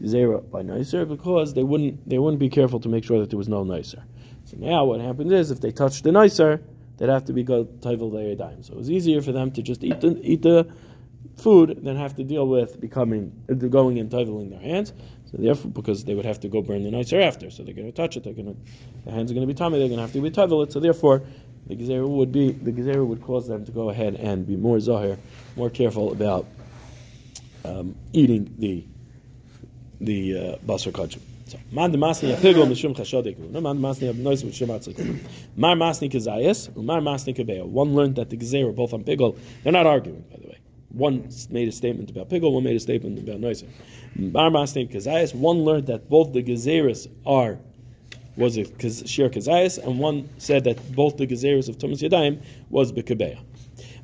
zera 0.00 0.48
by 0.50 0.62
nicer? 0.62 1.04
Because 1.04 1.54
they 1.54 1.62
wouldn't 1.62 2.08
they 2.08 2.18
wouldn't 2.18 2.40
be 2.40 2.48
careful 2.48 2.80
to 2.80 2.88
make 2.88 3.04
sure 3.04 3.20
that 3.20 3.30
there 3.30 3.38
was 3.38 3.48
no 3.48 3.64
nicer. 3.64 4.02
So 4.44 4.56
now 4.56 4.86
what 4.86 5.00
happens 5.00 5.30
is 5.32 5.50
if 5.50 5.60
they 5.60 5.72
touch 5.72 6.02
the 6.02 6.12
nicer, 6.12 6.62
they'd 6.96 7.10
have 7.10 7.26
to 7.26 7.34
be 7.34 7.42
go 7.42 7.64
dime. 7.64 8.62
So 8.62 8.72
it 8.72 8.78
was 8.78 8.90
easier 8.90 9.20
for 9.20 9.32
them 9.32 9.50
to 9.52 9.62
just 9.62 9.84
eat 9.84 10.00
the 10.00 10.18
eat 10.22 10.42
the 10.42 10.66
food 11.38 11.80
then 11.82 11.96
have 11.96 12.16
to 12.16 12.24
deal 12.24 12.46
with 12.46 12.80
becoming 12.80 13.32
going 13.70 13.98
and 13.98 14.10
toiveling 14.10 14.50
their 14.50 14.60
hands. 14.60 14.92
So 15.30 15.36
therefore, 15.38 15.70
because 15.70 16.04
they 16.04 16.14
would 16.14 16.24
have 16.24 16.40
to 16.40 16.48
go 16.48 16.62
burn 16.62 16.84
the 16.84 16.90
nicer 16.90 17.20
after, 17.20 17.50
so 17.50 17.62
they're 17.62 17.74
going 17.74 17.86
to 17.86 17.92
touch 17.92 18.16
it. 18.16 18.24
They're 18.24 18.32
going 18.32 18.54
to, 18.54 18.60
the 19.04 19.10
hands 19.10 19.30
are 19.30 19.34
going 19.34 19.46
to 19.46 19.52
be 19.52 19.56
tummy. 19.56 19.78
They're 19.78 19.88
going 19.88 19.98
to 19.98 20.02
have 20.02 20.12
to 20.12 20.20
be 20.20 20.30
toivel 20.30 20.64
it. 20.64 20.72
So 20.72 20.80
therefore, 20.80 21.22
the 21.66 21.76
gezerah 21.76 22.08
would 22.08 22.32
be 22.32 22.52
the 22.52 22.72
gezerah 22.72 23.06
would 23.06 23.22
cause 23.22 23.46
them 23.46 23.66
to 23.66 23.72
go 23.72 23.90
ahead 23.90 24.14
and 24.14 24.46
be 24.46 24.56
more 24.56 24.80
zahir, 24.80 25.18
more 25.54 25.68
careful 25.68 26.12
about 26.12 26.46
um, 27.64 27.94
eating 28.14 28.54
the 28.58 28.86
the 30.00 30.38
uh, 30.38 30.56
basar 30.66 30.92
kachim. 30.92 31.20
So, 31.46 31.58
man 31.70 31.92
de 31.92 31.98
masni 31.98 32.34
apigol 32.36 32.66
mishum 32.66 32.96
chashodik. 32.96 33.38
No 33.38 33.60
man 33.60 33.78
masni 33.78 34.10
abnois 34.10 34.42
mishum 34.44 34.68
atzlik. 34.68 35.20
Mar 35.56 35.76
masni 35.76 36.10
kazayas, 36.10 36.74
umar 36.74 37.00
masni 37.00 37.36
kabeya. 37.36 37.66
One 37.66 37.94
learned 37.94 38.16
that 38.16 38.30
the 38.30 38.38
gezerah 38.38 38.74
both 38.74 38.94
on 38.94 39.04
pigol. 39.04 39.38
They're 39.62 39.72
not 39.72 39.86
arguing, 39.86 40.24
by 40.30 40.38
the 40.38 40.48
way. 40.48 40.58
One 40.90 41.28
made 41.50 41.68
a 41.68 41.72
statement 41.72 42.10
about 42.10 42.30
pigol, 42.30 42.52
one 42.52 42.64
made 42.64 42.76
a 42.76 42.80
statement 42.80 43.18
about 43.18 43.40
noiser. 43.40 43.66
One 45.34 45.64
learned 45.64 45.86
that 45.86 46.08
both 46.08 46.32
the 46.32 46.42
gezeras 46.42 47.08
are 47.26 47.58
was 48.36 48.56
a 48.56 48.64
shir 49.06 49.28
kazayas, 49.28 49.84
and 49.84 49.98
one 49.98 50.28
said 50.38 50.64
that 50.64 50.94
both 50.94 51.16
the 51.16 51.26
gezeras 51.26 51.68
of 51.68 51.78
Thomas 51.78 52.00
Yadayim 52.00 52.40
was 52.70 52.92
bekabeya. 52.92 53.38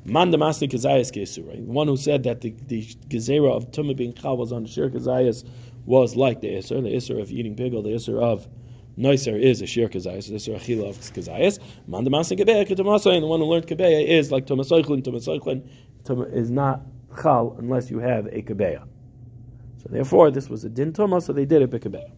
Man 0.03 0.29
the 0.29 0.37
kazayas 0.37 1.11
kesura. 1.11 1.57
One 1.61 1.87
who 1.87 1.97
said 1.97 2.23
that 2.23 2.41
the, 2.41 2.53
the 2.67 2.83
gezera 3.09 3.51
of 3.55 3.71
Tumah 3.71 3.95
being 3.95 4.13
chal 4.13 4.37
was 4.37 4.51
on 4.51 4.65
shir 4.65 4.89
kazayas 4.89 5.43
was 5.85 6.15
like 6.15 6.41
the 6.41 6.49
Isser, 6.49 6.81
the 6.81 6.89
Isser 6.89 7.21
of 7.21 7.31
eating 7.31 7.55
pigel, 7.55 7.83
the 7.83 7.89
Isser 7.89 8.21
of 8.21 8.47
Noiser 8.97 9.39
is 9.39 9.61
a 9.61 9.67
Shir 9.67 9.87
Kazayas, 9.89 10.29
the 10.29 10.35
Isser 10.35 10.55
of 10.55 10.95
Kazayas. 10.97 11.59
Man 11.87 12.05
and 12.05 12.07
the 12.07 13.27
one 13.27 13.39
who 13.41 13.45
learned 13.45 13.67
Kebeya 13.67 14.07
is 14.07 14.31
like 14.31 14.47
Tomasoichlin, 14.47 15.03
Tomasoichlin 15.03 15.67
is 16.09 16.51
not 16.51 16.81
Chal 17.21 17.55
unless 17.57 17.89
you 17.89 17.99
have 17.99 18.25
a 18.27 18.41
Kebeya. 18.41 18.87
So 19.77 19.89
therefore, 19.89 20.31
this 20.31 20.49
was 20.49 20.63
a 20.63 20.69
Din 20.69 20.93
Toma, 20.93 21.21
so 21.21 21.33
they 21.33 21.45
did 21.45 21.61
it 21.61 21.71
Kebeya. 21.71 22.11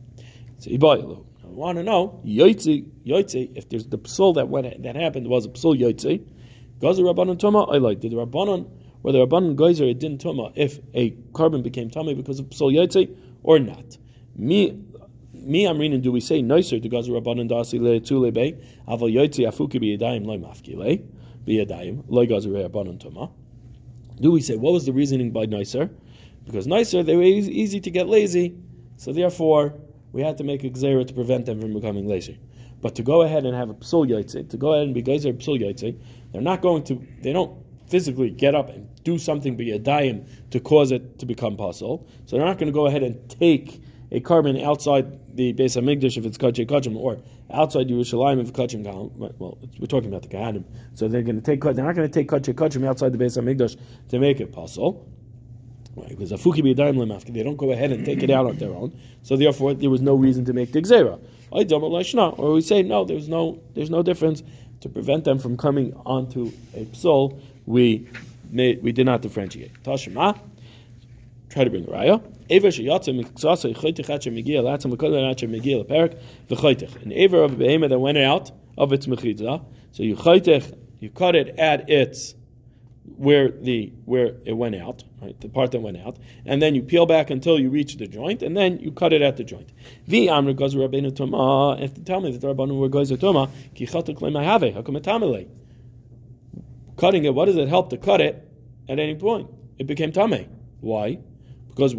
So 0.60 0.70
Ibayilu. 0.72 1.26
I 1.44 1.48
want 1.48 1.78
to 1.78 1.84
know, 1.84 2.22
Yotzi, 2.26 2.90
Yotzi, 3.06 3.56
if 3.56 3.70
there's 3.70 3.88
the 3.88 3.98
psul 3.98 4.36
that 4.36 4.48
went, 4.48 4.84
that 4.84 4.96
happened 4.96 5.28
was 5.28 5.46
a 5.46 5.50
psul 5.50 5.80
Yotzi, 5.80 6.24
Gazer 6.80 7.04
Rabbanon 7.04 7.40
Toma, 7.40 7.64
I 7.64 7.78
like, 7.78 8.00
did 8.00 8.12
the 8.12 8.18
Rabbanon, 8.18 8.70
or 9.04 9.12
the 9.12 9.26
Rabbanon 9.26 9.56
Geyser 9.56 9.86
a 9.86 9.94
Din 9.94 10.18
Toma 10.18 10.52
if 10.56 10.80
a 10.94 11.12
korban 11.32 11.64
became 11.64 11.90
Tama 11.90 12.14
because 12.14 12.40
of 12.40 12.48
psul 12.48 12.74
Yotzi, 12.74 13.16
or 13.44 13.60
not. 13.60 13.98
Me, 14.36 14.78
me, 15.34 15.66
I'm 15.66 15.80
reading. 15.80 16.02
Do 16.02 16.12
we 16.12 16.20
say 16.20 16.42
nicer 16.42 16.80
to 16.80 16.90
gazu 16.90 17.10
rabbanon 17.10 17.50
dasi 17.50 17.80
le 17.80 18.00
tule 18.00 18.32
be 18.32 18.58
aval 18.88 19.12
yotzi 19.12 19.48
afuki 19.48 19.80
biyadayim 19.82 20.26
loy 20.26 20.38
mafkile 20.38 21.02
biyadayim 21.46 22.04
loy 22.08 22.28
gazu 22.28 22.52
rabbanon 22.52 23.00
toma? 23.00 23.30
Do 24.20 24.32
we 24.32 24.42
say 24.42 24.56
what 24.56 24.74
was 24.74 24.86
the 24.86 24.94
reasoning 24.94 25.32
by 25.32 25.46
nicer? 25.46 25.90
Because 26.46 26.68
nicer 26.68 27.04
they 27.04 27.16
were 27.16 27.24
easy, 27.24 27.60
easy 27.60 27.80
to 27.82 27.92
get 27.92 28.08
lazy, 28.08 28.56
so 28.96 29.14
therefore 29.14 29.76
we 30.12 30.22
had 30.22 30.38
to 30.38 30.44
make 30.44 30.64
a 30.64 30.70
gzera 30.70 31.06
to 31.08 31.14
prevent 31.14 31.46
them 31.46 31.62
from 31.62 31.74
becoming 31.74 32.08
lazy. 32.08 32.40
But 32.82 32.96
to 32.96 33.04
go 33.04 33.24
ahead 33.24 33.46
and 33.46 33.56
have 33.56 33.70
a 33.70 33.74
psul 33.76 34.08
yotzi, 34.08 34.50
to 34.50 34.58
go 34.58 34.74
ahead 34.74 34.86
and 34.86 34.94
be 34.94 35.02
geyser 35.02 35.34
psul 35.34 35.60
yotzi, 35.60 36.00
they're 36.32 36.42
not 36.42 36.62
going 36.62 36.84
to. 36.86 37.02
They 37.22 37.34
don't 37.34 37.58
physically 37.88 38.30
get 38.30 38.54
up 38.54 38.70
and 38.70 38.88
do 39.04 39.18
something 39.18 39.56
be 39.56 39.72
a 39.72 39.80
daim 39.80 40.26
to 40.52 40.60
cause 40.60 40.92
it 40.92 41.20
to 41.20 41.26
become 41.26 41.56
puzzle. 41.56 42.08
So 42.26 42.36
they're 42.36 42.46
not 42.46 42.58
going 42.58 42.68
to 42.68 42.74
go 42.74 42.86
ahead 42.86 43.04
and 43.04 43.30
take 43.30 43.82
a 44.12 44.20
korban 44.20 44.64
outside 44.64 45.36
the 45.36 45.54
Beis 45.54 45.80
Hamikdash 45.80 46.18
if 46.18 46.26
it's 46.26 46.38
kachay 46.38 46.66
kachim, 46.66 46.96
or 46.96 47.18
outside 47.52 47.88
Yerushalayim 47.88 48.42
if 48.42 48.54
kachim 48.54 48.84
Well, 49.38 49.58
we're 49.80 49.88
talking 49.88 50.10
about 50.10 50.24
the 50.24 50.30
Kahanim. 50.30 50.64
So 50.94 51.08
they're 51.08 51.22
going 51.22 51.40
to 51.40 51.46
take. 51.46 51.62
They're 51.62 51.74
not 51.74 51.96
going 51.96 52.10
to 52.10 52.14
take 52.14 52.30
kachay 52.30 52.54
kachim 52.54 52.86
outside 52.86 53.12
the 53.12 53.18
Beis 53.18 53.38
Hamikdash 53.38 53.78
to 54.10 54.20
make 54.20 54.40
it 54.40 54.52
puzzle. 54.52 55.08
Right, 55.96 56.10
because 56.10 56.32
afuki 56.32 56.60
b'yadayim 56.60 56.96
lemafki, 56.96 57.34
they 57.34 57.42
don't 57.42 57.58
go 57.58 57.72
ahead 57.72 57.92
and 57.92 58.06
take 58.06 58.22
it 58.22 58.30
out 58.30 58.46
on 58.46 58.58
their 58.58 58.70
own. 58.70 58.98
So 59.24 59.36
therefore, 59.36 59.74
there 59.74 59.90
was 59.90 60.02
no 60.02 60.14
reason 60.14 60.46
to 60.46 60.54
make 60.54 60.72
the 60.72 60.82
gzera. 60.82 61.20
Or 61.50 62.54
we 62.54 62.62
say 62.62 62.84
no, 62.84 63.04
there's 63.04 63.28
no, 63.28 63.60
there's 63.74 63.90
no 63.90 64.04
difference 64.04 64.44
to 64.82 64.90
prevent 64.90 65.24
them 65.24 65.40
from 65.40 65.58
coming 65.58 65.94
onto 66.06 66.52
a 66.76 66.86
psol 66.86 67.40
we 67.66 68.08
made, 68.52 68.84
we 68.84 68.92
did 68.92 69.06
not 69.06 69.22
differentiate. 69.22 69.72
Tashima, 69.84 70.40
try 71.58 71.64
to 71.64 71.70
bring 71.70 71.86
a 71.86 71.88
raya. 71.88 72.24
Ever 72.50 72.68
sheyatza 72.68 73.14
miksasa 73.14 73.74
yichaytich 73.74 74.08
atcher 74.08 74.32
megia 74.32 74.62
latzim 74.62 74.94
lekodim 74.94 75.26
atcher 75.34 75.50
megia 75.50 75.84
leperik 75.84 76.18
v'chaytich. 76.50 77.02
An 77.04 77.12
aver 77.12 77.44
of 77.44 77.54
a 77.54 77.56
behema 77.56 77.90
that 77.90 78.00
went 78.00 78.18
out 78.18 78.52
of 78.78 78.94
its 78.94 79.08
mechidza. 79.08 79.64
So 79.92 80.04
you 80.04 80.16
chaytich, 80.16 80.78
you 81.00 81.10
cut 81.10 81.36
it 81.36 81.58
at 81.58 81.90
its 81.90 82.36
where 83.16 83.50
the 83.50 83.92
where 84.06 84.36
it 84.46 84.54
went 84.54 84.76
out, 84.76 85.04
right, 85.22 85.40
the 85.42 85.50
part 85.50 85.72
that 85.72 85.80
went 85.80 85.98
out, 85.98 86.18
and 86.46 86.62
then 86.62 86.76
you 86.76 86.84
peel 86.84 87.06
back 87.06 87.30
until 87.30 87.60
you 87.60 87.70
reach 87.70 87.96
the 87.96 88.06
joint, 88.06 88.44
and 88.44 88.56
then 88.56 88.80
you 88.80 88.92
cut 88.92 89.14
it 89.14 89.22
at 89.22 89.38
the 89.38 89.44
joint. 89.44 89.72
Vi 90.08 90.28
amr 90.30 90.54
gazu 90.54 90.76
rabbeinu 90.76 91.16
toma. 91.16 91.78
If 91.82 91.96
they 91.96 92.04
tell 92.04 92.22
me 92.22 92.32
that 92.32 92.42
the 92.42 92.54
rabbanu 92.54 92.78
were 92.78 92.90
gazu 92.90 93.20
toma, 93.20 93.50
ki 93.74 93.88
hakumetamele 93.88 95.48
cutting 96.98 97.26
it, 97.26 97.34
what 97.34 97.46
does 97.46 97.56
it 97.56 97.68
help 97.68 97.90
to 97.92 97.98
cut 97.98 98.22
it 98.22 98.48
at 98.90 99.00
any 99.00 99.16
point? 99.16 99.50
It 99.80 99.88
became 99.88 100.12
tame. 100.12 100.50
Why? 100.82 101.20
Because 101.78 101.96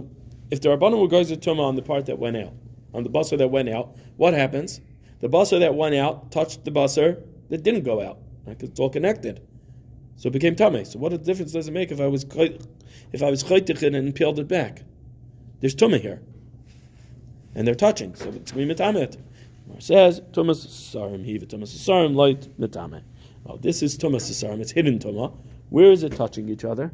if 0.51 0.61
the 0.61 0.71
Rabbanim 0.71 1.09
going 1.09 1.27
to 1.27 1.37
tuma 1.37 1.61
on 1.61 1.77
the 1.77 1.83
part 1.83 2.07
that 2.07 2.19
went 2.19 2.37
out, 2.37 2.53
on 2.93 3.05
the 3.05 3.11
busser 3.11 3.39
that 3.39 3.49
went 3.49 3.69
out, 3.69 3.97
what 4.17 4.35
happens? 4.35 4.81
The 5.21 5.29
busser 5.29 5.61
that 5.61 5.77
went 5.77 5.95
out 5.95 6.33
touched 6.33 6.65
the 6.65 6.73
busser 6.73 7.23
that 7.49 7.63
didn't 7.63 7.85
go 7.85 8.03
out. 8.03 8.19
Right? 8.45 8.61
It's 8.61 8.81
all 8.81 8.91
connected. 8.91 9.41
So 10.17 10.31
it 10.31 10.33
became 10.33 10.57
tame. 10.57 10.85
So 10.85 10.99
what 10.99 11.23
difference 11.23 11.53
does 11.53 11.69
it 11.69 11.71
make 11.71 11.93
if 11.93 12.01
I 12.01 12.09
was 12.09 12.25
if 13.13 13.23
I 13.23 13.31
was 13.31 13.45
chaytichin 13.45 13.95
and 13.95 14.13
peeled 14.13 14.41
it 14.41 14.49
back? 14.49 14.83
There's 15.61 15.77
tuma 15.77 16.01
here, 16.01 16.21
and 17.55 17.65
they're 17.65 17.77
touching, 17.77 18.17
so 18.17 18.31
it's 18.31 18.51
going 18.51 18.69
to 18.69 18.75
be 18.75 18.83
mitamet. 18.83 19.17
Says 19.79 20.21
tumas 20.33 20.67
sarim 20.67 21.25
hiva 21.25 21.47
tumas 21.47 21.69
sarim 21.69 22.17
light 22.17 22.49
mitame. 22.59 23.03
Oh, 23.47 23.57
this 23.57 23.83
is 23.83 23.97
Tumas 23.97 24.29
Sasarim, 24.29 24.61
it's 24.61 24.73
hidden 24.73 24.99
Tumah. 24.99 25.35
Where 25.71 25.91
is 25.91 26.03
it 26.03 26.13
touching 26.13 26.51
each 26.51 26.65
other? 26.65 26.93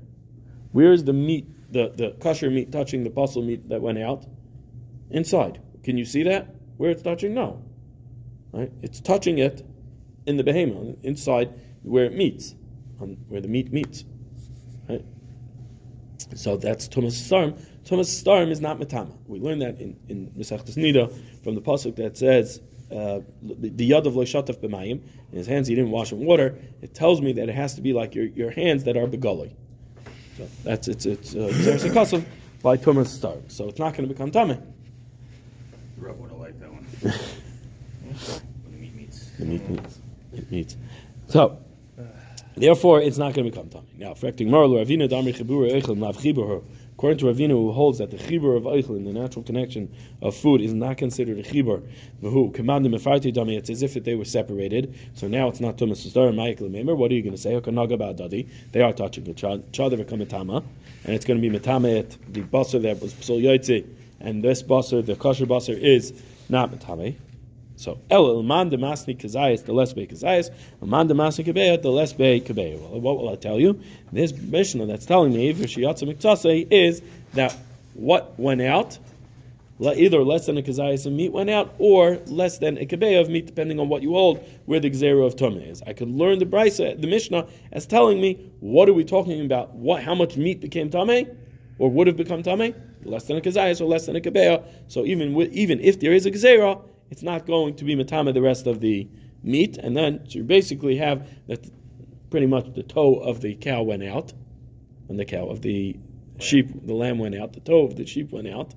Where 0.70 0.92
is 0.92 1.03
the 1.03 1.12
meat, 1.12 1.49
the, 1.74 1.92
the 1.96 2.10
kosher 2.20 2.50
meat 2.50 2.70
touching 2.70 3.02
the 3.02 3.10
puzzle 3.10 3.42
meat 3.42 3.68
that 3.68 3.82
went 3.82 3.98
out? 3.98 4.24
Inside. 5.10 5.60
Can 5.82 5.98
you 5.98 6.04
see 6.04 6.22
that? 6.22 6.54
Where 6.76 6.90
it's 6.90 7.02
touching? 7.02 7.34
No. 7.34 7.62
Right? 8.52 8.72
It's 8.82 9.00
touching 9.00 9.38
it 9.38 9.66
in 10.26 10.37
the 10.37 10.44
behemoth, 10.44 10.96
inside 11.02 11.52
where 11.82 12.04
it 12.04 12.14
meets, 12.14 12.54
on, 13.00 13.18
where 13.28 13.40
the 13.40 13.48
meat 13.48 13.72
meets. 13.72 14.04
Right? 14.88 15.04
So 16.34 16.56
that's 16.56 16.88
Tumas 16.88 17.12
Sasarim. 17.12 17.60
Tumas 17.84 18.08
Sasarim 18.08 18.50
is 18.50 18.60
not 18.60 18.78
Matama. 18.78 19.12
We 19.26 19.40
learned 19.40 19.62
that 19.62 19.80
in, 19.80 19.96
in 20.08 20.30
Mesachtas 20.30 20.76
Nida 20.76 21.12
from 21.42 21.56
the 21.56 21.60
Pasuk 21.60 21.96
that 21.96 22.16
says, 22.16 22.60
uh, 22.92 23.20
the 23.42 23.90
yad 23.90 24.06
of 24.06 24.14
loishataf 24.14 24.58
b'mayim, 24.60 25.02
in 25.32 25.38
his 25.38 25.48
hands 25.48 25.66
he 25.66 25.74
didn't 25.74 25.90
wash 25.90 26.12
in 26.12 26.24
water, 26.24 26.56
it 26.80 26.94
tells 26.94 27.20
me 27.20 27.32
that 27.32 27.48
it 27.48 27.54
has 27.54 27.74
to 27.74 27.82
be 27.82 27.92
like 27.92 28.14
your, 28.14 28.26
your 28.26 28.50
hands 28.50 28.84
that 28.84 28.96
are 28.96 29.08
begully. 29.08 29.56
So 30.37 30.49
that's 30.64 30.88
it's 30.88 31.07
it's 31.07 31.35
uh, 31.35 32.23
by 32.62 32.77
Tumas 32.77 33.07
Star. 33.07 33.37
So 33.49 33.68
it's 33.68 33.79
not 33.79 33.94
going 33.94 34.09
to 34.09 34.14
become 34.14 34.31
tameh. 34.31 34.61
The 35.97 36.07
Rub 36.07 36.18
would 36.18 36.31
have 36.31 36.40
liked 36.40 36.61
that 36.61 36.73
one. 36.73 36.87
the 37.03 38.77
meat 38.77 38.94
meats. 38.94 39.31
The 39.38 39.44
meat 39.44 39.68
meats. 39.68 39.99
It 40.33 40.51
meats. 40.51 40.77
So 41.29 41.59
Therefore, 42.57 43.01
it's 43.01 43.18
not 43.18 43.35
going 43.35 43.44
to 43.47 43.51
become 43.51 43.68
tummy. 43.68 43.88
Now, 43.99 44.12
affecting 44.12 44.49
Marlo, 44.49 44.85
Ravina 44.85 45.09
Damri 45.09 45.35
Chibur 45.35 45.70
Eichel 45.73 45.97
Nav 45.97 46.16
Chibur. 46.18 46.62
According 46.96 47.18
to 47.18 47.24
Ravina, 47.26 47.50
who 47.50 47.72
holds 47.72 47.98
that 47.98 48.12
the 48.12 48.16
chibur 48.16 48.57
of 48.57 48.62
Eichel, 48.62 48.96
in 48.96 49.04
the 49.04 49.12
natural 49.12 49.42
connection 49.42 49.92
of 50.22 50.37
food, 50.37 50.61
is 50.61 50.72
not 50.72 50.96
considered 50.96 51.38
a 51.38 51.42
chibur. 51.42 51.83
Who 52.20 52.52
commanded 52.52 52.92
Mefarti 52.92 53.35
it's 53.57 53.68
as 53.68 53.83
if 53.83 53.94
they 53.94 54.14
were 54.14 54.24
separated. 54.24 54.94
So 55.14 55.26
now 55.26 55.48
it's 55.48 55.61
not 55.61 55.76
Tumas 55.76 56.09
Star 56.09 56.28
and 56.28 56.38
Ma'ikel 56.38 56.70
Memer. 56.70 56.96
What 56.96 57.11
are 57.11 57.14
you 57.14 57.22
going 57.22 57.35
to 57.35 57.40
say? 57.40 57.52
Dadi. 57.54 58.48
They 58.70 58.80
are 58.80 58.92
touching 58.92 59.26
each 59.26 59.44
other, 59.44 59.96
become 59.96 60.20
a 60.20 60.26
tama, 60.26 60.62
and 61.04 61.14
it's 61.14 61.24
going 61.24 61.40
to 61.40 61.50
be 61.50 61.59
metame 61.59 62.09
the 62.33 62.42
basar 62.42 62.80
that 62.83 63.02
was 63.02 63.12
psul 63.12 63.42
yotzi, 63.42 63.85
and 64.20 64.42
this 64.42 64.62
basar, 64.62 65.04
the 65.04 65.16
kosher 65.16 65.46
basar, 65.46 65.76
is 65.76 66.12
not 66.48 66.70
metame. 66.70 67.16
So 67.76 67.98
el 68.08 68.42
man 68.42 68.68
de 68.68 68.76
masni 68.76 69.16
kazayas, 69.16 69.64
the 69.64 69.72
less 69.72 69.92
be 69.92 70.06
kazayas, 70.06 70.50
man 70.80 71.08
de 71.08 71.14
masni 71.14 71.44
kabeya, 71.44 71.82
the 71.82 71.90
less 71.90 72.12
be 72.12 72.40
kabeya. 72.40 72.80
Well, 72.80 73.00
what 73.00 73.18
will 73.18 73.28
I 73.28 73.37
tell 73.37 73.58
you? 73.58 73.80
This 74.12 74.32
Mishnah 74.32 74.87
that's 74.87 75.06
telling 75.06 75.32
me 75.32 75.52
v'shiyatza 75.52 76.12
miktase 76.14 76.68
is 76.70 77.02
that 77.32 77.56
what 77.94 78.38
went 78.38 78.62
out, 78.62 78.98
either 79.80 80.22
less 80.22 80.46
than 80.46 80.56
a 80.56 80.62
kazayas 80.62 81.04
of 81.04 81.12
meat 81.12 81.32
went 81.32 81.50
out, 81.50 81.74
or 81.78 82.18
less 82.26 82.58
than 82.58 82.78
a 82.78 82.87
kabeya 82.87 83.20
of 83.20 83.28
meat, 83.28 83.46
depending 83.46 83.80
on 83.80 83.88
what 83.88 84.02
you 84.02 84.12
hold, 84.12 84.38
where 84.66 84.78
the 84.78 84.88
gzera 84.88 85.26
of 85.26 85.34
tumah 85.34 85.68
is. 85.68 85.82
I 85.84 85.94
could 85.94 86.10
learn 86.10 86.38
the 86.38 86.46
brisa, 86.46 87.00
the 87.00 87.08
Mishnah, 87.08 87.48
as 87.72 87.87
telling 87.87 88.20
me 88.20 88.52
what 88.60 88.88
are 88.88 88.94
we 88.94 89.04
talking 89.04 89.44
about? 89.44 89.74
What, 89.74 90.00
how 90.00 90.14
much 90.14 90.37
meat 90.37 90.60
became 90.60 90.90
tameh, 90.90 91.28
or 91.78 91.90
would 91.90 92.06
have 92.06 92.16
become 92.16 92.44
tameh? 92.44 92.72
Less 93.02 93.24
than 93.24 93.37
a 93.37 93.40
kazayas 93.40 93.80
or 93.80 93.87
less 93.87 94.06
than 94.06 94.14
a 94.14 94.20
kabeya. 94.20 94.64
So 94.87 95.04
even 95.04 95.37
even 95.52 95.80
if 95.80 95.98
there 95.98 96.12
is 96.12 96.24
a 96.24 96.30
gzera 96.30 96.80
it's 97.14 97.22
not 97.22 97.46
going 97.46 97.77
to 97.77 97.85
be 97.85 97.94
matama 97.94 98.33
the 98.33 98.42
rest 98.42 98.66
of 98.66 98.81
the 98.81 99.07
meat, 99.44 99.79
and 99.79 99.96
then 99.96 100.18
so 100.29 100.38
you 100.38 100.42
basically 100.42 100.96
have 100.96 101.29
that 101.46 101.64
pretty 102.29 102.46
much 102.46 102.74
the 102.74 102.83
toe 102.83 103.14
of 103.14 103.40
the 103.40 103.55
cow 103.55 103.85
went 103.85 104.03
out, 104.03 104.33
and 105.09 105.16
the 105.16 105.24
cow 105.24 105.46
of 105.46 105.62
the 105.62 105.96
sheep, 106.40 106.66
the 106.85 106.92
lamb 106.92 107.20
went 107.20 107.37
out, 107.37 107.53
the 107.53 107.61
toe 107.61 107.85
of 107.85 107.94
the 107.94 108.05
sheep 108.05 108.33
went 108.33 108.48
out, 108.48 108.74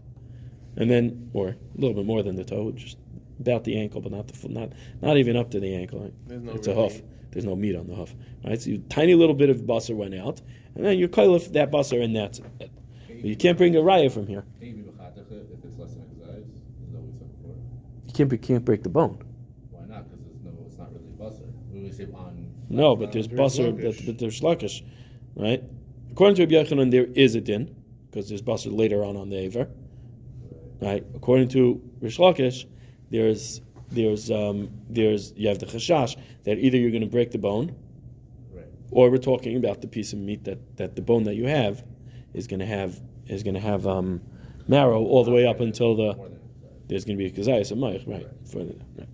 and 0.75 0.87
then 0.87 1.31
or 1.33 1.47
a 1.47 1.55
little 1.81 1.95
bit 1.95 2.05
more 2.05 2.21
than 2.21 2.35
the 2.35 2.43
toe, 2.43 2.71
just 2.73 2.99
about 3.39 3.63
the 3.63 3.75
ankle, 3.79 4.01
but 4.01 4.11
not 4.11 4.27
the 4.27 4.49
not 4.49 4.71
not 5.01 5.17
even 5.17 5.35
up 5.35 5.49
to 5.49 5.59
the 5.59 5.73
ankle. 5.73 6.11
No 6.27 6.51
it's 6.53 6.67
really 6.67 6.79
a 6.79 6.83
hoof. 6.83 7.01
There's 7.31 7.45
no 7.45 7.55
meat 7.55 7.75
on 7.75 7.87
the 7.87 7.95
hoof. 7.95 8.13
Right, 8.45 8.61
so 8.61 8.69
you, 8.69 8.77
tiny 8.87 9.15
little 9.15 9.35
bit 9.35 9.49
of 9.49 9.61
busser 9.61 9.95
went 9.95 10.13
out, 10.13 10.43
and 10.75 10.85
then 10.85 10.99
you 10.99 11.07
cut 11.07 11.53
that 11.53 11.71
busser, 11.71 12.03
and 12.03 12.15
that's 12.15 12.37
it. 12.59 12.69
But 13.07 13.25
you 13.25 13.35
can't 13.35 13.57
bring 13.57 13.75
a 13.75 13.79
raya 13.79 14.11
from 14.11 14.27
here. 14.27 14.45
Can't 18.17 18.29
be, 18.29 18.37
can't 18.37 18.65
break 18.65 18.81
the 18.81 18.89
bone. 18.89 19.21
Why 19.69 19.85
not? 19.85 20.09
Because 20.09 20.25
it's 20.25 20.43
no, 20.43 20.51
it's 20.65 20.77
not 20.77 20.89
really 20.91 21.13
busser. 21.19 21.45
We 21.71 21.81
would 21.81 21.93
say 21.93 22.07
on. 22.15 22.51
No, 22.67 22.95
but 22.95 23.11
there's 23.11 23.27
busser, 23.27 23.71
but, 23.79 24.05
but 24.05 24.17
there's 24.17 24.37
sluggish, 24.37 24.83
right? 25.35 25.63
According 26.11 26.35
to 26.37 26.41
Rabbi 26.43 26.67
Yochanan, 26.67 26.89
there 26.89 27.05
is 27.05 27.35
a 27.35 27.41
din 27.41 27.75
because 28.09 28.27
there's 28.27 28.41
busser 28.41 28.75
later 28.75 29.05
on 29.05 29.15
on 29.17 29.29
the 29.29 29.37
aver, 29.37 29.67
right? 30.81 31.05
According 31.13 31.49
to 31.49 31.79
Rish 32.01 32.17
Lakish, 32.17 32.65
there's 33.11 33.61
there's 33.91 34.31
um, 34.31 34.69
there's 34.89 35.33
you 35.35 35.47
have 35.49 35.59
the 35.59 35.67
chashash 35.67 36.17
that 36.43 36.57
either 36.57 36.77
you're 36.77 36.91
going 36.91 37.01
to 37.01 37.07
break 37.07 37.29
the 37.31 37.37
bone, 37.37 37.75
right. 38.51 38.65
or 38.89 39.11
we're 39.11 39.17
talking 39.17 39.57
about 39.57 39.81
the 39.81 39.87
piece 39.87 40.11
of 40.13 40.19
meat 40.19 40.43
that, 40.45 40.77
that 40.77 40.95
the 40.95 41.03
bone 41.03 41.23
that 41.25 41.35
you 41.35 41.45
have 41.45 41.83
is 42.33 42.47
going 42.47 42.61
to 42.61 42.65
have 42.65 42.99
is 43.27 43.43
going 43.43 43.53
to 43.53 43.59
have 43.59 43.85
um, 43.85 44.21
marrow 44.67 45.03
all 45.03 45.23
the 45.23 45.31
way 45.31 45.45
up 45.45 45.59
until 45.59 45.95
the 45.95 46.36
there's 46.87 47.05
going 47.05 47.17
to 47.17 47.23
be 47.23 47.29
a 47.29 47.31
kazayas 47.31 47.71
of 47.71 47.77
mayach, 47.77 48.07
right? 48.07 48.27
Further, 48.51 48.73
right. 48.97 49.07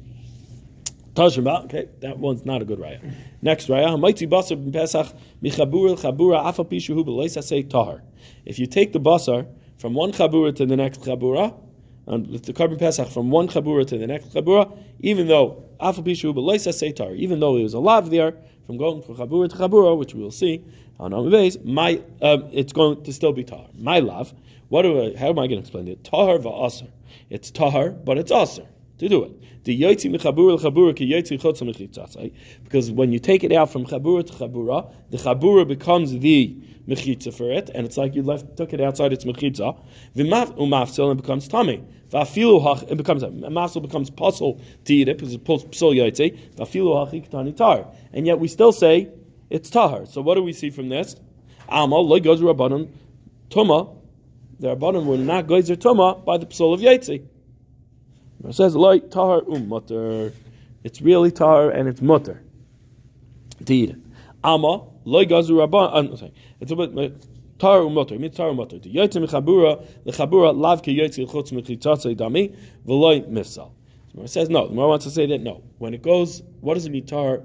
Tashima, 1.16 1.66
okay, 1.66 1.90
that 2.00 2.18
one's 2.18 2.44
not 2.44 2.64
a 2.64 2.66
good 2.66 2.80
raya. 2.80 3.14
Next 3.44 3.68
raya, 3.68 3.88
Hamaitzi 3.88 4.28
basar 4.28 4.56
ben 4.56 4.72
Pesach 4.72 5.08
michabur 5.44 6.00
chabura 6.00 6.44
afa 6.44 6.64
pishuhu 6.64 7.06
b'leisa 7.06 7.44
say 7.44 7.62
tahar. 7.62 8.02
If 8.46 8.58
you 8.58 8.66
take 8.66 8.94
the 8.94 9.00
basar 9.00 9.46
from 9.78 9.94
one 9.94 10.12
chabura 10.12 10.56
to 10.56 10.66
the 10.66 10.76
next 10.76 11.02
chabura, 11.02 11.56
and 12.08 12.28
with 12.28 12.46
the 12.46 12.54
korban 12.54 12.80
Pesach 12.80 13.10
from 13.10 13.30
one 13.30 13.48
chabura 13.48 13.86
to 13.86 13.98
the 13.98 14.08
next 14.08 14.34
chabura, 14.34 14.76
even 15.02 15.28
though 15.28 15.64
afa 15.80 16.02
pishuhu 16.02 16.34
b'leisa 16.34 16.74
say 16.74 16.92
tahar, 16.92 17.14
even 17.14 17.40
though 17.40 17.54
there 17.54 17.64
was 17.64 17.76
a 17.76 17.80
lav 17.80 18.10
there 18.10 18.34
from 18.66 18.78
going 18.78 19.04
from 19.04 19.16
chabura 19.16 19.48
to 19.50 19.56
chabura, 19.56 19.96
which 19.96 20.16
we 20.16 20.24
will 20.24 20.32
see 20.32 20.64
on 21.00 21.14
our 21.14 21.30
base, 21.30 21.58
my 21.64 22.02
um, 22.24 22.50
it's 22.52 22.74
going 22.74 23.04
to 23.04 23.14
still 23.14 23.34
be 23.34 23.44
tahar. 23.44 23.68
My 23.78 24.00
lav, 24.00 24.34
what 24.70 24.82
do 24.82 25.00
I, 25.00 25.16
how 25.16 25.30
am 25.30 25.38
I 25.38 25.46
going 25.46 25.50
to 25.50 25.58
explain 25.60 25.88
it? 25.88 26.04
Tahar 26.04 26.40
va'asar. 26.40 26.90
It's 27.30 27.52
tahar, 27.52 27.92
but 27.92 28.18
it's 28.18 28.32
aser 28.32 28.68
to 29.00 29.10
do 29.10 29.24
it. 29.24 29.64
The 29.64 29.82
yotzi 29.82 30.14
mechabura 30.14 30.60
chabura 30.60 30.96
ki 30.96 31.12
yotzi 31.12 31.40
chotza 31.40 31.64
mechitzatzai. 31.64 32.34
Because 32.64 32.92
when 32.92 33.12
you 33.12 33.20
take 33.20 33.44
it 33.44 33.52
out 33.52 33.72
from 33.72 33.86
chabura 33.86 34.26
to 34.28 34.34
chabura, 34.34 34.92
the 35.10 35.18
chabura 35.18 35.68
becomes 35.68 36.12
the 36.12 36.58
mechitza 36.88 37.34
for 37.34 37.52
it, 37.52 37.70
and 37.74 37.86
it's 37.86 37.98
like 37.98 38.14
you 38.14 38.24
left 38.24 38.58
took 38.58 38.74
it 38.74 38.82
outside 38.82 39.14
its 39.14 39.24
mechitza. 39.24 39.80
V'maf 40.16 40.58
umafsil 40.58 41.12
and 41.12 41.22
becomes 41.22 41.48
tummy. 41.48 41.84
V'afilu 42.10 42.62
hach 42.62 42.92
it 42.92 42.98
becomes 42.98 43.24
a 43.24 43.30
mafsil 43.30 43.82
becomes 43.82 44.10
puzzle 44.10 44.62
to 44.86 44.94
eat 44.94 45.08
it 45.08 45.18
because 45.18 45.34
it 45.34 45.44
pulls 45.46 45.64
psul 45.66 45.96
yotzi. 45.96 46.38
V'afilu 46.56 47.10
hachi 47.10 47.28
ketani 47.28 47.56
tar, 47.56 47.88
and 48.12 48.28
yet 48.28 48.40
we 48.40 48.48
still 48.48 48.72
say 48.72 49.10
it's 49.50 49.70
tahar. 49.70 50.06
So 50.06 50.22
what 50.22 50.36
do 50.36 50.44
we 50.44 50.54
see 50.54 50.70
from 50.70 50.90
this? 50.90 51.16
Amal 51.70 52.06
lo 52.08 52.20
goes 52.20 52.42
rabbanon 52.42 52.92
tuma 53.50 53.96
the 54.60 54.76
Rabbanim 54.76 55.06
were 55.06 55.18
not 55.18 55.48
geyser 55.48 55.76
tuma 55.76 56.24
by 56.24 56.38
the 56.38 56.46
psul 56.46 56.74
of 56.74 56.80
Yaitzi. 56.80 57.26
It 58.46 58.56
says 58.56 58.76
light 58.76 59.12
tahar 59.12 59.42
um 59.50 59.70
mutter. 59.70 60.34
It's 60.84 61.02
really 61.02 61.32
tahar 61.32 61.70
and 61.70 61.88
it's 61.88 62.02
mutter 62.02 62.44
it. 63.70 63.96
Ama 64.44 64.86
loy 65.06 65.26
gazu 65.26 65.52
rabban. 65.52 65.90
I'm 65.94 66.18
sorry. 66.18 66.34
It's 66.60 66.72
a 66.72 66.76
bit. 66.76 67.30
Tar 67.60 67.80
umotor, 67.80 68.20
mit 68.20 68.36
tar 68.36 68.50
umotor. 68.50 68.82
The 68.82 68.94
yotzim 68.94 69.26
mechabura, 69.26 69.86
the 70.04 70.12
chabura 70.12 70.56
lav 70.56 70.82
ke 70.82 70.88
yotzim 70.88 71.30
chutz 71.30 71.52
mechitzatzei 71.52 72.16
dami, 72.16 72.56
v'loy 72.86 73.30
mifsal. 73.30 73.72
It 74.18 74.30
says 74.30 74.50
no. 74.50 74.64
The 74.64 74.70
Gemara 74.70 74.88
wants 74.90 75.06
to 75.06 75.12
say 75.12 75.26
that 75.28 75.42
no. 75.42 75.64
When 75.78 75.94
it 75.94 76.02
goes, 76.02 76.42
what 76.62 76.76
does 76.76 76.86
it 76.86 76.92
mean 76.92 77.06
tar? 77.06 77.42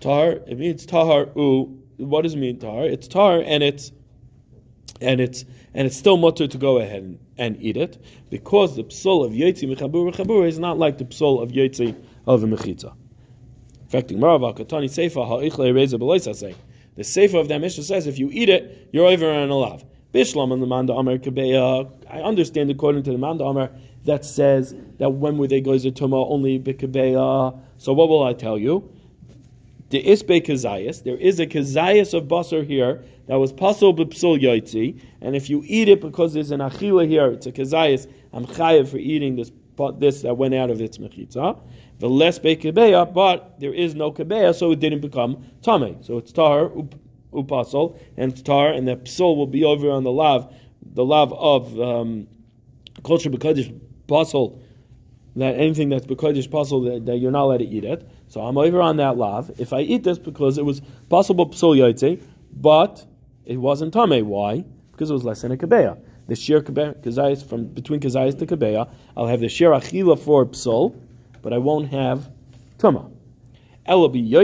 Tar. 0.00 0.32
It 0.46 0.58
means 0.58 0.86
tahar 0.86 1.28
u. 1.36 1.80
What 1.98 2.22
does 2.22 2.34
it 2.34 2.38
mean 2.38 2.58
tar? 2.58 2.84
It's 2.84 3.06
tar 3.06 3.42
and 3.44 3.62
it's 3.62 3.92
and 5.00 5.20
it's 5.20 5.44
and 5.74 5.86
it's 5.86 5.96
still 5.96 6.16
mutter 6.16 6.46
to 6.46 6.58
go 6.58 6.78
ahead 6.78 7.02
and, 7.02 7.18
and 7.36 7.56
eat 7.60 7.76
it 7.76 8.02
because 8.30 8.76
the 8.76 8.84
psul 8.84 9.24
of 9.24 9.32
yetzi 9.32 9.68
mechabur 9.68 10.12
mechabur 10.12 10.46
is 10.46 10.58
not 10.58 10.78
like 10.78 10.98
the 10.98 11.04
psul 11.04 11.42
of 11.42 11.50
yetzi 11.50 11.94
of 12.26 12.42
a 12.42 12.46
mechitza. 12.46 12.94
In 13.82 13.88
fact, 13.88 14.08
Katani 14.08 14.88
Seifa 14.88 15.26
ha'ichle 15.26 15.74
reza 15.74 15.98
b'loisa 15.98 16.34
say 16.34 16.54
the 16.96 17.02
Seifa 17.02 17.40
of 17.40 17.48
that 17.48 17.60
Mishnah 17.60 17.84
says 17.84 18.06
if 18.06 18.18
you 18.18 18.30
eat 18.32 18.48
it, 18.48 18.88
you're 18.92 19.06
over 19.06 19.28
on 19.28 19.50
a 19.50 19.54
lav. 19.54 19.84
Bishlam 20.12 20.52
and 20.52 20.62
the 20.62 20.66
Manda 20.66 20.92
Amar 20.92 21.18
Kabeya. 21.18 21.90
I 22.08 22.20
understand 22.20 22.70
according 22.70 23.02
to 23.02 23.10
the 23.10 23.18
Manda 23.18 23.44
Amar 23.44 23.70
that 24.04 24.24
says 24.24 24.74
that 24.98 25.10
when 25.10 25.38
would 25.38 25.50
they 25.50 25.60
go 25.60 25.76
to 25.76 25.90
Tuma 25.90 26.30
only 26.30 26.60
bikabeya. 26.60 27.58
So 27.78 27.92
what 27.92 28.08
will 28.08 28.22
I 28.22 28.32
tell 28.32 28.58
you? 28.58 28.88
There 30.02 31.16
is 31.16 31.40
a 31.40 31.46
kazayas 31.46 32.14
of 32.14 32.24
basar 32.24 32.66
here 32.66 33.04
that 33.26 33.36
was 33.36 33.52
pasul 33.52 33.96
b'psul 33.96 34.40
yaitzi, 34.40 35.00
and 35.20 35.36
if 35.36 35.48
you 35.48 35.62
eat 35.64 35.88
it 35.88 36.00
because 36.00 36.34
there's 36.34 36.50
an 36.50 36.60
achila 36.60 37.08
here, 37.08 37.30
it's 37.30 37.46
a 37.46 37.52
kazayas. 37.52 38.10
I'm 38.32 38.46
chayiv 38.46 38.88
for 38.88 38.98
eating 38.98 39.36
this 39.36 39.52
this 39.98 40.22
that 40.22 40.36
went 40.36 40.54
out 40.54 40.70
of 40.70 40.80
its 40.80 40.98
mechitza. 40.98 41.60
The 41.98 42.08
less 42.08 42.38
kebeya, 42.38 43.12
but 43.12 43.60
there 43.60 43.72
is 43.72 43.94
no 43.94 44.10
kebeya, 44.12 44.54
so 44.54 44.72
it 44.72 44.80
didn't 44.80 45.00
become 45.00 45.44
tame. 45.62 46.02
So 46.02 46.18
it's 46.18 46.32
tar 46.32 46.66
up 46.76 46.94
upasol, 47.32 47.98
and 48.16 48.32
it's 48.32 48.42
tar, 48.42 48.72
and 48.72 48.88
the 48.88 48.96
psul 48.96 49.36
will 49.36 49.46
be 49.46 49.64
over 49.64 49.90
on 49.90 50.02
the 50.02 50.12
lav, 50.12 50.52
the 50.82 51.04
lav 51.04 51.32
of 51.32 51.80
um, 51.80 52.26
culture 53.04 53.30
because 53.30 53.68
basal. 54.06 54.60
That 55.36 55.56
anything 55.56 55.88
that's 55.88 56.06
because 56.06 56.46
pasul 56.46 56.84
that, 56.84 57.06
that 57.06 57.16
you're 57.18 57.32
not 57.32 57.44
allowed 57.44 57.58
to 57.58 57.64
eat 57.64 57.84
it. 57.84 58.08
So 58.28 58.40
I'm 58.40 58.58
over 58.58 58.80
on 58.80 58.96
that 58.98 59.16
lav. 59.16 59.50
If 59.58 59.72
I 59.72 59.80
eat 59.80 60.02
this 60.02 60.18
because 60.18 60.58
it 60.58 60.64
was 60.64 60.80
possible 61.08 61.48
psul 61.50 62.20
but 62.52 63.04
it 63.44 63.56
wasn't 63.56 63.92
tame. 63.92 64.26
Why? 64.26 64.64
Because 64.92 65.10
it 65.10 65.12
was 65.12 65.24
less 65.24 65.42
than 65.42 65.52
a 65.52 65.56
kabeya. 65.56 65.98
The 66.26 66.36
shir 66.36 66.62
kazayis 66.62 67.46
from 67.46 67.66
between 67.66 68.00
kazayis 68.00 68.38
to 68.38 68.46
kabeya, 68.46 68.90
I'll 69.16 69.26
have 69.26 69.40
the 69.40 69.48
shir 69.48 69.70
achila 69.70 70.18
for 70.18 70.46
psul, 70.46 70.98
but 71.42 71.52
I 71.52 71.58
won't 71.58 71.90
have 71.90 72.30
tuma. 72.78 73.10
Ela 73.84 74.08
be. 74.08 74.34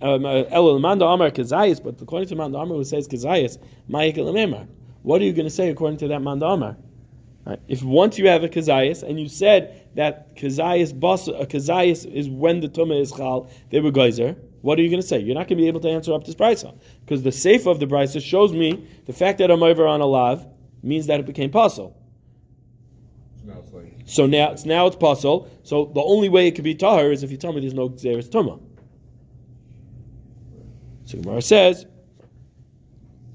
Um, 0.00 0.24
uh, 0.24 0.44
amar 0.44 1.30
kazayis, 1.32 1.82
but 1.82 2.00
according 2.00 2.28
to 2.28 2.36
manda 2.36 2.58
amar 2.58 2.76
who 2.76 2.84
says 2.84 3.08
kazayis, 3.08 3.58
ma'ikel 3.90 4.66
What 5.02 5.20
are 5.20 5.24
you 5.24 5.32
going 5.32 5.46
to 5.46 5.50
say 5.50 5.70
according 5.70 5.98
to 5.98 6.08
that 6.08 6.20
manda 6.20 6.46
amar? 6.46 6.76
Right. 7.48 7.58
If 7.66 7.82
once 7.82 8.18
you 8.18 8.28
have 8.28 8.44
a 8.44 8.48
kazayas 8.48 9.02
and 9.02 9.18
you 9.18 9.26
said 9.26 9.88
that 9.94 10.36
kazayas 10.36 10.92
bas 11.00 11.28
a 11.28 11.46
kazayas 11.46 12.04
is 12.04 12.28
when 12.28 12.60
the 12.60 12.68
tumah 12.68 13.00
is 13.00 13.10
chal, 13.10 13.50
they 13.70 13.80
were 13.80 13.90
geyser. 13.90 14.36
What 14.60 14.78
are 14.78 14.82
you 14.82 14.90
going 14.90 15.00
to 15.00 15.06
say? 15.06 15.18
You're 15.18 15.34
not 15.34 15.48
going 15.48 15.56
to 15.56 15.62
be 15.62 15.66
able 15.66 15.80
to 15.80 15.88
answer 15.88 16.12
up 16.12 16.24
this 16.24 16.34
brisa 16.34 16.78
because 17.00 17.22
the 17.22 17.32
safe 17.32 17.66
of 17.66 17.80
the 17.80 17.86
brisa 17.86 18.20
shows 18.20 18.52
me 18.52 18.86
the 19.06 19.14
fact 19.14 19.38
that 19.38 19.50
I'm 19.50 19.62
over 19.62 19.86
on 19.86 20.02
a 20.02 20.04
lav 20.04 20.46
means 20.82 21.06
that 21.06 21.20
it 21.20 21.26
became 21.26 21.50
pasul. 21.50 21.94
So 24.04 24.26
now 24.26 24.52
it's 24.52 24.66
now 24.66 24.86
it's 24.86 24.96
pasul. 24.96 25.48
So 25.62 25.86
the 25.94 26.02
only 26.02 26.28
way 26.28 26.48
it 26.48 26.54
could 26.54 26.64
be 26.64 26.74
tahar 26.74 27.10
is 27.12 27.22
if 27.22 27.30
you 27.30 27.38
tell 27.38 27.54
me 27.54 27.62
there's 27.62 27.72
no 27.72 27.88
xeris 27.88 28.28
tumah. 28.28 28.60
So 31.06 31.16
Gemara 31.16 31.40
says, 31.40 31.86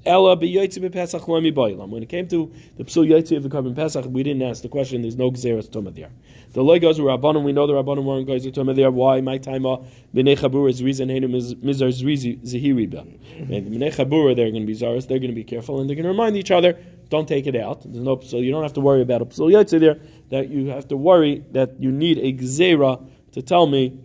Ella. 0.06 0.36
When 0.36 2.02
it 2.02 2.08
came 2.08 2.28
to 2.28 2.52
the 2.76 2.84
psul 2.84 3.08
yoytzi 3.08 3.36
of 3.36 3.42
the 3.42 3.48
korban 3.48 3.74
pesach, 3.74 4.04
we 4.08 4.22
didn't 4.22 4.42
ask 4.42 4.62
the 4.62 4.68
question. 4.68 5.02
There's 5.02 5.16
no 5.16 5.30
gzeras 5.30 5.68
tuma 5.68 5.94
there. 5.94 6.10
The 6.52 6.62
goes 6.78 7.00
with 7.00 7.08
rabbanim. 7.08 7.42
We 7.42 7.52
know 7.52 7.66
the 7.66 7.72
rabbanim 7.72 8.04
weren't 8.04 8.26
guys 8.26 8.46
tuma 8.46 8.74
there. 8.74 8.90
Why? 8.90 9.20
My 9.20 9.38
time 9.38 9.62
b'nei 9.62 10.38
chabur 10.38 10.68
is 10.68 10.82
reason 10.82 11.08
henu 11.08 11.28
mizar 11.62 11.88
zrizi 11.88 12.38
zehiri 12.40 12.90
ba. 12.90 13.00
And 13.00 13.72
b'nei 13.72 13.94
chabur 13.94 14.36
they're 14.36 14.50
going 14.50 14.62
to 14.62 14.66
be 14.66 14.74
zaras. 14.74 15.08
They're 15.08 15.18
going 15.18 15.30
to 15.30 15.34
be 15.34 15.44
careful 15.44 15.80
and 15.80 15.88
they're 15.88 15.96
going 15.96 16.04
to 16.04 16.10
remind 16.10 16.36
each 16.36 16.50
other. 16.50 16.76
Don't 17.08 17.26
take 17.26 17.46
it 17.46 17.56
out. 17.56 17.82
There's 17.82 18.04
no 18.04 18.20
so 18.20 18.38
you 18.38 18.50
don't 18.50 18.62
have 18.62 18.74
to 18.74 18.80
worry 18.80 19.02
about 19.02 19.22
a 19.22 19.26
psul 19.26 19.50
yoytzi 19.52 19.80
there. 19.80 19.98
That 20.30 20.50
you 20.50 20.66
have 20.68 20.88
to 20.88 20.96
worry 20.96 21.44
that 21.52 21.80
you 21.80 21.90
need 21.90 22.18
a 22.18 22.32
gzera 22.32 23.06
to 23.32 23.42
tell 23.42 23.66
me 23.66 23.98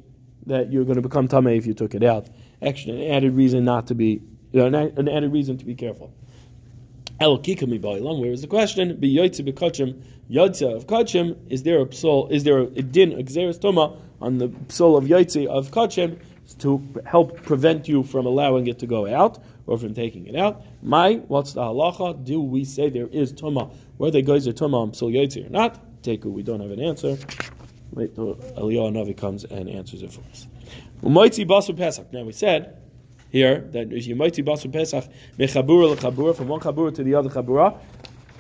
that 0.46 0.72
you're 0.72 0.86
going 0.86 0.96
to 0.96 1.02
become 1.02 1.28
tamei 1.28 1.58
if 1.58 1.68
you 1.68 1.74
took 1.74 1.94
it 1.94 2.04
out. 2.04 2.28
Actually, 2.62 3.06
an 3.06 3.12
added 3.14 3.34
reason 3.36 3.64
not 3.64 3.88
to 3.88 3.96
be 3.96 4.22
an 4.54 5.10
added 5.10 5.32
reason 5.32 5.58
to 5.58 5.66
be 5.66 5.76
careful. 5.76 6.12
Elokikami 7.20 7.80
ba'ilam. 7.82 8.22
Where 8.22 8.32
is 8.32 8.42
the 8.42 8.48
question? 8.48 8.96
Be 8.96 9.14
yoytze 9.14 9.48
bekachim 9.48 10.02
yodza 10.32 10.76
of 10.76 10.88
kachim. 10.88 11.36
Is 11.50 11.64
there 11.64 11.82
a 11.82 11.86
psal? 11.86 12.32
Is 12.32 12.44
there 12.46 12.60
a 12.60 12.82
din 12.82 13.12
a 13.12 13.54
toma 13.54 13.98
on 14.22 14.38
the 14.38 14.48
psal 14.48 14.98
of 14.98 15.04
yoytze 15.06 15.46
of 15.46 15.72
kachim 15.72 16.20
to 16.60 16.82
help 17.06 17.44
prevent 17.44 17.88
you 17.88 18.04
from 18.04 18.26
allowing 18.26 18.68
it 18.68 18.80
to 18.80 18.88
go 18.88 19.06
out 19.06 19.44
or 19.68 19.78
from 19.78 19.94
taking 19.94 20.28
it 20.28 20.36
out? 20.36 20.64
My, 20.82 21.16
what's 21.16 21.54
the 21.54 21.62
halacha? 21.62 22.24
Do 22.24 22.42
we 22.42 22.64
say 22.64 22.90
there 22.90 23.08
is 23.08 23.34
toma 23.34 23.70
whether 23.98 24.22
guys 24.22 24.48
are 24.48 24.54
toma 24.54 24.80
on 24.80 24.92
psal 24.92 25.46
or 25.46 25.50
not? 25.50 26.02
Take 26.04 26.24
it. 26.24 26.30
We 26.30 26.42
don't 26.44 26.62
have 26.62 26.72
an 26.72 26.80
answer. 26.80 27.18
Wait 27.92 28.16
till 28.16 28.36
Eliyahu 28.36 28.94
Navi 28.94 29.18
comes 29.18 29.44
and 29.44 29.68
answers 29.68 30.04
it 30.04 30.14
for 30.14 30.22
us. 30.32 30.48
Now 31.02 32.24
we 32.24 32.32
said 32.32 32.78
here 33.30 33.62
that 33.72 33.92
you 33.92 34.16
mighty 34.16 34.42
basu 34.42 34.70
pesach 34.70 35.06
mechabura 35.38 35.96
lechabura 35.96 36.36
from 36.36 36.48
one 36.48 36.60
chabura 36.60 36.94
to 36.94 37.04
the 37.04 37.16
other 37.16 37.30
chabura, 37.30 37.78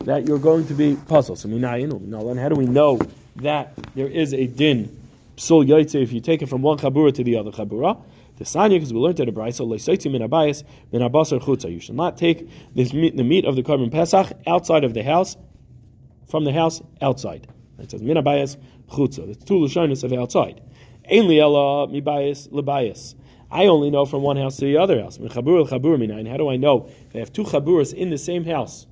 that 0.05 0.27
you're 0.27 0.39
going 0.39 0.65
to 0.67 0.73
be 0.73 0.97
puzzled. 1.07 1.39
So 1.39 1.49
minayin 1.49 2.39
how 2.39 2.49
do 2.49 2.55
we 2.55 2.65
know 2.65 2.99
that 3.37 3.73
there 3.95 4.07
is 4.07 4.33
a 4.33 4.47
din 4.47 4.97
psul 5.37 5.67
yaitze 5.67 6.01
if 6.01 6.11
you 6.11 6.21
take 6.21 6.41
it 6.41 6.49
from 6.49 6.61
one 6.61 6.77
chabura 6.77 7.13
to 7.13 7.23
the 7.23 7.37
other 7.37 7.51
chabura? 7.51 8.01
The 8.37 8.45
sanya 8.45 8.69
because 8.71 8.93
we 8.93 8.99
learned 8.99 9.19
at 9.19 9.27
a 9.27 9.33
brayso 9.33 9.67
leisaiti 9.67 10.09
min 10.09 10.21
abayis 10.21 10.63
min 10.93 11.01
abasar 11.01 11.41
chutza. 11.41 11.69
You 11.69 11.81
should 11.81 11.95
not 11.95 12.17
take 12.17 12.49
this 12.73 12.93
meat, 12.93 13.17
the 13.17 13.23
meat 13.23 13.43
of 13.43 13.57
the 13.57 13.63
korban 13.63 13.91
pesach 13.91 14.31
outside 14.47 14.85
of 14.85 14.93
the 14.93 15.03
house, 15.03 15.35
from 16.29 16.45
the 16.45 16.53
house 16.53 16.81
outside. 17.01 17.47
It 17.79 17.91
says 17.91 18.01
min 18.01 18.15
abayis 18.15 18.55
chutza. 18.89 19.27
The 19.27 19.45
two 19.45 19.55
lashonis 19.55 20.05
of 20.05 20.13
outside. 20.13 20.61
Ein 21.11 21.23
liela 21.23 21.91
mibayis 21.91 22.47
lebayis. 22.49 23.15
I 23.51 23.65
only 23.65 23.89
know 23.89 24.05
from 24.05 24.21
one 24.21 24.37
house 24.37 24.57
to 24.57 24.65
the 24.65 24.77
other 24.77 25.01
house. 25.01 25.17
How 25.17 25.41
do 25.41 26.49
I 26.49 26.57
know 26.57 26.89
They 27.11 27.19
have 27.19 27.33
two 27.33 27.43
chaburas 27.43 27.93
in 27.93 28.09
the 28.09 28.17
same 28.17 28.45
house? 28.45 28.85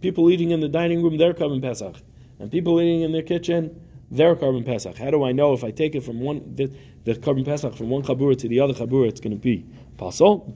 People 0.00 0.30
eating 0.30 0.50
in 0.50 0.60
the 0.60 0.68
dining 0.68 1.02
room, 1.02 1.16
they're 1.16 1.34
korban 1.34 1.60
pesach, 1.60 1.96
and 2.38 2.50
people 2.50 2.80
eating 2.80 3.00
in 3.00 3.10
their 3.10 3.22
kitchen, 3.22 3.80
they're 4.10 4.36
korban 4.36 4.64
pesach. 4.64 4.96
How 4.96 5.10
do 5.10 5.24
I 5.24 5.32
know 5.32 5.52
if 5.52 5.64
I 5.64 5.70
take 5.70 5.94
it 5.94 6.02
from 6.02 6.20
one 6.20 6.54
the, 6.54 6.70
the 7.04 7.14
korban 7.14 7.44
pesach 7.44 7.74
from 7.74 7.90
one 7.90 8.02
chabura 8.02 8.38
to 8.38 8.48
the 8.48 8.60
other 8.60 8.74
chabura, 8.74 9.08
it's 9.08 9.20
going 9.20 9.32
to 9.32 9.42
be 9.42 9.66
pasol? 9.96 10.54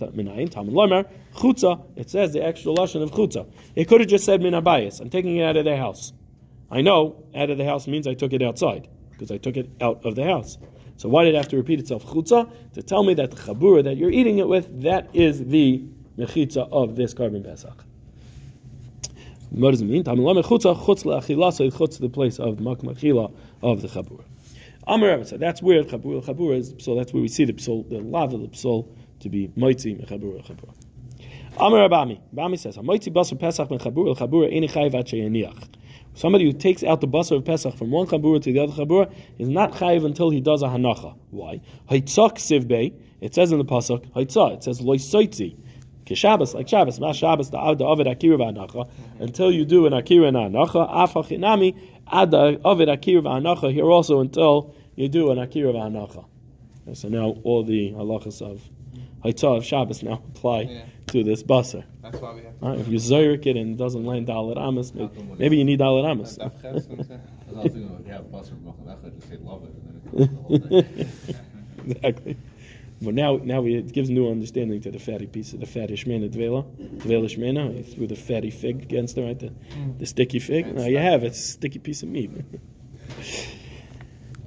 Chutza. 1.35 1.85
It 1.97 2.11
says 2.11 2.33
the 2.33 2.45
extra 2.45 2.73
lashon 2.73 3.03
of 3.03 3.11
chutza. 3.11 3.51
It 3.75 3.89
could 3.89 4.01
have 4.01 4.09
just 4.09 4.25
said 4.25 4.41
min 4.41 4.53
abayis. 4.53 5.01
I'm 5.01 5.11
taking 5.11 5.37
it 5.39 5.45
out 5.45 5.57
of 5.57 5.65
the 5.65 5.77
house. 5.77 6.13
I 6.71 6.83
know 6.83 7.25
out 7.35 7.51
of 7.51 7.59
the 7.59 7.65
house 7.65 7.87
means 7.87 8.07
I 8.07 8.15
took 8.15 8.33
it 8.33 8.43
outside 8.43 8.89
because 9.11 9.31
I 9.31 9.39
took 9.39 9.57
it 9.57 9.71
out 9.81 10.05
of 10.05 10.15
the 10.15 10.25
house. 10.25 10.59
So 11.03 11.09
why 11.09 11.25
did 11.25 11.35
it 11.35 11.38
have 11.38 11.49
to 11.49 11.57
repeat 11.57 11.81
itself 11.81 12.05
chutza? 12.07 12.49
To 12.75 12.83
tell 12.85 13.03
me 13.03 13.12
that 13.15 13.33
the 13.33 13.37
chabura 13.37 13.83
that 13.83 13.97
you're 13.97 14.12
eating 14.12 14.38
it 14.38 14.47
with, 14.47 14.83
that 14.83 15.11
is 15.12 15.45
the 15.45 15.83
mechitza 16.17 16.69
of 16.71 16.95
this 16.95 17.12
korban 17.12 17.43
pesach. 17.43 17.83
What 19.51 19.73
does 19.73 19.81
it 19.81 19.87
mean? 19.87 20.05
Tamilame 20.05 20.45
chutza, 20.45 20.77
chutz 20.81 21.03
le'achila, 21.03 21.53
so 21.53 21.65
it 21.65 21.75
chutz 21.75 21.99
the 21.99 22.09
place 22.09 22.38
of 22.38 22.59
makmachila 22.59 23.35
of 23.62 23.83
the 23.83 23.88
chabura. 23.88 24.23
Amar 24.87 25.25
said, 25.25 25.41
that's 25.41 25.61
where 25.61 25.83
chabura, 25.83 26.25
chabura 26.25 26.59
is, 26.59 26.73
so 26.79 26.95
that's 26.95 27.12
where 27.12 27.21
we 27.21 27.27
see 27.27 27.47
the 27.47 27.53
psal, 27.53 27.88
the 27.88 27.99
lava, 27.99 28.38
the 28.38 28.47
psal, 28.47 28.87
to 29.19 29.29
be 29.29 29.49
moitzi 29.49 30.01
mechabura, 30.01 30.47
chabura. 30.47 30.73
Amar 31.57 31.88
Abami, 31.88 32.21
Abami 32.33 32.57
says, 32.57 32.77
"Hamoitzi 32.77 33.12
basar 33.12 33.41
pesach 33.41 33.69
mechabura, 33.69 34.17
chabura 34.17 34.55
eni 34.55 34.71
chayv 34.71 34.95
at 34.95 35.07
sheyaniach." 35.07 35.65
Somebody 36.14 36.44
who 36.44 36.53
takes 36.53 36.83
out 36.83 37.01
the 37.01 37.09
basar 37.09 37.37
of 37.37 37.44
Pesach 37.44 37.77
from 37.77 37.90
one 37.90 38.07
chabura 38.07 38.42
to 38.42 38.53
the 38.53 38.59
other 38.61 38.72
chabura 38.72 39.12
is 39.38 39.48
not 39.48 39.72
chayiv 39.72 40.05
until 40.05 40.31
he 40.31 40.40
does 40.40 40.62
a 40.62 40.66
hanacha. 40.66 41.16
Why? 41.31 41.61
Haitzak 41.90 42.35
sivbei. 42.35 42.92
It 43.20 43.35
says 43.35 43.53
in 43.53 43.59
the 43.59 43.64
pasuk 43.64 44.11
haitzah. 44.12 44.55
It 44.57 44.64
says 44.64 44.81
loisoitzi. 44.81 45.57
Shabbos, 46.14 46.53
like 46.53 46.68
Shabbos, 46.68 47.01
ma 47.01 47.12
Shabbos 47.12 47.48
the 47.48 47.57
avda 47.57 47.83
ovid 47.83 48.07
akira 48.07 48.37
v'anacha. 48.37 48.68
Mm-hmm. 48.70 49.22
Until 49.22 49.51
you 49.51 49.64
do 49.64 49.87
an 49.87 49.94
akira 49.94 50.29
and 50.29 50.37
anacha, 50.37 50.90
afachinami 50.92 51.79
ad 52.11 52.35
ovid 52.35 52.90
akira 52.90 53.22
v'anacha. 53.22 53.72
Here 53.72 53.85
also 53.85 54.20
until 54.20 54.75
you 54.94 55.09
do 55.09 55.31
an 55.31 55.38
akira 55.38 55.72
v'anacha. 55.72 56.27
So 56.94 57.09
now 57.09 57.37
all 57.44 57.62
the 57.64 57.92
halachas 57.92 58.42
of 58.42 58.61
haitzah 59.25 59.57
of 59.57 59.64
Shabbos 59.64 60.03
now 60.03 60.22
apply 60.35 60.85
yeah. 61.14 61.22
to 61.22 61.31
this 61.31 61.42
basar. 61.42 61.85
That's 62.03 62.20
why 62.20 62.35
we 62.35 62.42
have 62.42 62.59
to. 62.59 62.66
Right, 62.66 62.79
if 62.79 62.88
you 62.88 62.98
zoyrik 62.98 63.46
it 63.46 63.57
and 63.57 63.75
it 63.75 63.79
doesn't 63.79 64.05
land 64.05 64.27
dalit 64.29 64.59
amas, 64.59 64.94
maybe, 64.94 65.22
maybe 65.38 65.57
you 65.59 65.64
need 65.64 65.81
dalit 65.81 66.09
amas. 66.09 66.38
exactly. 71.87 72.37
But 73.03 73.14
now, 73.14 73.37
now 73.42 73.61
we, 73.62 73.75
it 73.75 73.92
gives 73.92 74.11
new 74.11 74.31
understanding 74.31 74.81
to 74.83 74.92
the 74.92 75.01
fatty 75.01 75.27
piece 75.27 75.53
of 75.53 75.61
the 75.61 75.66
fatty 75.66 75.94
shmena 75.94 76.31
dvela, 76.31 76.64
dvela 76.98 77.27
shmena. 77.27 77.77
You 77.77 77.83
threw 77.83 78.07
the 78.07 78.14
fatty 78.14 78.51
fig 78.51 78.83
against 78.83 79.18
it, 79.18 79.22
right? 79.22 79.38
The, 79.38 79.48
mm. 79.48 79.98
the 79.98 80.07
sticky 80.07 80.38
fig. 80.38 80.72
Now 80.72 80.87
you 80.87 80.98
have 80.98 81.25
it. 81.25 81.29
It's 81.29 81.40
a 81.40 81.53
sticky 81.53 81.81
piece 81.81 82.05
of 82.05 82.11
meat. 82.11 82.31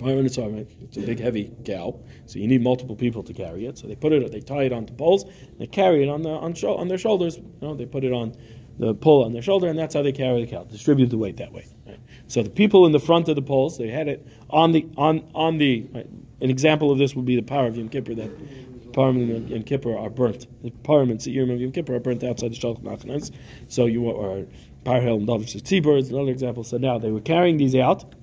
It's 0.00 0.96
a 0.96 1.00
big 1.00 1.20
heavy 1.20 1.52
cow, 1.64 1.98
so 2.26 2.38
you 2.38 2.46
need 2.46 2.62
multiple 2.62 2.96
people 2.96 3.22
to 3.22 3.32
carry 3.32 3.66
it. 3.66 3.78
So 3.78 3.86
they 3.86 3.96
put 3.96 4.12
it, 4.12 4.30
they 4.30 4.40
tie 4.40 4.64
it 4.64 4.72
onto 4.72 4.92
poles, 4.94 5.24
they 5.58 5.66
carry 5.66 6.02
it 6.02 6.08
on 6.08 6.22
the 6.22 6.30
on, 6.30 6.54
on 6.54 6.88
their 6.88 6.98
shoulders. 6.98 7.36
You 7.36 7.52
know, 7.62 7.74
they 7.74 7.86
put 7.86 8.04
it 8.04 8.12
on 8.12 8.34
the 8.78 8.94
pole 8.94 9.24
on 9.24 9.32
their 9.32 9.42
shoulder, 9.42 9.68
and 9.68 9.78
that's 9.78 9.94
how 9.94 10.02
they 10.02 10.12
carry 10.12 10.44
the 10.44 10.50
cow. 10.50 10.64
Distribute 10.64 11.10
the 11.10 11.18
weight 11.18 11.38
that 11.38 11.52
way. 11.52 11.66
Right? 11.86 12.00
So 12.26 12.42
the 12.42 12.50
people 12.50 12.86
in 12.86 12.92
the 12.92 13.00
front 13.00 13.28
of 13.28 13.36
the 13.36 13.42
poles, 13.42 13.78
they 13.78 13.88
had 13.88 14.08
it 14.08 14.26
on 14.50 14.72
the 14.72 14.86
on 14.96 15.30
on 15.34 15.58
the. 15.58 15.86
Right? 15.92 16.08
An 16.40 16.50
example 16.50 16.92
of 16.92 16.98
this 16.98 17.16
would 17.16 17.24
be 17.24 17.34
the 17.34 17.42
power 17.42 17.66
of 17.66 17.76
Yom 17.76 17.88
Kippur 17.88 18.14
that 18.14 18.92
Parim 18.92 19.34
and 19.34 19.50
Yom 19.50 19.62
Kippur 19.64 19.96
are 19.96 20.10
burnt. 20.10 20.46
The 20.62 20.70
Parim 20.70 21.10
and 21.10 21.18
Seirim 21.18 21.52
of 21.52 21.60
Yom 21.60 21.72
Kippur 21.72 21.94
are 21.94 22.00
burnt 22.00 22.22
outside 22.22 22.52
the 22.52 22.56
Shalach 22.56 22.82
Machanas. 22.82 23.32
So 23.68 23.86
you 23.86 24.08
are 24.10 24.46
Parhel 24.84 25.16
and 25.16 25.26
Davish 25.26 25.60
Tzibur 25.60 25.98
is 25.98 26.10
another 26.10 26.30
example. 26.30 26.62
So 26.62 26.78
now 26.78 26.98
they 26.98 27.10
were 27.10 27.20
carrying 27.20 27.56
these 27.56 27.74
out, 27.74 28.14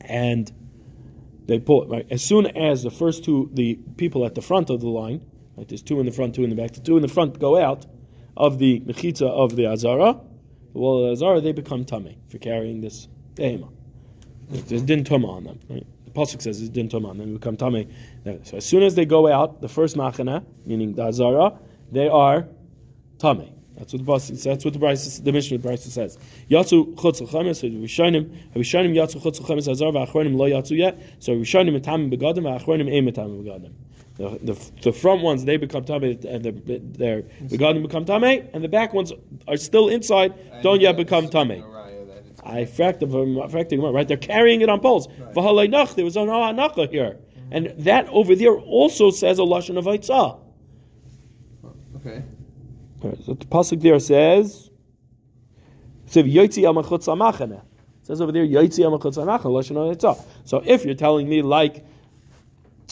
and 0.00 0.50
they 1.48 1.58
pull 1.58 1.82
it 1.82 1.88
right 1.88 2.06
as 2.10 2.22
soon 2.22 2.46
as 2.46 2.82
the 2.82 2.90
first 2.90 3.24
two, 3.24 3.50
the 3.54 3.74
people 3.96 4.24
at 4.24 4.34
the 4.34 4.42
front 4.42 4.70
of 4.70 4.80
the 4.80 4.88
line, 4.88 5.20
right, 5.56 5.66
there's 5.66 5.82
two 5.82 5.98
in 5.98 6.06
the 6.06 6.12
front, 6.12 6.34
two 6.34 6.44
in 6.44 6.50
the 6.50 6.56
back. 6.56 6.72
The 6.72 6.80
two 6.80 6.96
in 6.96 7.02
the 7.02 7.08
front 7.08 7.40
go 7.40 7.60
out 7.60 7.86
of 8.36 8.58
the 8.58 8.80
mechitza 8.80 9.26
of 9.26 9.56
the 9.56 9.66
azara, 9.66 10.20
the 10.72 10.78
wall 10.78 11.02
of 11.02 11.06
the 11.06 11.12
azara, 11.12 11.40
they 11.40 11.52
become 11.52 11.84
tummy 11.84 12.18
for 12.28 12.38
carrying 12.38 12.80
this 12.80 13.08
behema. 13.34 13.72
There's 14.50 14.82
din 14.82 15.04
tuma 15.04 15.28
on 15.28 15.44
them. 15.44 15.58
Right? 15.68 15.86
The 16.04 16.10
pasuk 16.12 16.42
says 16.42 16.58
there's 16.58 16.70
din 16.70 16.88
tuma 16.88 17.08
on 17.08 17.18
them. 17.18 17.34
Become 17.34 17.56
tummy. 17.56 17.88
So 18.44 18.58
as 18.58 18.64
soon 18.64 18.82
as 18.82 18.94
they 18.94 19.06
go 19.06 19.26
out, 19.26 19.60
the 19.60 19.68
first 19.68 19.96
machana, 19.96 20.44
meaning 20.66 20.94
the 20.94 21.04
azara, 21.04 21.58
they 21.90 22.08
are 22.08 22.46
tummy. 23.18 23.52
That's 23.78 23.92
what 23.92 24.04
the 24.04 24.12
pasuk. 24.12 24.42
That's 24.42 24.64
what 24.64 24.72
the 24.74 24.80
Bryce, 24.80 25.18
the 25.20 25.32
Mishnah 25.32 25.58
Bryce 25.58 25.84
says. 25.84 26.18
Yatsu 26.50 26.96
chutz 26.96 27.20
l'chames. 27.20 27.62
Rishonim, 27.62 28.28
Rishonim 28.54 28.92
yatsu 28.92 29.22
chutz 29.22 29.40
l'chames 29.40 29.68
azar 29.68 29.92
v'achronim 29.92 30.36
lo 30.36 30.46
yatsu 30.48 30.76
yet. 30.76 31.00
So 31.20 31.32
Rishonim 31.36 31.80
etamim 31.80 32.12
begadim 32.12 32.42
v'achronim 32.42 32.92
ein 32.92 33.06
etamim 33.06 33.44
begadim. 33.44 33.72
The, 34.16 34.52
the, 34.52 34.70
the, 34.82 34.92
front 34.92 35.22
ones 35.22 35.44
they 35.44 35.56
become 35.58 35.84
tame 35.84 36.02
and 36.02 36.44
the, 36.44 36.80
they're 36.98 37.22
begadim 37.22 37.82
become 37.82 38.04
tame, 38.04 38.48
and 38.52 38.64
the 38.64 38.68
back 38.68 38.92
ones 38.92 39.12
are 39.46 39.56
still 39.56 39.88
inside, 39.88 40.34
don't 40.62 40.80
yet 40.80 40.96
become 40.96 41.28
tame. 41.28 41.64
I 42.42 42.62
fracked 42.64 42.98
them, 42.98 43.94
right? 43.94 44.08
They're 44.08 44.16
carrying 44.16 44.62
it 44.62 44.68
on 44.68 44.80
poles. 44.80 45.06
Right. 45.06 45.34
There 45.34 46.04
was 46.04 46.16
no 46.16 46.26
hanacha 46.26 46.90
here, 46.90 47.18
and 47.52 47.72
that 47.78 48.08
over 48.08 48.34
there 48.34 48.56
also 48.56 49.12
says 49.12 49.38
a 49.38 49.42
lashon 49.42 49.78
of 49.78 49.84
aitzah. 49.84 50.40
Okay. 51.96 52.24
Right, 53.02 53.18
so 53.24 53.34
the 53.34 53.46
pasuk 53.46 53.80
there 53.80 53.98
says. 54.00 54.70
Says 56.06 56.26
over 58.20 58.32
there. 58.32 58.46
So 60.44 60.62
if 60.64 60.84
you're 60.84 60.94
telling 60.94 61.28
me 61.28 61.42
like 61.42 61.84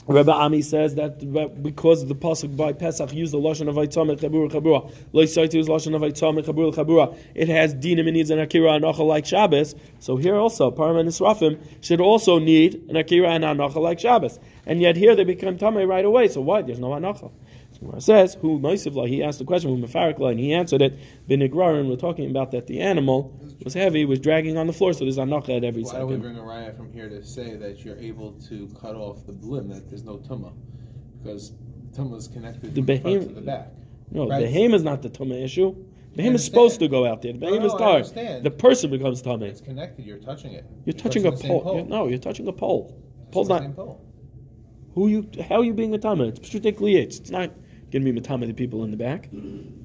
Rebbe 0.07 0.33
Ami 0.33 0.63
says 0.63 0.95
that 0.97 1.19
because 1.63 2.07
the 2.07 2.15
pasuk 2.15 2.57
by 2.57 2.73
Pesach 2.73 3.13
used 3.13 3.33
the 3.33 3.39
lashon 3.39 3.69
of 3.69 3.75
Aitzam 3.75 4.09
and 4.11 4.21
Chabura 4.21 4.49
Chabura, 4.49 4.93
Loisaiti 5.13 5.59
is 5.59 5.67
lashon 5.67 5.97
of 5.97 6.03
Aitzam 6.03 6.37
and 6.37 6.47
Chabura 6.47 6.73
Chabura. 6.73 7.19
It 7.35 7.49
has 7.49 7.75
dinim 7.75 8.01
and 8.01 8.13
needs 8.13 8.31
an 8.31 8.39
akira 8.39 8.75
and 8.75 8.85
achal 8.85 9.07
like 9.07 9.27
Shabbos. 9.27 9.75
So 9.99 10.17
here 10.17 10.37
also 10.37 10.71
Param 10.71 11.01
and 11.01 11.09
Israfim 11.09 11.59
should 11.81 12.01
also 12.01 12.39
need 12.39 12.85
an 12.89 12.95
akira 12.95 13.31
and 13.31 13.43
anachal 13.43 13.83
like 13.83 13.99
Shabbos. 13.99 14.39
And 14.65 14.81
yet 14.81 14.95
here 14.95 15.17
they 15.17 15.25
become 15.25 15.59
tamei 15.59 15.89
right 15.89 16.05
away. 16.05 16.29
So 16.29 16.41
why? 16.41 16.63
There's 16.63 16.79
no 16.79 16.91
anachal. 16.91 17.33
It 17.83 18.03
says 18.03 18.35
who 18.41 18.59
Moisivla. 18.59 19.09
He 19.09 19.23
asked 19.23 19.39
the 19.39 19.45
question 19.45 19.71
who 19.71 19.87
Mefarikla 19.87 20.31
and 20.31 20.41
he 20.41 20.53
answered 20.53 20.83
it. 20.83 20.99
Binigrarin. 21.29 21.89
We're 21.89 21.97
talking 21.97 22.31
about 22.31 22.51
that 22.53 22.67
the 22.67 22.81
animal 22.81 23.39
was 23.65 23.75
heavy, 23.75 24.05
was 24.05 24.19
dragging 24.21 24.57
on 24.57 24.67
the 24.67 24.73
floor. 24.73 24.93
So 24.93 25.01
there's 25.01 25.19
anacha 25.19 25.57
at 25.57 25.65
every 25.65 25.83
Why 25.83 25.99
do 26.01 26.07
we 26.07 26.15
second. 26.15 26.21
bring 26.23 26.37
a 26.39 26.41
raya 26.41 26.77
from 26.77 26.93
here 26.93 27.09
to 27.09 27.23
say 27.25 27.57
that 27.57 27.85
you're 27.85 27.99
able 27.99 28.33
to 28.49 28.69
cut 28.81 28.95
off 28.97 29.25
the 29.27 29.33
limb, 29.33 29.69
that 29.69 29.89
there's 29.89 30.05
no 30.05 30.17
tumma? 30.19 30.53
Because 31.23 31.53
tumma 31.93 32.17
is 32.17 32.29
connected 32.29 32.75
The 32.75 32.81
from 32.83 32.87
the 32.87 32.99
front 32.99 33.23
to 33.29 33.35
the 33.35 33.41
back. 33.43 33.73
No, 34.11 34.27
Right. 34.29 34.41
the 34.41 34.47
behem 34.47 34.73
is 34.75 34.83
not 34.83 35.03
the 35.03 35.11
tumah 35.11 35.43
issue. 35.43 35.75
The 36.15 36.23
behem 36.23 36.35
is 36.35 36.45
supposed 36.45 36.79
to 36.81 36.89
go 36.89 37.05
out 37.05 37.21
there. 37.23 37.33
The 37.35 37.39
No, 37.41 37.47
behem 37.53 37.61
no, 37.61 37.67
is 37.67 37.75
I 37.75 37.79
tired. 37.79 37.95
understand. 37.97 38.45
The 38.45 38.51
person 38.53 38.91
becomes 38.91 39.21
tummy. 39.21 39.49
It's 39.49 39.61
connected. 39.61 40.07
You're 40.07 40.19
touching 40.19 40.53
it. 40.53 40.65
You're 40.87 40.95
touching 40.95 41.27
a 41.27 41.33
pole. 41.33 41.61
pole. 41.61 41.75
You're- 41.77 41.89
no, 41.89 42.07
you're 42.09 42.19
touching 42.19 42.47
a 42.49 42.53
pole. 42.53 42.97
Pole's 43.33 43.49
the 43.49 43.55
not. 43.55 43.63
same 43.63 43.73
pole. 43.75 44.01
Who 44.95 45.09
you? 45.09 45.27
How 45.47 45.57
are 45.57 45.65
you 45.65 45.75
being 45.75 45.95
a 45.95 45.99
tumah? 45.99 46.29
It's 46.29 46.47
strictly 46.49 46.97
it's. 46.97 47.19
It's 47.21 47.31
not 47.31 47.51
going 47.91 48.05
to 48.05 48.13
be 48.13 48.21
matama 48.21 48.47
the 48.47 48.55
people 48.55 48.85
in 48.85 48.91
the 48.91 48.97
back. 48.97 49.31
Mm-hmm. 49.31 49.83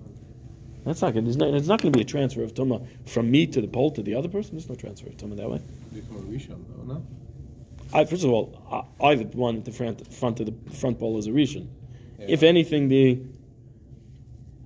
That's 0.86 1.02
not 1.02 1.14
going. 1.14 1.28
It's 1.28 1.38
not, 1.38 1.54
it's 1.54 1.68
not 1.68 1.82
going 1.82 1.94
to 1.94 1.98
be 1.98 2.02
a 2.02 2.08
transfer 2.08 2.44
of 2.44 2.54
tumah 2.54 2.88
from 3.08 3.30
me 3.30 3.46
to 3.48 3.62
the 3.62 3.68
pole 3.68 3.92
to 3.92 4.02
the 4.02 4.16
other 4.16 4.30
person. 4.30 4.56
There's 4.56 4.70
no 4.70 4.76
transfer 4.76 5.08
of 5.08 5.18
tumah 5.18 5.38
that 5.38 5.50
way. 5.50 5.62
Become 5.94 6.18
a 6.18 6.22
rishon, 6.22 6.64
though, 6.70 6.94
no? 6.94 7.06
I, 7.94 8.06
first 8.06 8.24
of 8.24 8.32
all, 8.32 8.88
I, 9.02 9.06
I 9.06 9.16
the 9.16 9.26
one 9.38 9.58
at 9.58 9.66
the 9.66 9.72
front 9.72 10.12
front 10.14 10.40
of 10.40 10.48
the 10.48 10.72
front 10.72 11.00
pole 11.00 11.18
is 11.20 11.28
a 11.28 11.32
rishon. 11.32 11.68
Yeah. 12.18 12.26
If 12.30 12.44
anything, 12.44 12.88
the 12.88 13.20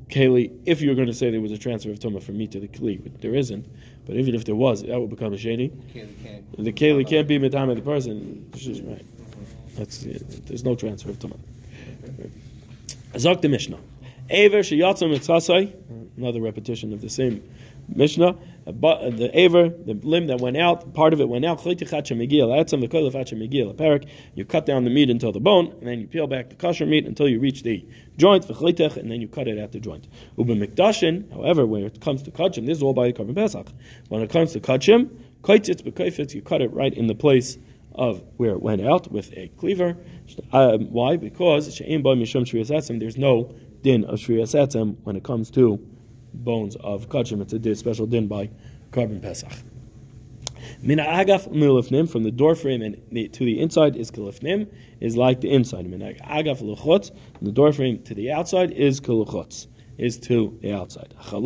keli, 0.07 0.57
if 0.65 0.81
you're 0.81 0.95
going 0.95 1.07
to 1.07 1.13
say 1.13 1.31
there 1.31 1.41
was 1.41 1.51
a 1.51 1.57
transfer 1.57 1.91
of 1.91 1.99
tumah 1.99 2.23
from 2.23 2.37
me 2.37 2.47
to 2.47 2.59
the 2.61 2.67
kli, 2.67 3.01
but 3.01 3.21
there 3.21 3.35
isn't. 3.35 3.67
But 4.05 4.15
even 4.15 4.35
if 4.35 4.45
there 4.45 4.55
was, 4.55 4.83
that 4.83 4.99
would 4.99 5.09
become 5.09 5.33
a 5.33 5.37
shady. 5.37 5.73
The 6.57 6.71
keli 6.71 7.07
can't 7.07 7.27
be 7.27 7.39
matama 7.39 7.75
the 7.75 7.81
person. 7.81 8.49
She's 8.55 8.81
right. 8.81 9.05
That's 9.75 10.05
there's 10.45 10.63
no 10.63 10.75
transfer 10.75 11.09
of 11.09 11.19
tumah. 11.19 11.39
Zok 13.15 13.41
the 13.41 13.49
Mishnah. 13.49 13.79
Aver 14.29 14.59
sheyatzam 14.59 15.13
mitzasai. 15.15 15.73
Another 16.17 16.41
repetition 16.41 16.93
of 16.93 17.01
the 17.01 17.09
same 17.09 17.43
Mishnah. 17.87 18.35
But 18.65 19.17
the 19.17 19.29
aver, 19.37 19.69
the 19.69 19.93
limb 19.93 20.27
that 20.27 20.41
went 20.41 20.57
out, 20.57 20.93
part 20.95 21.13
of 21.13 21.21
it 21.21 21.29
went 21.29 21.45
out. 21.45 21.63
You 21.65 21.75
cut 24.45 24.65
down 24.65 24.83
the 24.83 24.89
meat 24.89 25.09
until 25.11 25.31
the 25.31 25.39
bone, 25.39 25.67
and 25.67 25.87
then 25.87 25.99
you 25.99 26.07
peel 26.07 26.25
back 26.25 26.49
the 26.49 26.55
kosher 26.55 26.87
meat 26.87 27.05
until 27.05 27.29
you 27.29 27.39
reach 27.39 27.61
the 27.61 27.85
joint 28.17 28.49
and 28.49 29.11
then 29.11 29.21
you 29.21 29.27
cut 29.27 29.47
it 29.47 29.59
at 29.59 29.71
the 29.71 29.79
joint. 29.79 30.07
Ube 30.37 30.47
mikdashin, 30.47 31.31
however, 31.31 31.67
when 31.67 31.83
it 31.83 32.01
comes 32.01 32.23
to 32.23 32.31
kachim, 32.31 32.65
this 32.65 32.77
is 32.77 32.83
all 32.83 32.93
by 32.93 33.05
the 33.07 33.13
korban 33.13 33.35
pesach. 33.35 33.67
When 34.09 34.23
it 34.23 34.31
comes 34.31 34.53
to 34.53 34.59
kachim, 34.59 35.09
koitzitz 35.43 35.83
b'koifitz, 35.83 36.33
you 36.33 36.41
cut 36.41 36.63
it 36.63 36.73
right 36.73 36.93
in 36.93 37.05
the 37.05 37.15
place 37.15 37.59
of 37.95 38.23
where 38.37 38.51
it 38.51 38.61
went 38.61 38.81
out 38.81 39.11
with 39.11 39.35
a 39.37 39.49
cleaver. 39.57 39.97
Um, 40.51 40.91
why? 40.91 41.17
Because 41.17 41.77
there's 41.77 43.17
no 43.17 43.55
din 43.81 44.03
of 44.05 44.19
shrias 44.19 44.55
etzem 44.55 44.97
when 45.03 45.15
it 45.15 45.23
comes 45.23 45.51
to 45.51 45.79
bones 46.33 46.75
of 46.75 47.09
kachim. 47.09 47.41
It's 47.41 47.53
a 47.53 47.75
special 47.75 48.05
din 48.05 48.27
by 48.27 48.49
korban 48.91 49.21
pesach. 49.21 49.51
Min 50.81 50.99
agaf 50.99 51.51
milifnim 51.51 52.09
from 52.09 52.23
the 52.23 52.31
door 52.31 52.55
frame 52.55 52.81
and 52.81 53.01
the, 53.11 53.27
to 53.29 53.45
the 53.45 53.59
inside 53.59 53.95
is 53.95 54.11
kilifnim 54.11 54.67
is 54.99 55.15
like 55.15 55.41
the 55.41 55.51
inside. 55.51 55.85
Min 55.85 56.01
agaf 56.01 56.61
luchot 56.61 57.11
the 57.41 57.51
door 57.51 57.71
frame 57.71 58.03
to 58.03 58.13
the 58.13 58.31
outside 58.31 58.71
is 58.71 58.99
kiluchotz 58.99 59.67
is 59.97 60.19
to 60.19 60.57
the 60.61 60.73
outside. 60.73 61.13
The 61.31 61.39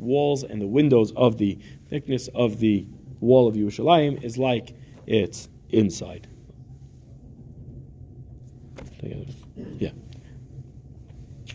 walls 0.00 0.42
and 0.42 0.60
the 0.60 0.66
windows 0.66 1.12
of 1.12 1.38
the 1.38 1.58
thickness 1.88 2.28
of 2.34 2.58
the 2.58 2.86
wall 3.20 3.46
of 3.48 3.54
Yerushalayim 3.54 4.22
is 4.24 4.36
like 4.36 4.74
its 5.06 5.48
inside. 5.68 6.26
Yeah. 9.78 9.92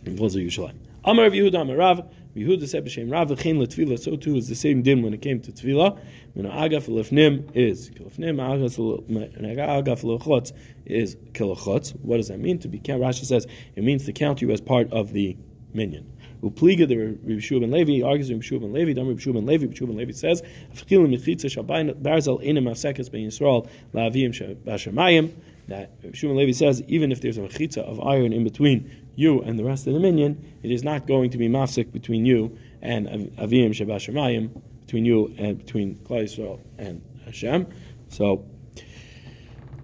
Walls 0.08 0.36
of 0.36 0.42
Yerushalayim. 0.42 0.78
Amar 1.04 1.30
Yehuda 1.30 1.62
Amar 1.62 1.78
Rav. 1.78 2.02
Yehuda 2.36 2.68
said 2.68 2.86
b'shem 2.86 3.12
Rav 3.12 3.30
v'chein 3.30 3.60
l'tfila. 3.60 3.98
So 4.00 4.16
too 4.16 4.36
is 4.36 4.50
the 4.50 4.56
same 4.56 4.82
din 4.82 5.02
when 5.04 5.14
it 5.14 5.22
came 5.22 5.40
to 5.42 5.52
tefillah. 5.52 6.00
Min 6.36 6.46
agaf 6.46 6.88
lefnim 6.90 7.56
is 7.56 7.90
kilofnim. 7.92 8.38
Agaf 8.38 10.04
lechotz 10.04 10.52
is 10.86 11.16
kilachotz. 11.32 11.92
What 12.02 12.18
does 12.18 12.28
that 12.28 12.40
mean? 12.40 12.60
To 12.60 12.68
be 12.68 12.80
count. 12.80 13.02
Rashi 13.02 13.26
says 13.26 13.48
it 13.76 13.84
means 13.84 14.06
to 14.06 14.14
count 14.14 14.42
you 14.42 14.52
as 14.52 14.60
part 14.62 14.92
of 14.92 15.14
the 15.14 15.38
minyan. 15.74 16.12
Upliga 16.46 16.88
the 16.88 16.96
Rabbi 16.96 17.50
ben 17.60 17.72
Levi 17.72 18.06
argues 18.06 18.30
Rabbi 18.30 18.60
ben 18.60 18.74
Levi. 18.74 18.94
Dam 18.94 19.18
Shua 19.18 19.34
ben 19.34 19.48
Levi. 19.48 19.66
Rabbi 19.66 19.86
ben 19.86 19.98
Levi 19.98 20.12
says 20.12 20.44
"Afikilim 20.74 21.10
mitzitza 21.10 21.50
shabayin 21.50 21.96
barzel 21.96 22.40
inem 22.44 22.66
afsekes 22.66 23.12
ben 23.12 23.22
Yisrael 23.22 23.68
la'avim 23.96 24.56
bashamayim." 24.64 25.32
That 25.70 25.90
Rabbi 26.04 26.18
ben 26.22 26.36
Levi 26.36 26.52
says 26.52 26.84
even 26.88 27.12
if 27.12 27.22
there's 27.22 27.40
a 27.40 27.42
mechitza 27.42 27.80
of 27.80 28.00
iron 28.00 28.32
in 28.32 28.44
between 28.44 28.92
you 29.16 29.42
and 29.42 29.58
the 29.58 29.64
rest 29.64 29.88
of 29.88 29.94
the 29.94 30.00
minyan, 30.00 30.38
it 30.62 30.70
is 30.70 30.84
not 30.84 31.08
going 31.08 31.32
to 31.32 31.40
be 31.40 31.50
mafsek 31.50 31.92
between 31.92 32.28
you 32.28 32.56
and 32.84 33.08
avim 33.08 33.72
shabashamayim, 33.72 34.62
between 34.86 35.06
you 35.06 35.34
and 35.40 35.58
between 35.58 35.96
Klal 35.96 36.26
Yisrael 36.26 36.60
and 36.78 37.02
Hashem. 37.26 37.66
So, 38.10 38.46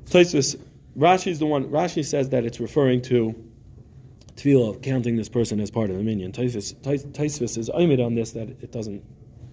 Tosfos, 0.06 0.62
Rashi 0.96 1.28
is 1.32 1.40
the 1.40 1.48
one. 1.48 1.66
Rashi 1.70 2.06
says 2.06 2.30
that 2.30 2.46
it's 2.46 2.60
referring 2.60 3.02
to 3.04 3.34
tefillah 4.42 4.70
of 4.70 4.82
counting 4.82 5.16
this 5.16 5.30
person 5.30 5.60
as 5.60 5.72
part 5.72 5.90
of 5.90 5.98
the 5.98 6.04
minyan. 6.04 6.32
Tosfos 6.32 7.58
is 7.58 7.70
oimid 7.70 8.04
on 8.04 8.16
this 8.16 8.32
that 8.32 8.50
it 8.50 8.72
doesn't. 8.72 9.04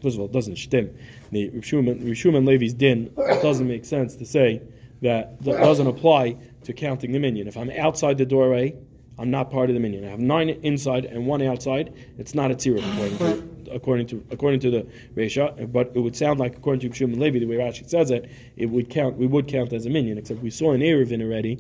First 0.03 0.15
of 0.15 0.21
all, 0.21 0.27
it 0.27 0.33
doesn't 0.33 0.55
shtim. 0.55 0.97
The 1.33 1.51
Rishuman 1.51 2.47
Levi's 2.47 2.75
din 2.75 3.13
doesn't 3.17 3.67
make 3.67 3.85
sense 3.85 4.17
to 4.17 4.25
say 4.25 4.63
that 5.03 5.43
that 5.43 5.59
doesn't 5.59 5.87
apply 5.87 6.37
to 6.65 6.73
counting 6.73 7.13
the 7.13 7.19
minyan. 7.19 7.49
If 7.49 7.57
I'm 7.57 7.71
outside 7.71 8.19
the 8.19 8.27
doorway, 8.27 8.77
I'm 9.19 9.31
not 9.31 9.51
part 9.51 9.71
of 9.71 9.75
the 9.75 9.81
minyan. 9.81 10.05
I 10.05 10.11
have 10.11 10.21
nine 10.21 10.49
inside 10.49 11.05
and 11.05 11.27
one 11.27 11.43
outside. 11.43 11.93
It's 12.17 12.35
not 12.35 12.53
a 12.53 12.55
tziruf 12.55 12.85
according 12.85 13.19
to 13.19 13.73
according 13.73 14.07
to 14.09 14.25
according 14.31 14.61
to 14.61 14.71
the 14.71 14.87
Resha. 15.17 15.71
But 15.71 15.93
it 15.95 15.99
would 16.01 16.15
sound 16.15 16.39
like 16.39 16.57
according 16.57 16.89
to 16.89 16.97
Shimon 16.97 17.19
Levi, 17.19 17.41
the 17.41 17.47
way 17.47 17.57
Rashi 17.57 17.89
says 17.89 18.13
it, 18.13 18.31
it 18.57 18.67
would 18.67 18.89
count. 18.91 19.17
We 19.17 19.27
would 19.27 19.49
count 19.49 19.73
as 19.73 19.87
a 19.87 19.91
minyan. 19.91 20.19
Except 20.19 20.41
we 20.41 20.51
saw 20.51 20.73
in 20.73 20.81
Eruvin 20.81 21.23
already. 21.23 21.59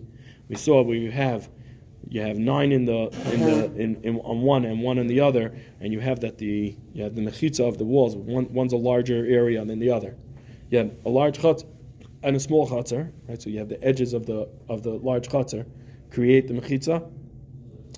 We 0.48 0.54
saw 0.54 0.88
you 0.90 1.10
have 1.10 1.48
you 2.10 2.22
have 2.22 2.38
nine 2.38 2.72
in 2.72 2.84
the 2.84 3.08
in 3.32 3.40
the 3.40 3.64
in, 3.76 4.02
in 4.02 4.16
on 4.20 4.40
one 4.40 4.64
and 4.64 4.82
one 4.82 4.98
on 4.98 5.06
the 5.06 5.20
other, 5.20 5.54
and 5.80 5.92
you 5.92 6.00
have 6.00 6.20
that 6.20 6.38
the 6.38 6.76
you 6.94 7.02
have 7.02 7.14
the 7.14 7.20
mechitza 7.22 7.66
of 7.66 7.78
the 7.78 7.84
walls. 7.84 8.16
One 8.16 8.52
one's 8.52 8.72
a 8.72 8.76
larger 8.76 9.26
area 9.26 9.64
than 9.64 9.78
the 9.78 9.90
other. 9.90 10.16
You 10.70 10.78
have 10.78 10.92
a 11.04 11.10
large 11.10 11.38
chutz 11.38 11.64
and 12.22 12.34
a 12.34 12.40
small 12.40 12.66
chutzner, 12.68 13.12
right? 13.28 13.40
So 13.40 13.50
you 13.50 13.58
have 13.58 13.68
the 13.68 13.82
edges 13.84 14.14
of 14.14 14.26
the 14.26 14.48
of 14.68 14.82
the 14.82 14.90
large 14.90 15.28
chutzner 15.28 15.66
create 16.10 16.48
the 16.48 16.54
mechitza. 16.54 17.10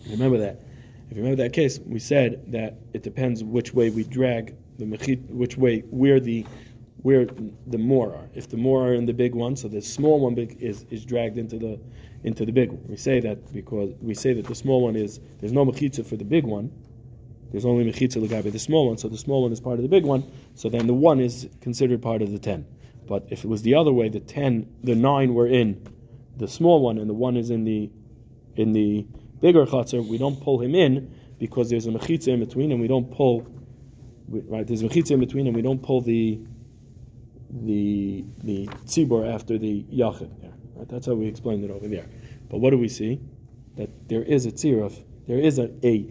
Remember 0.09 0.39
that. 0.39 0.61
If 1.11 1.17
you 1.17 1.23
remember 1.23 1.43
that 1.43 1.53
case, 1.53 1.79
we 1.81 1.99
said 1.99 2.53
that 2.53 2.79
it 2.93 3.03
depends 3.03 3.43
which 3.43 3.75
way 3.75 3.91
we 3.91 4.05
drag 4.05 4.55
the 4.79 4.85
mechit, 4.85 5.29
which 5.29 5.57
way 5.57 5.81
where 5.91 6.21
the 6.21 6.47
where 7.03 7.27
the 7.67 7.79
more 7.79 8.15
are. 8.15 8.29
If 8.35 8.49
the 8.49 8.57
more 8.57 8.89
are 8.89 8.95
in 8.95 9.07
the 9.07 9.13
big 9.13 9.35
one, 9.35 9.57
so 9.57 9.69
the 9.69 9.81
small 9.81 10.21
one 10.21 10.37
is, 10.37 10.85
is 10.91 11.05
dragged 11.05 11.39
into 11.39 11.59
the 11.59 11.81
into 12.23 12.45
the 12.45 12.53
big 12.53 12.71
one. 12.71 12.83
We 12.87 12.97
say 12.97 13.21
that 13.21 13.53
because 13.53 13.95
we 14.01 14.15
say 14.15 14.35
that 14.35 14.45
the 14.45 14.55
small 14.55 14.83
one 14.83 14.95
is 14.95 15.21
there's 15.39 15.53
no 15.53 15.65
mechitza 15.65 16.05
for 16.05 16.17
the 16.17 16.25
big 16.25 16.45
one. 16.45 16.71
There's 17.51 17.65
only 17.65 17.91
mechitza 17.91 18.25
legabe 18.25 18.53
the 18.53 18.59
small 18.59 18.89
one, 18.89 18.99
so 18.99 19.09
the 19.09 19.17
small 19.17 19.43
one 19.43 19.53
is 19.53 19.61
part 19.61 19.77
of 19.77 19.83
the 19.83 19.89
big 19.89 20.05
one. 20.05 20.31
So 20.55 20.69
then 20.69 20.87
the 20.87 20.95
one 20.95 21.21
is 21.21 21.49
considered 21.61 22.03
part 22.03 22.21
of 22.21 22.31
the 22.31 22.39
ten. 22.39 22.67
But 23.07 23.27
if 23.31 23.45
it 23.45 23.49
was 23.49 23.63
the 23.63 23.75
other 23.75 23.93
way, 23.93 24.09
the 24.09 24.21
ten, 24.21 24.69
the 24.85 24.95
nine 24.95 25.35
were 25.35 25.47
in 25.47 25.83
the 26.37 26.47
small 26.47 26.83
one, 26.83 26.99
and 26.99 27.09
the 27.09 27.15
one 27.15 27.37
is 27.37 27.51
in 27.51 27.65
the 27.65 27.91
in 28.57 28.73
the 28.73 29.07
bigger 29.41 29.65
chutzner, 29.65 30.07
we 30.07 30.19
don't 30.19 30.41
pull 30.43 30.61
him 30.61 30.75
in 30.75 31.15
because 31.39 31.71
there's 31.71 31.87
a 31.87 31.91
mechitza 31.91 32.29
in 32.29 32.41
between, 32.41 32.71
and 32.71 32.81
we 32.81 32.89
don't 32.89 33.11
pull. 33.11 33.47
Right, 34.29 34.67
there's 34.67 34.83
a 34.83 34.89
mechitza 34.89 35.13
in 35.13 35.21
between, 35.21 35.47
and 35.47 35.57
we 35.57 35.63
don't 35.63 35.83
pull 35.83 36.03
the 36.03 36.41
the 37.53 38.25
the 38.43 38.67
tzibor 38.87 39.33
after 39.33 39.59
the 39.59 39.85
yachid. 39.85 40.31
There, 40.41 40.53
right? 40.77 40.89
That's 40.89 41.07
how 41.07 41.15
we 41.15 41.27
explained 41.27 41.65
it 41.65 41.71
over 41.71 41.89
there. 41.89 42.07
But 42.49 42.59
what 42.59 42.71
do 42.71 42.79
we 42.79 42.89
see? 42.89 43.21
That 43.77 44.09
there 44.09 44.23
is 44.23 44.47
a 44.47 44.53
tziruf, 44.53 45.03
there 45.27 45.39
is 45.39 45.59
a 45.59 45.71
a, 45.83 46.07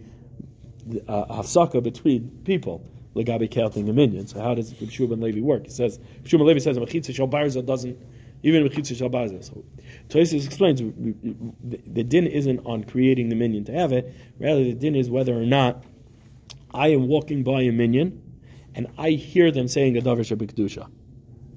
a 1.08 1.26
hafsaka 1.38 1.82
between 1.84 2.42
people. 2.46 2.86
Legabe 3.16 3.50
counting 3.50 3.90
a 3.90 3.94
minyan. 3.94 4.28
So 4.28 4.40
how 4.40 4.54
does 4.54 4.74
Shua 4.90 5.08
ben 5.08 5.20
Levi 5.20 5.42
work? 5.42 5.66
He 5.66 5.72
says 5.72 6.00
Shua 6.26 6.40
ben 6.40 6.48
Levi 6.48 6.60
says 6.60 6.78
mechitza 6.78 7.30
barza 7.30 7.66
doesn't 7.66 7.98
even 8.44 8.66
a 8.66 8.70
mechitza 8.70 8.96
shal 8.96 9.10
barza. 9.10 9.44
So 9.44 9.64
Tosfos 10.10 10.46
explains 10.46 10.80
the, 10.80 11.80
the 11.88 12.04
din 12.04 12.28
isn't 12.28 12.60
on 12.66 12.84
creating 12.84 13.30
the 13.30 13.36
minyan 13.36 13.66
to 13.66 13.74
have 13.74 13.92
it. 13.92 14.14
Rather, 14.40 14.64
the 14.64 14.74
din 14.74 14.96
is 14.96 15.10
whether 15.10 15.34
or 15.34 15.46
not 15.46 15.84
I 16.74 16.90
am 16.90 17.08
walking 17.08 17.44
by 17.44 17.62
a 17.62 17.72
minyan 17.72 18.22
and 18.76 18.88
I 18.98 19.12
hear 19.12 19.52
them 19.52 19.68
saying 19.68 19.98
a 19.98 20.02
davar 20.02 20.24
kedusha. 20.24 20.90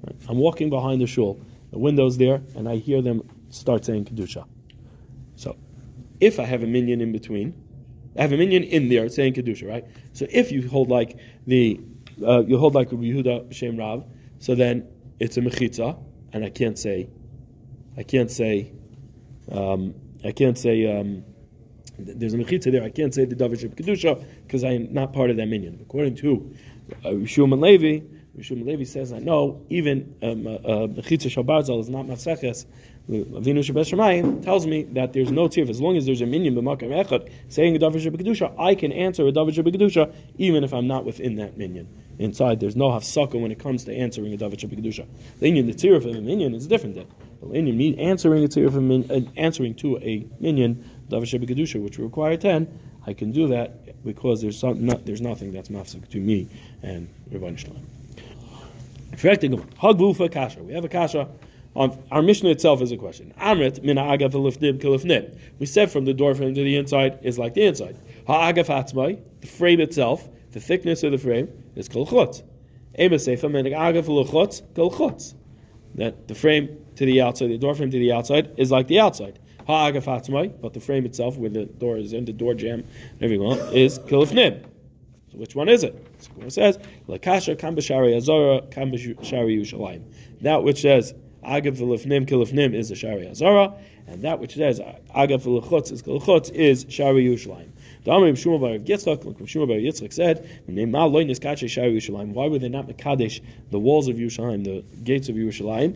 Right? 0.05 0.15
I'm 0.27 0.37
walking 0.37 0.69
behind 0.69 1.01
the 1.01 1.07
shul, 1.07 1.41
the 1.71 1.79
window's 1.79 2.17
there, 2.17 2.41
and 2.55 2.67
I 2.67 2.77
hear 2.77 3.01
them 3.01 3.29
start 3.49 3.85
saying 3.85 4.05
kedusha. 4.05 4.45
So, 5.35 5.55
if 6.19 6.39
I 6.39 6.45
have 6.45 6.63
a 6.63 6.67
minyan 6.67 7.01
in 7.01 7.11
between, 7.11 7.53
I 8.17 8.21
have 8.21 8.31
a 8.31 8.37
minyan 8.37 8.63
in 8.63 8.89
there 8.89 9.09
saying 9.09 9.33
kedusha, 9.33 9.67
right? 9.67 9.85
So 10.13 10.27
if 10.29 10.51
you 10.51 10.67
hold 10.67 10.89
like 10.89 11.17
the 11.47 11.79
uh, 12.25 12.43
you 12.45 12.57
hold 12.57 12.75
like 12.75 12.91
Rabbi 12.91 13.05
Yehuda 13.05 13.53
Shem 13.53 13.77
Rav, 13.77 14.05
so 14.39 14.53
then 14.53 14.87
it's 15.19 15.37
a 15.37 15.41
mechitza, 15.41 15.97
and 16.31 16.45
I 16.45 16.49
can't 16.49 16.77
say, 16.77 17.09
I 17.97 18.03
can't 18.03 18.29
say, 18.29 18.71
um, 19.51 19.95
I 20.23 20.31
can't 20.31 20.57
say. 20.57 20.99
Um, 20.99 21.25
there's 21.97 22.33
a 22.33 22.37
mechitza 22.37 22.71
there. 22.71 22.83
I 22.83 22.89
can't 22.89 23.13
say 23.13 23.25
the 23.25 23.35
davar 23.35 23.57
kedusha 23.75 24.23
because 24.45 24.63
I 24.63 24.71
am 24.71 24.93
not 24.93 25.13
part 25.13 25.29
of 25.29 25.37
that 25.37 25.47
minyan. 25.47 25.79
According 25.81 26.15
to 26.17 26.53
uh, 27.05 27.09
Rishum 27.09 27.59
Levi, 27.59 28.05
Rishum 28.37 28.65
Levi 28.65 28.83
says, 28.83 29.13
I 29.13 29.19
know 29.19 29.61
even 29.69 30.15
um, 30.23 30.47
uh, 30.47 30.51
uh, 30.51 30.87
mechitza 30.87 31.29
shabarzal 31.29 31.79
is 31.79 31.87
not 31.87 32.07
maseches. 32.07 32.65
Avinu 33.07 33.59
Shabbat 33.59 33.93
Shemayim 33.93 34.43
tells 34.43 34.65
me 34.65 34.83
that 34.93 35.13
there's 35.13 35.29
no 35.29 35.47
tirf 35.47 35.69
as 35.69 35.79
long 35.79 35.97
as 35.97 36.07
there's 36.07 36.21
a 36.21 36.25
minyan 36.25 36.55
b'makam 36.55 36.89
echad 37.05 37.29
saying 37.49 37.75
a 37.75 37.79
davar. 37.79 38.55
I 38.57 38.73
can 38.73 38.91
answer 38.91 39.27
a 39.27 39.31
davar 39.31 39.51
kedusha 39.51 40.15
even 40.37 40.63
if 40.63 40.73
I'm 40.73 40.87
not 40.87 41.05
within 41.05 41.35
that 41.35 41.57
minyan. 41.57 41.87
Inside, 42.17 42.59
there's 42.59 42.75
no 42.75 42.85
hafsaka 42.85 43.39
when 43.39 43.51
it 43.51 43.59
comes 43.59 43.83
to 43.83 43.93
answering 43.93 44.33
a 44.33 44.37
davar 44.37 44.55
kedusha. 44.55 45.05
The 45.39 45.51
minyan, 45.51 45.67
the 45.67 45.73
tirf 45.73 45.97
of 45.97 46.15
a 46.15 46.21
minyan 46.21 46.55
is 46.55 46.65
different. 46.65 46.95
Then 46.95 47.07
the 47.41 47.47
minyan 47.49 47.77
need 47.77 47.99
answering 47.99 48.43
a 48.45 48.65
a 48.65 48.81
min, 48.81 49.11
uh, 49.11 49.19
answering 49.39 49.75
to 49.75 49.97
a 49.99 50.25
minyan 50.39 50.83
davar 51.07 51.27
kedusha, 51.27 51.83
which 51.83 51.99
require 51.99 52.37
ten. 52.37 52.79
I 53.05 53.13
can 53.13 53.31
do 53.31 53.49
that 53.49 54.03
because 54.03 54.41
there's 54.41 54.57
some, 54.57 54.87
there's 54.87 55.21
nothing 55.21 55.51
that's 55.51 55.69
mafsik 55.69 56.07
to 56.09 56.19
me 56.19 56.47
and 56.81 57.09
Rabban 57.29 57.59
Shalom. 57.59 58.02
Hagvufa 59.15 60.31
kasha. 60.31 60.63
We 60.63 60.73
have 60.73 60.85
a 60.85 60.89
kasha 60.89 61.29
on 61.75 62.03
our 62.11 62.21
Mishnah 62.21 62.49
itself 62.49 62.81
is 62.81 62.91
a 62.91 62.97
question. 62.97 63.33
Amrit 63.39 63.83
min 63.83 63.97
ha'agav 63.97 64.31
lifnib 64.31 64.79
kilifnib. 64.79 65.37
We 65.59 65.65
said 65.65 65.91
from 65.91 66.05
the 66.05 66.13
door 66.13 66.35
frame 66.35 66.53
to 66.53 66.63
the 66.63 66.75
inside 66.75 67.19
is 67.23 67.39
like 67.39 67.55
the 67.55 67.63
inside. 67.63 67.97
Ha'agav 68.27 68.67
hatzmai, 68.67 69.19
the 69.41 69.47
frame 69.47 69.79
itself, 69.79 70.29
the 70.51 70.59
thickness 70.59 71.03
of 71.03 71.11
the 71.11 71.17
frame 71.17 71.49
is 71.75 71.89
kolchot. 71.89 72.43
Ema 72.99 73.15
sefa 73.15 73.51
min 73.51 73.65
ha'agav 73.65 74.05
luchot 74.05 74.61
kolchot. 74.73 75.33
That 75.95 76.27
the 76.27 76.35
frame 76.35 76.77
to 76.95 77.05
the 77.05 77.21
outside, 77.21 77.49
the 77.49 77.57
door 77.57 77.73
frame 77.73 77.91
to 77.91 77.99
the 77.99 78.11
outside 78.11 78.51
is 78.57 78.71
like 78.71 78.87
the 78.87 78.99
outside. 78.99 79.39
Ha'agav 79.67 80.03
hatzmai, 80.03 80.61
but 80.61 80.73
the 80.73 80.79
frame 80.79 81.05
itself, 81.05 81.37
where 81.37 81.49
the 81.49 81.65
door 81.65 81.97
is 81.97 82.13
in, 82.13 82.25
the 82.25 82.33
door 82.33 82.53
jam, 82.53 82.83
everyone 83.19 83.57
is 83.73 83.97
kilifnib. 83.97 84.65
So 85.33 85.39
which 85.39 85.55
one 85.55 85.67
is 85.67 85.83
it? 85.83 85.95
It 86.41 86.53
says, 86.53 86.77
Lakasha 87.07 87.57
kam 87.57 87.75
b'shari 87.75 88.15
azara 88.15 88.61
kam 88.69 88.91
b'shari 88.91 89.59
Yushalayim. 89.59 90.03
That 90.41 90.63
which 90.63 90.81
says 90.81 91.15
Agav 91.43 91.77
v'lefnim 91.77 92.27
kilefnim 92.27 92.75
is 92.75 92.91
a 92.91 92.95
Shari 92.95 93.27
Azara, 93.27 93.73
and 94.07 94.21
that 94.21 94.39
which 94.39 94.53
says 94.53 94.79
Agav 94.79 95.41
v'lechutz 95.41 95.91
is 95.91 96.03
kilchutz 96.03 96.51
is 96.51 96.85
Shari 96.87 97.25
Yerushalayim. 97.25 97.69
The 98.03 98.11
Amrim 98.11 98.33
Shmuel 98.33 98.59
Bar 98.59 98.79
Yitzchak, 98.79 99.23
like 99.23 99.37
Shmuel 99.37 99.65
Bar 99.65 99.77
Yitzchak 99.77 100.11
said, 100.11 100.45
Why 102.33 102.47
were 102.47 102.59
they 102.59 102.67
not 102.67 102.87
mekadesh 102.87 103.39
the 103.71 103.79
walls 103.79 104.09
of 104.09 104.17
Yerushalayim, 104.17 104.65
the 104.65 104.83
gates 105.03 105.29
of 105.29 105.35
Yerushalayim? 105.35 105.93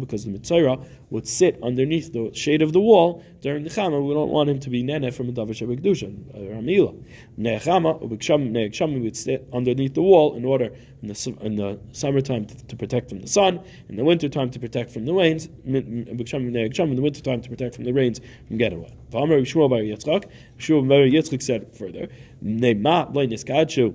Because 0.00 0.24
the 0.24 0.30
Mitzayra 0.30 0.84
would 1.10 1.28
sit 1.28 1.62
underneath 1.62 2.12
the 2.12 2.34
shade 2.34 2.62
of 2.62 2.72
the 2.72 2.80
wall 2.80 3.22
during 3.40 3.62
the 3.62 3.70
Chama. 3.70 4.04
We 4.04 4.14
don't 4.14 4.30
want 4.30 4.50
him 4.50 4.58
to 4.60 4.70
be 4.70 4.82
nene 4.82 5.12
from 5.12 5.28
a 5.28 5.32
Davar 5.32 5.50
Shabbat 5.50 5.80
Ramila. 5.80 7.00
Nechama 7.38 9.00
would 9.02 9.16
sit 9.16 9.48
underneath 9.52 9.94
the 9.94 10.02
wall 10.02 10.34
in 10.34 10.44
order 10.44 10.72
in 11.02 11.08
the, 11.08 11.36
in 11.40 11.56
the 11.56 11.78
summertime 11.92 12.46
to, 12.46 12.66
to 12.66 12.76
protect 12.76 13.08
from 13.08 13.20
the 13.20 13.26
sun, 13.26 13.60
in 13.88 13.96
the 13.96 14.04
wintertime 14.04 14.50
to 14.50 14.58
protect 14.58 14.90
from 14.90 15.04
the 15.04 15.12
rains, 15.12 15.48
in 15.64 15.72
the 15.72 17.02
wintertime 17.02 17.42
to 17.42 17.48
protect 17.48 17.74
from 17.74 17.84
the 17.84 17.92
rains 17.92 18.20
from 18.48 18.58
wet. 18.58 18.92
Shmuel 19.52 19.70
Bar 19.70 19.80
Yitzchak. 19.80 20.30
Shmuel 20.58 20.88
Bar 20.88 20.98
Yitzchak 20.98 21.42
said 21.42 21.76
further, 21.76 22.08
Ne'ma 22.42 23.12
loy 23.14 23.26
niskachu. 23.26 23.94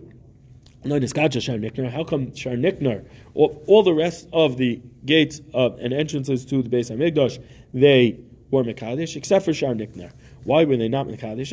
Loy 0.83 0.99
niskachu 0.99 1.41
Shar 1.41 1.57
Nikanor. 1.57 1.91
How 1.91 2.03
come 2.03 2.35
Shar 2.35 2.53
Nikanor, 2.53 3.05
all, 3.33 3.63
all 3.67 3.83
the 3.83 3.93
rest 3.93 4.27
of 4.31 4.57
the 4.57 4.81
gates 5.05 5.41
of, 5.53 5.79
and 5.79 5.93
entrances 5.93 6.45
to 6.45 6.61
the 6.61 6.69
Beis 6.69 6.91
Hamikdash, 6.91 7.43
they 7.73 8.19
were 8.51 8.63
Mekadesh, 8.63 9.15
except 9.15 9.45
for 9.45 9.53
Shar 9.53 9.73
Nikanor. 9.73 10.11
Why 10.43 10.63
were 10.63 10.77
they 10.77 10.87
not 10.87 11.07
Mekadesh. 11.07 11.49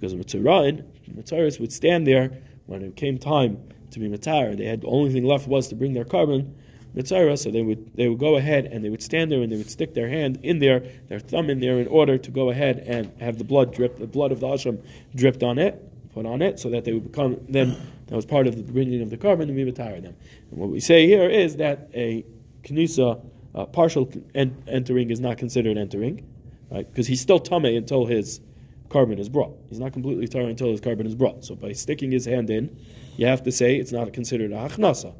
Because 0.00 0.14
Mitzurayin, 0.14 0.84
Mitzaris 1.16 1.60
would 1.60 1.72
stand 1.72 2.06
there 2.06 2.30
when 2.66 2.82
it 2.82 2.96
came 2.96 3.18
time 3.18 3.58
to 3.90 3.98
be 3.98 4.08
Mitzar. 4.08 4.56
They 4.56 4.66
had 4.66 4.82
the 4.82 4.86
only 4.88 5.12
thing 5.12 5.24
left 5.24 5.48
was 5.48 5.68
to 5.68 5.74
bring 5.74 5.94
their 5.94 6.04
korban 6.04 6.52
mitzvah, 6.94 7.36
so 7.36 7.50
they 7.50 7.62
would 7.62 7.94
they 7.94 8.08
would 8.08 8.18
go 8.18 8.36
ahead 8.36 8.66
and 8.66 8.84
they 8.84 8.88
would 8.88 9.02
stand 9.02 9.30
there 9.30 9.42
and 9.42 9.50
they 9.52 9.56
would 9.56 9.70
stick 9.70 9.94
their 9.94 10.08
hand 10.08 10.40
in 10.42 10.58
there, 10.58 10.84
their 11.08 11.20
thumb 11.20 11.50
in 11.50 11.60
there, 11.60 11.78
in 11.78 11.86
order 11.88 12.18
to 12.18 12.30
go 12.30 12.50
ahead 12.50 12.78
and 12.86 13.10
have 13.20 13.38
the 13.38 13.44
blood 13.44 13.74
drip, 13.74 13.98
the 13.98 14.06
blood 14.06 14.32
of 14.32 14.40
the 14.40 14.46
asham 14.46 14.82
dripped 15.14 15.42
on 15.42 15.58
it, 15.58 15.82
put 16.12 16.26
on 16.26 16.42
it, 16.42 16.58
so 16.58 16.70
that 16.70 16.84
they 16.84 16.92
would 16.92 17.04
become 17.04 17.38
then 17.48 17.76
that 18.06 18.16
was 18.16 18.26
part 18.26 18.46
of 18.46 18.56
the 18.56 18.62
bringing 18.62 19.02
of 19.02 19.10
the 19.10 19.16
korban 19.16 19.42
and 19.42 19.54
we 19.54 19.64
retire 19.64 20.00
them. 20.00 20.16
And 20.50 20.58
what 20.58 20.70
we 20.70 20.80
say 20.80 21.06
here 21.06 21.28
is 21.28 21.56
that 21.56 21.90
a 21.94 22.24
knisa, 22.64 23.24
partial 23.72 24.10
en- 24.34 24.62
entering 24.66 25.10
is 25.10 25.20
not 25.20 25.38
considered 25.38 25.78
entering, 25.78 26.26
right? 26.70 26.88
Because 26.88 27.06
he's 27.06 27.20
still 27.20 27.38
tame 27.38 27.64
until 27.64 28.06
his 28.06 28.40
korban 28.88 29.20
is 29.20 29.28
brought. 29.28 29.56
He's 29.68 29.78
not 29.78 29.92
completely 29.92 30.26
tar 30.26 30.42
until 30.42 30.70
his 30.70 30.80
korban 30.80 31.06
is 31.06 31.14
brought. 31.14 31.44
So 31.44 31.54
by 31.54 31.72
sticking 31.72 32.10
his 32.10 32.24
hand 32.24 32.50
in, 32.50 32.76
you 33.16 33.26
have 33.26 33.44
to 33.44 33.52
say 33.52 33.76
it's 33.76 33.92
not 33.92 34.12
considered 34.12 34.50
a 34.50 34.56
hachnasa 34.56 35.14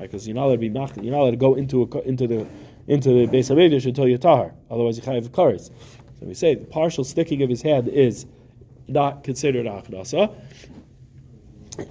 because 0.00 0.26
you're 0.26 0.34
not 0.34 0.46
allowed 0.46 0.52
to 0.54 0.58
be 0.58 0.68
mach, 0.68 0.96
you're 0.96 1.12
not 1.12 1.20
allowed 1.20 1.30
to 1.32 1.36
go 1.36 1.54
into 1.54 1.82
a, 1.82 1.98
into 2.00 2.26
the 2.26 2.46
into 2.88 3.10
the 3.10 3.26
Beis 3.26 3.50
Hamikdash 3.50 3.86
until 3.86 4.08
you're 4.08 4.18
tahar. 4.18 4.54
Otherwise, 4.70 4.96
you 4.96 5.12
have 5.12 5.30
kares. 5.32 5.70
So 6.18 6.26
we 6.26 6.34
say 6.34 6.54
the 6.54 6.64
partial 6.64 7.04
sticking 7.04 7.42
of 7.42 7.50
his 7.50 7.62
hand 7.62 7.88
is 7.88 8.26
not 8.88 9.24
considered 9.24 9.66
achnasa, 9.66 10.34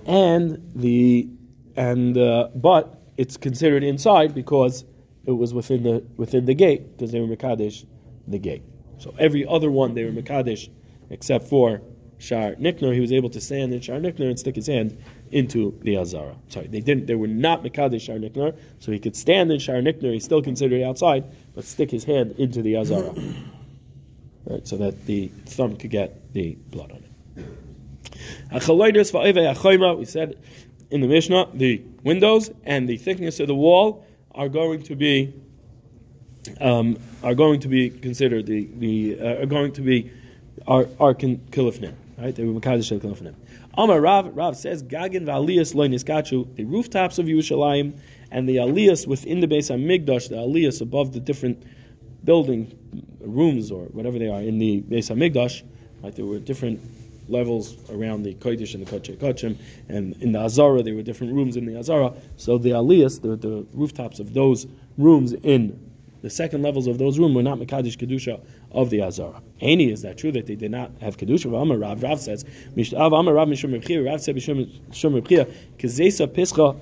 and 0.05 0.71
the 0.75 1.29
and 1.75 2.17
uh, 2.17 2.49
but 2.55 3.01
it's 3.17 3.37
considered 3.37 3.83
inside 3.83 4.33
because 4.33 4.85
it 5.25 5.31
was 5.31 5.53
within 5.53 5.83
the 5.83 6.05
within 6.17 6.45
the 6.45 6.55
gate 6.55 6.97
because 6.97 7.11
they 7.11 7.19
were 7.19 7.27
mekadesh 7.27 7.85
the 8.27 8.39
gate. 8.39 8.63
So 8.97 9.13
every 9.17 9.45
other 9.47 9.71
one 9.71 9.93
they 9.93 10.03
were 10.03 10.11
mekadesh 10.11 10.69
except 11.09 11.47
for 11.47 11.81
Shar 12.17 12.53
Nikanor, 12.55 12.93
he 12.93 12.99
was 12.99 13.11
able 13.11 13.29
to 13.31 13.41
stand 13.41 13.73
in 13.73 13.81
Shar 13.81 13.99
Nikanor 13.99 14.29
and 14.29 14.39
stick 14.39 14.55
his 14.55 14.67
hand 14.67 14.97
into 15.31 15.77
the 15.81 15.97
Azara. 15.97 16.35
Sorry, 16.49 16.67
they 16.67 16.81
didn't. 16.81 17.07
They 17.07 17.15
were 17.15 17.27
not 17.27 17.63
Mekadesh 17.63 18.01
Shar 18.01 18.15
Nikanor, 18.15 18.57
so 18.79 18.91
he 18.91 18.99
could 18.99 19.15
stand 19.15 19.51
in 19.51 19.59
Shar 19.59 19.75
Nikanor. 19.75 20.13
He's 20.13 20.25
still 20.25 20.41
considered 20.41 20.83
outside, 20.83 21.25
but 21.55 21.63
stick 21.63 21.91
his 21.91 22.03
hand 22.03 22.35
into 22.37 22.61
the 22.61 22.77
Azara, 22.77 23.13
right, 24.45 24.67
so 24.67 24.77
that 24.77 25.05
the 25.05 25.27
thumb 25.45 25.77
could 25.77 25.91
get 25.91 26.33
the 26.33 26.55
blood 26.69 26.91
on 26.91 26.97
it. 26.97 27.11
We 29.97 30.05
said 30.05 30.37
in 30.91 31.01
the 31.01 31.07
Mishnah, 31.07 31.47
the 31.53 31.81
windows 32.03 32.51
and 32.63 32.87
the 32.87 32.97
thickness 32.97 33.39
of 33.39 33.47
the 33.47 33.55
wall 33.55 34.05
are 34.33 34.49
going 34.49 34.83
to 34.83 34.95
be 34.95 35.33
um, 36.59 36.97
are 37.23 37.35
going 37.35 37.59
to 37.61 37.67
be 37.67 37.89
considered 37.89 38.45
the 38.45 38.67
the 38.77 39.19
uh, 39.19 39.41
are 39.41 39.45
going 39.45 39.73
to 39.73 39.81
be 39.81 40.11
are 40.67 40.87
are 40.99 41.13
kilifnim. 41.13 41.93
Right? 42.17 42.35
They 42.35 42.43
were 42.43 42.59
Makadosh 42.59 42.87
Shel 42.87 42.99
Kofanim. 42.99 43.35
Amar 43.73 44.01
Rav, 44.01 44.35
Rav 44.35 44.57
says, 44.57 44.83
Gagin 44.83 45.25
v'aliyas 45.25 45.73
lo 45.73 45.87
niskachu, 45.87 46.55
the 46.55 46.65
rooftops 46.65 47.19
of 47.19 47.25
Yerushalayim 47.27 47.93
and 48.29 48.47
the 48.47 48.57
aliyas 48.57 49.07
within 49.07 49.39
the 49.39 49.47
Beis 49.47 49.69
Hamikdash, 49.69 50.29
the 50.29 50.35
aliyas 50.35 50.81
above 50.81 51.13
the 51.13 51.21
different 51.21 51.63
building 52.23 52.77
rooms 53.21 53.71
or 53.71 53.85
whatever 53.85 54.19
they 54.19 54.27
are 54.27 54.41
in 54.41 54.59
the 54.59 54.81
Beis 54.81 55.09
Hamikdash, 55.09 55.63
right? 56.03 56.13
There 56.13 56.25
were 56.25 56.39
different 56.39 56.81
levels 57.29 57.77
around 57.89 58.23
the 58.23 58.33
Kodesh 58.35 58.75
and 58.75 58.85
the 58.85 58.91
Kodesh 58.91 59.17
Kodshim, 59.17 59.57
and 59.87 60.21
in 60.21 60.33
the 60.33 60.39
Azara 60.39 60.83
there 60.83 60.95
were 60.95 61.03
different 61.03 61.33
rooms 61.33 61.55
in 61.55 61.65
the 61.65 61.77
Azara. 61.77 62.13
So 62.35 62.57
the 62.57 62.71
aliyas, 62.71 63.21
the, 63.21 63.37
the 63.37 63.65
rooftops 63.73 64.19
of 64.19 64.33
those 64.33 64.67
rooms 64.97 65.31
in 65.31 65.90
the 66.21 66.29
second 66.29 66.61
levels 66.61 66.87
of 66.87 66.97
those 66.97 67.17
rooms 67.17 67.35
were 67.35 67.43
not 67.43 67.57
Mekadesh 67.57 67.97
Kedusha 67.97 68.39
of 68.71 68.89
the 68.89 69.01
Azara. 69.01 69.41
Any 69.59 69.91
is 69.91 70.01
that 70.03 70.17
true 70.17 70.31
that 70.31 70.45
they 70.45 70.55
did 70.55 70.71
not 70.71 70.91
have 71.01 71.17
Kedusha? 71.17 71.45
Amar 71.61 71.77
Rav, 71.77 72.03
Rav 72.03 72.19
says, 72.19 72.45
Mishtav 72.75 73.17
Amar 73.17 73.33
Rav 73.33 73.47
Mishum 73.47 73.79
Rebchia, 73.79 74.05
Rav 74.05 74.21
said 74.21 74.35
Mishum 74.35 74.69
Rebchia, 74.91 75.51
Kezesa 75.77 76.27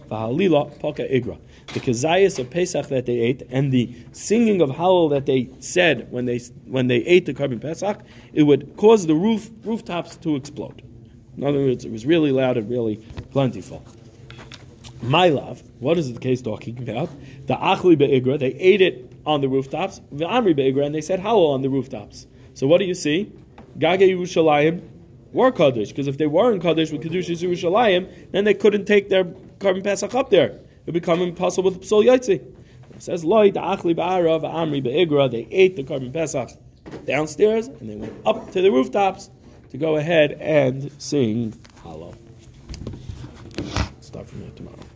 Vahalila 0.09 0.79
Paka 0.79 1.03
Igra. 1.03 1.39
The 1.73 1.79
Kezayas 1.79 2.39
of 2.39 2.49
Pesach 2.49 2.87
that 2.87 3.05
they 3.05 3.19
ate 3.19 3.43
and 3.49 3.71
the 3.71 3.95
singing 4.11 4.61
of 4.61 4.69
Hallel 4.69 5.09
that 5.11 5.25
they 5.25 5.49
said 5.59 6.11
when 6.11 6.25
they 6.25 6.39
when 6.65 6.87
they 6.87 6.97
ate 6.97 7.25
the 7.27 7.33
korban 7.33 7.61
Pesach, 7.61 7.99
it 8.33 8.43
would 8.43 8.75
cause 8.75 9.05
the 9.05 9.13
roof 9.13 9.51
rooftops 9.63 10.17
to 10.17 10.35
explode. 10.35 10.81
In 11.37 11.43
other 11.43 11.59
words, 11.59 11.85
it 11.85 11.91
was 11.91 12.05
really 12.05 12.31
loud 12.31 12.57
and 12.57 12.69
really 12.69 12.97
plentiful. 13.31 13.85
My 15.01 15.29
love, 15.29 15.63
what 15.79 15.97
is 15.97 16.11
the 16.13 16.19
case 16.19 16.41
talking 16.41 16.77
about? 16.79 17.09
The 17.47 17.55
Achli 17.55 17.97
Be'igra, 17.97 18.37
they 18.37 18.53
ate 18.55 18.81
it 18.81 19.08
on 19.29 19.41
the 19.41 19.47
rooftops, 19.47 20.01
the 20.11 20.25
Amri 20.25 20.55
Be'egra, 20.55 20.85
and 20.85 20.93
they 20.93 21.01
said 21.01 21.19
Hallel 21.19 21.53
on 21.53 21.61
the 21.61 21.69
rooftops. 21.69 22.25
So 22.55 22.65
what 22.65 22.79
do 22.79 22.85
you 22.85 22.95
see? 22.95 23.31
Gage 23.77 24.01
Yerushalayim 24.01 24.81
were 25.31 25.51
Kaddish, 25.51 25.89
because 25.89 26.07
if 26.07 26.17
they 26.17 26.25
were 26.25 26.51
in 26.51 26.59
Kaddish 26.59 26.91
with 26.91 27.03
Kedushas 27.03 27.43
Yerushalayim, 27.47 28.31
then 28.31 28.43
they 28.43 28.55
couldn't 28.55 28.85
take 28.85 29.09
their 29.09 29.23
korban 29.23 29.83
Pesach 29.83 30.15
up 30.15 30.31
there. 30.31 30.47
It 30.47 30.85
would 30.87 30.93
become 30.93 31.21
impossible 31.21 31.69
with 31.69 31.81
Psol 31.81 32.03
Yaitzi. 32.03 32.41
It 32.95 33.03
says, 33.03 33.23
Loi 33.23 33.51
da'achli 33.51 33.95
ba'arav 33.95 34.41
amri 34.41 34.81
be'igra, 34.83 35.29
they 35.29 35.47
ate 35.51 35.75
the 35.75 35.83
korban 35.83 36.11
Pesach 36.11 36.49
downstairs, 37.05 37.67
and 37.67 37.87
they 37.87 37.95
went 37.95 38.13
up 38.25 38.51
to 38.51 38.61
the 38.61 38.71
rooftops 38.71 39.29
to 39.69 39.77
go 39.77 39.97
ahead 39.97 40.31
and 40.41 40.91
sing 40.97 41.53
Hallel. 41.83 42.15
Start 44.01 44.27
from 44.27 44.41
there 44.41 44.51
tomorrow. 44.55 44.88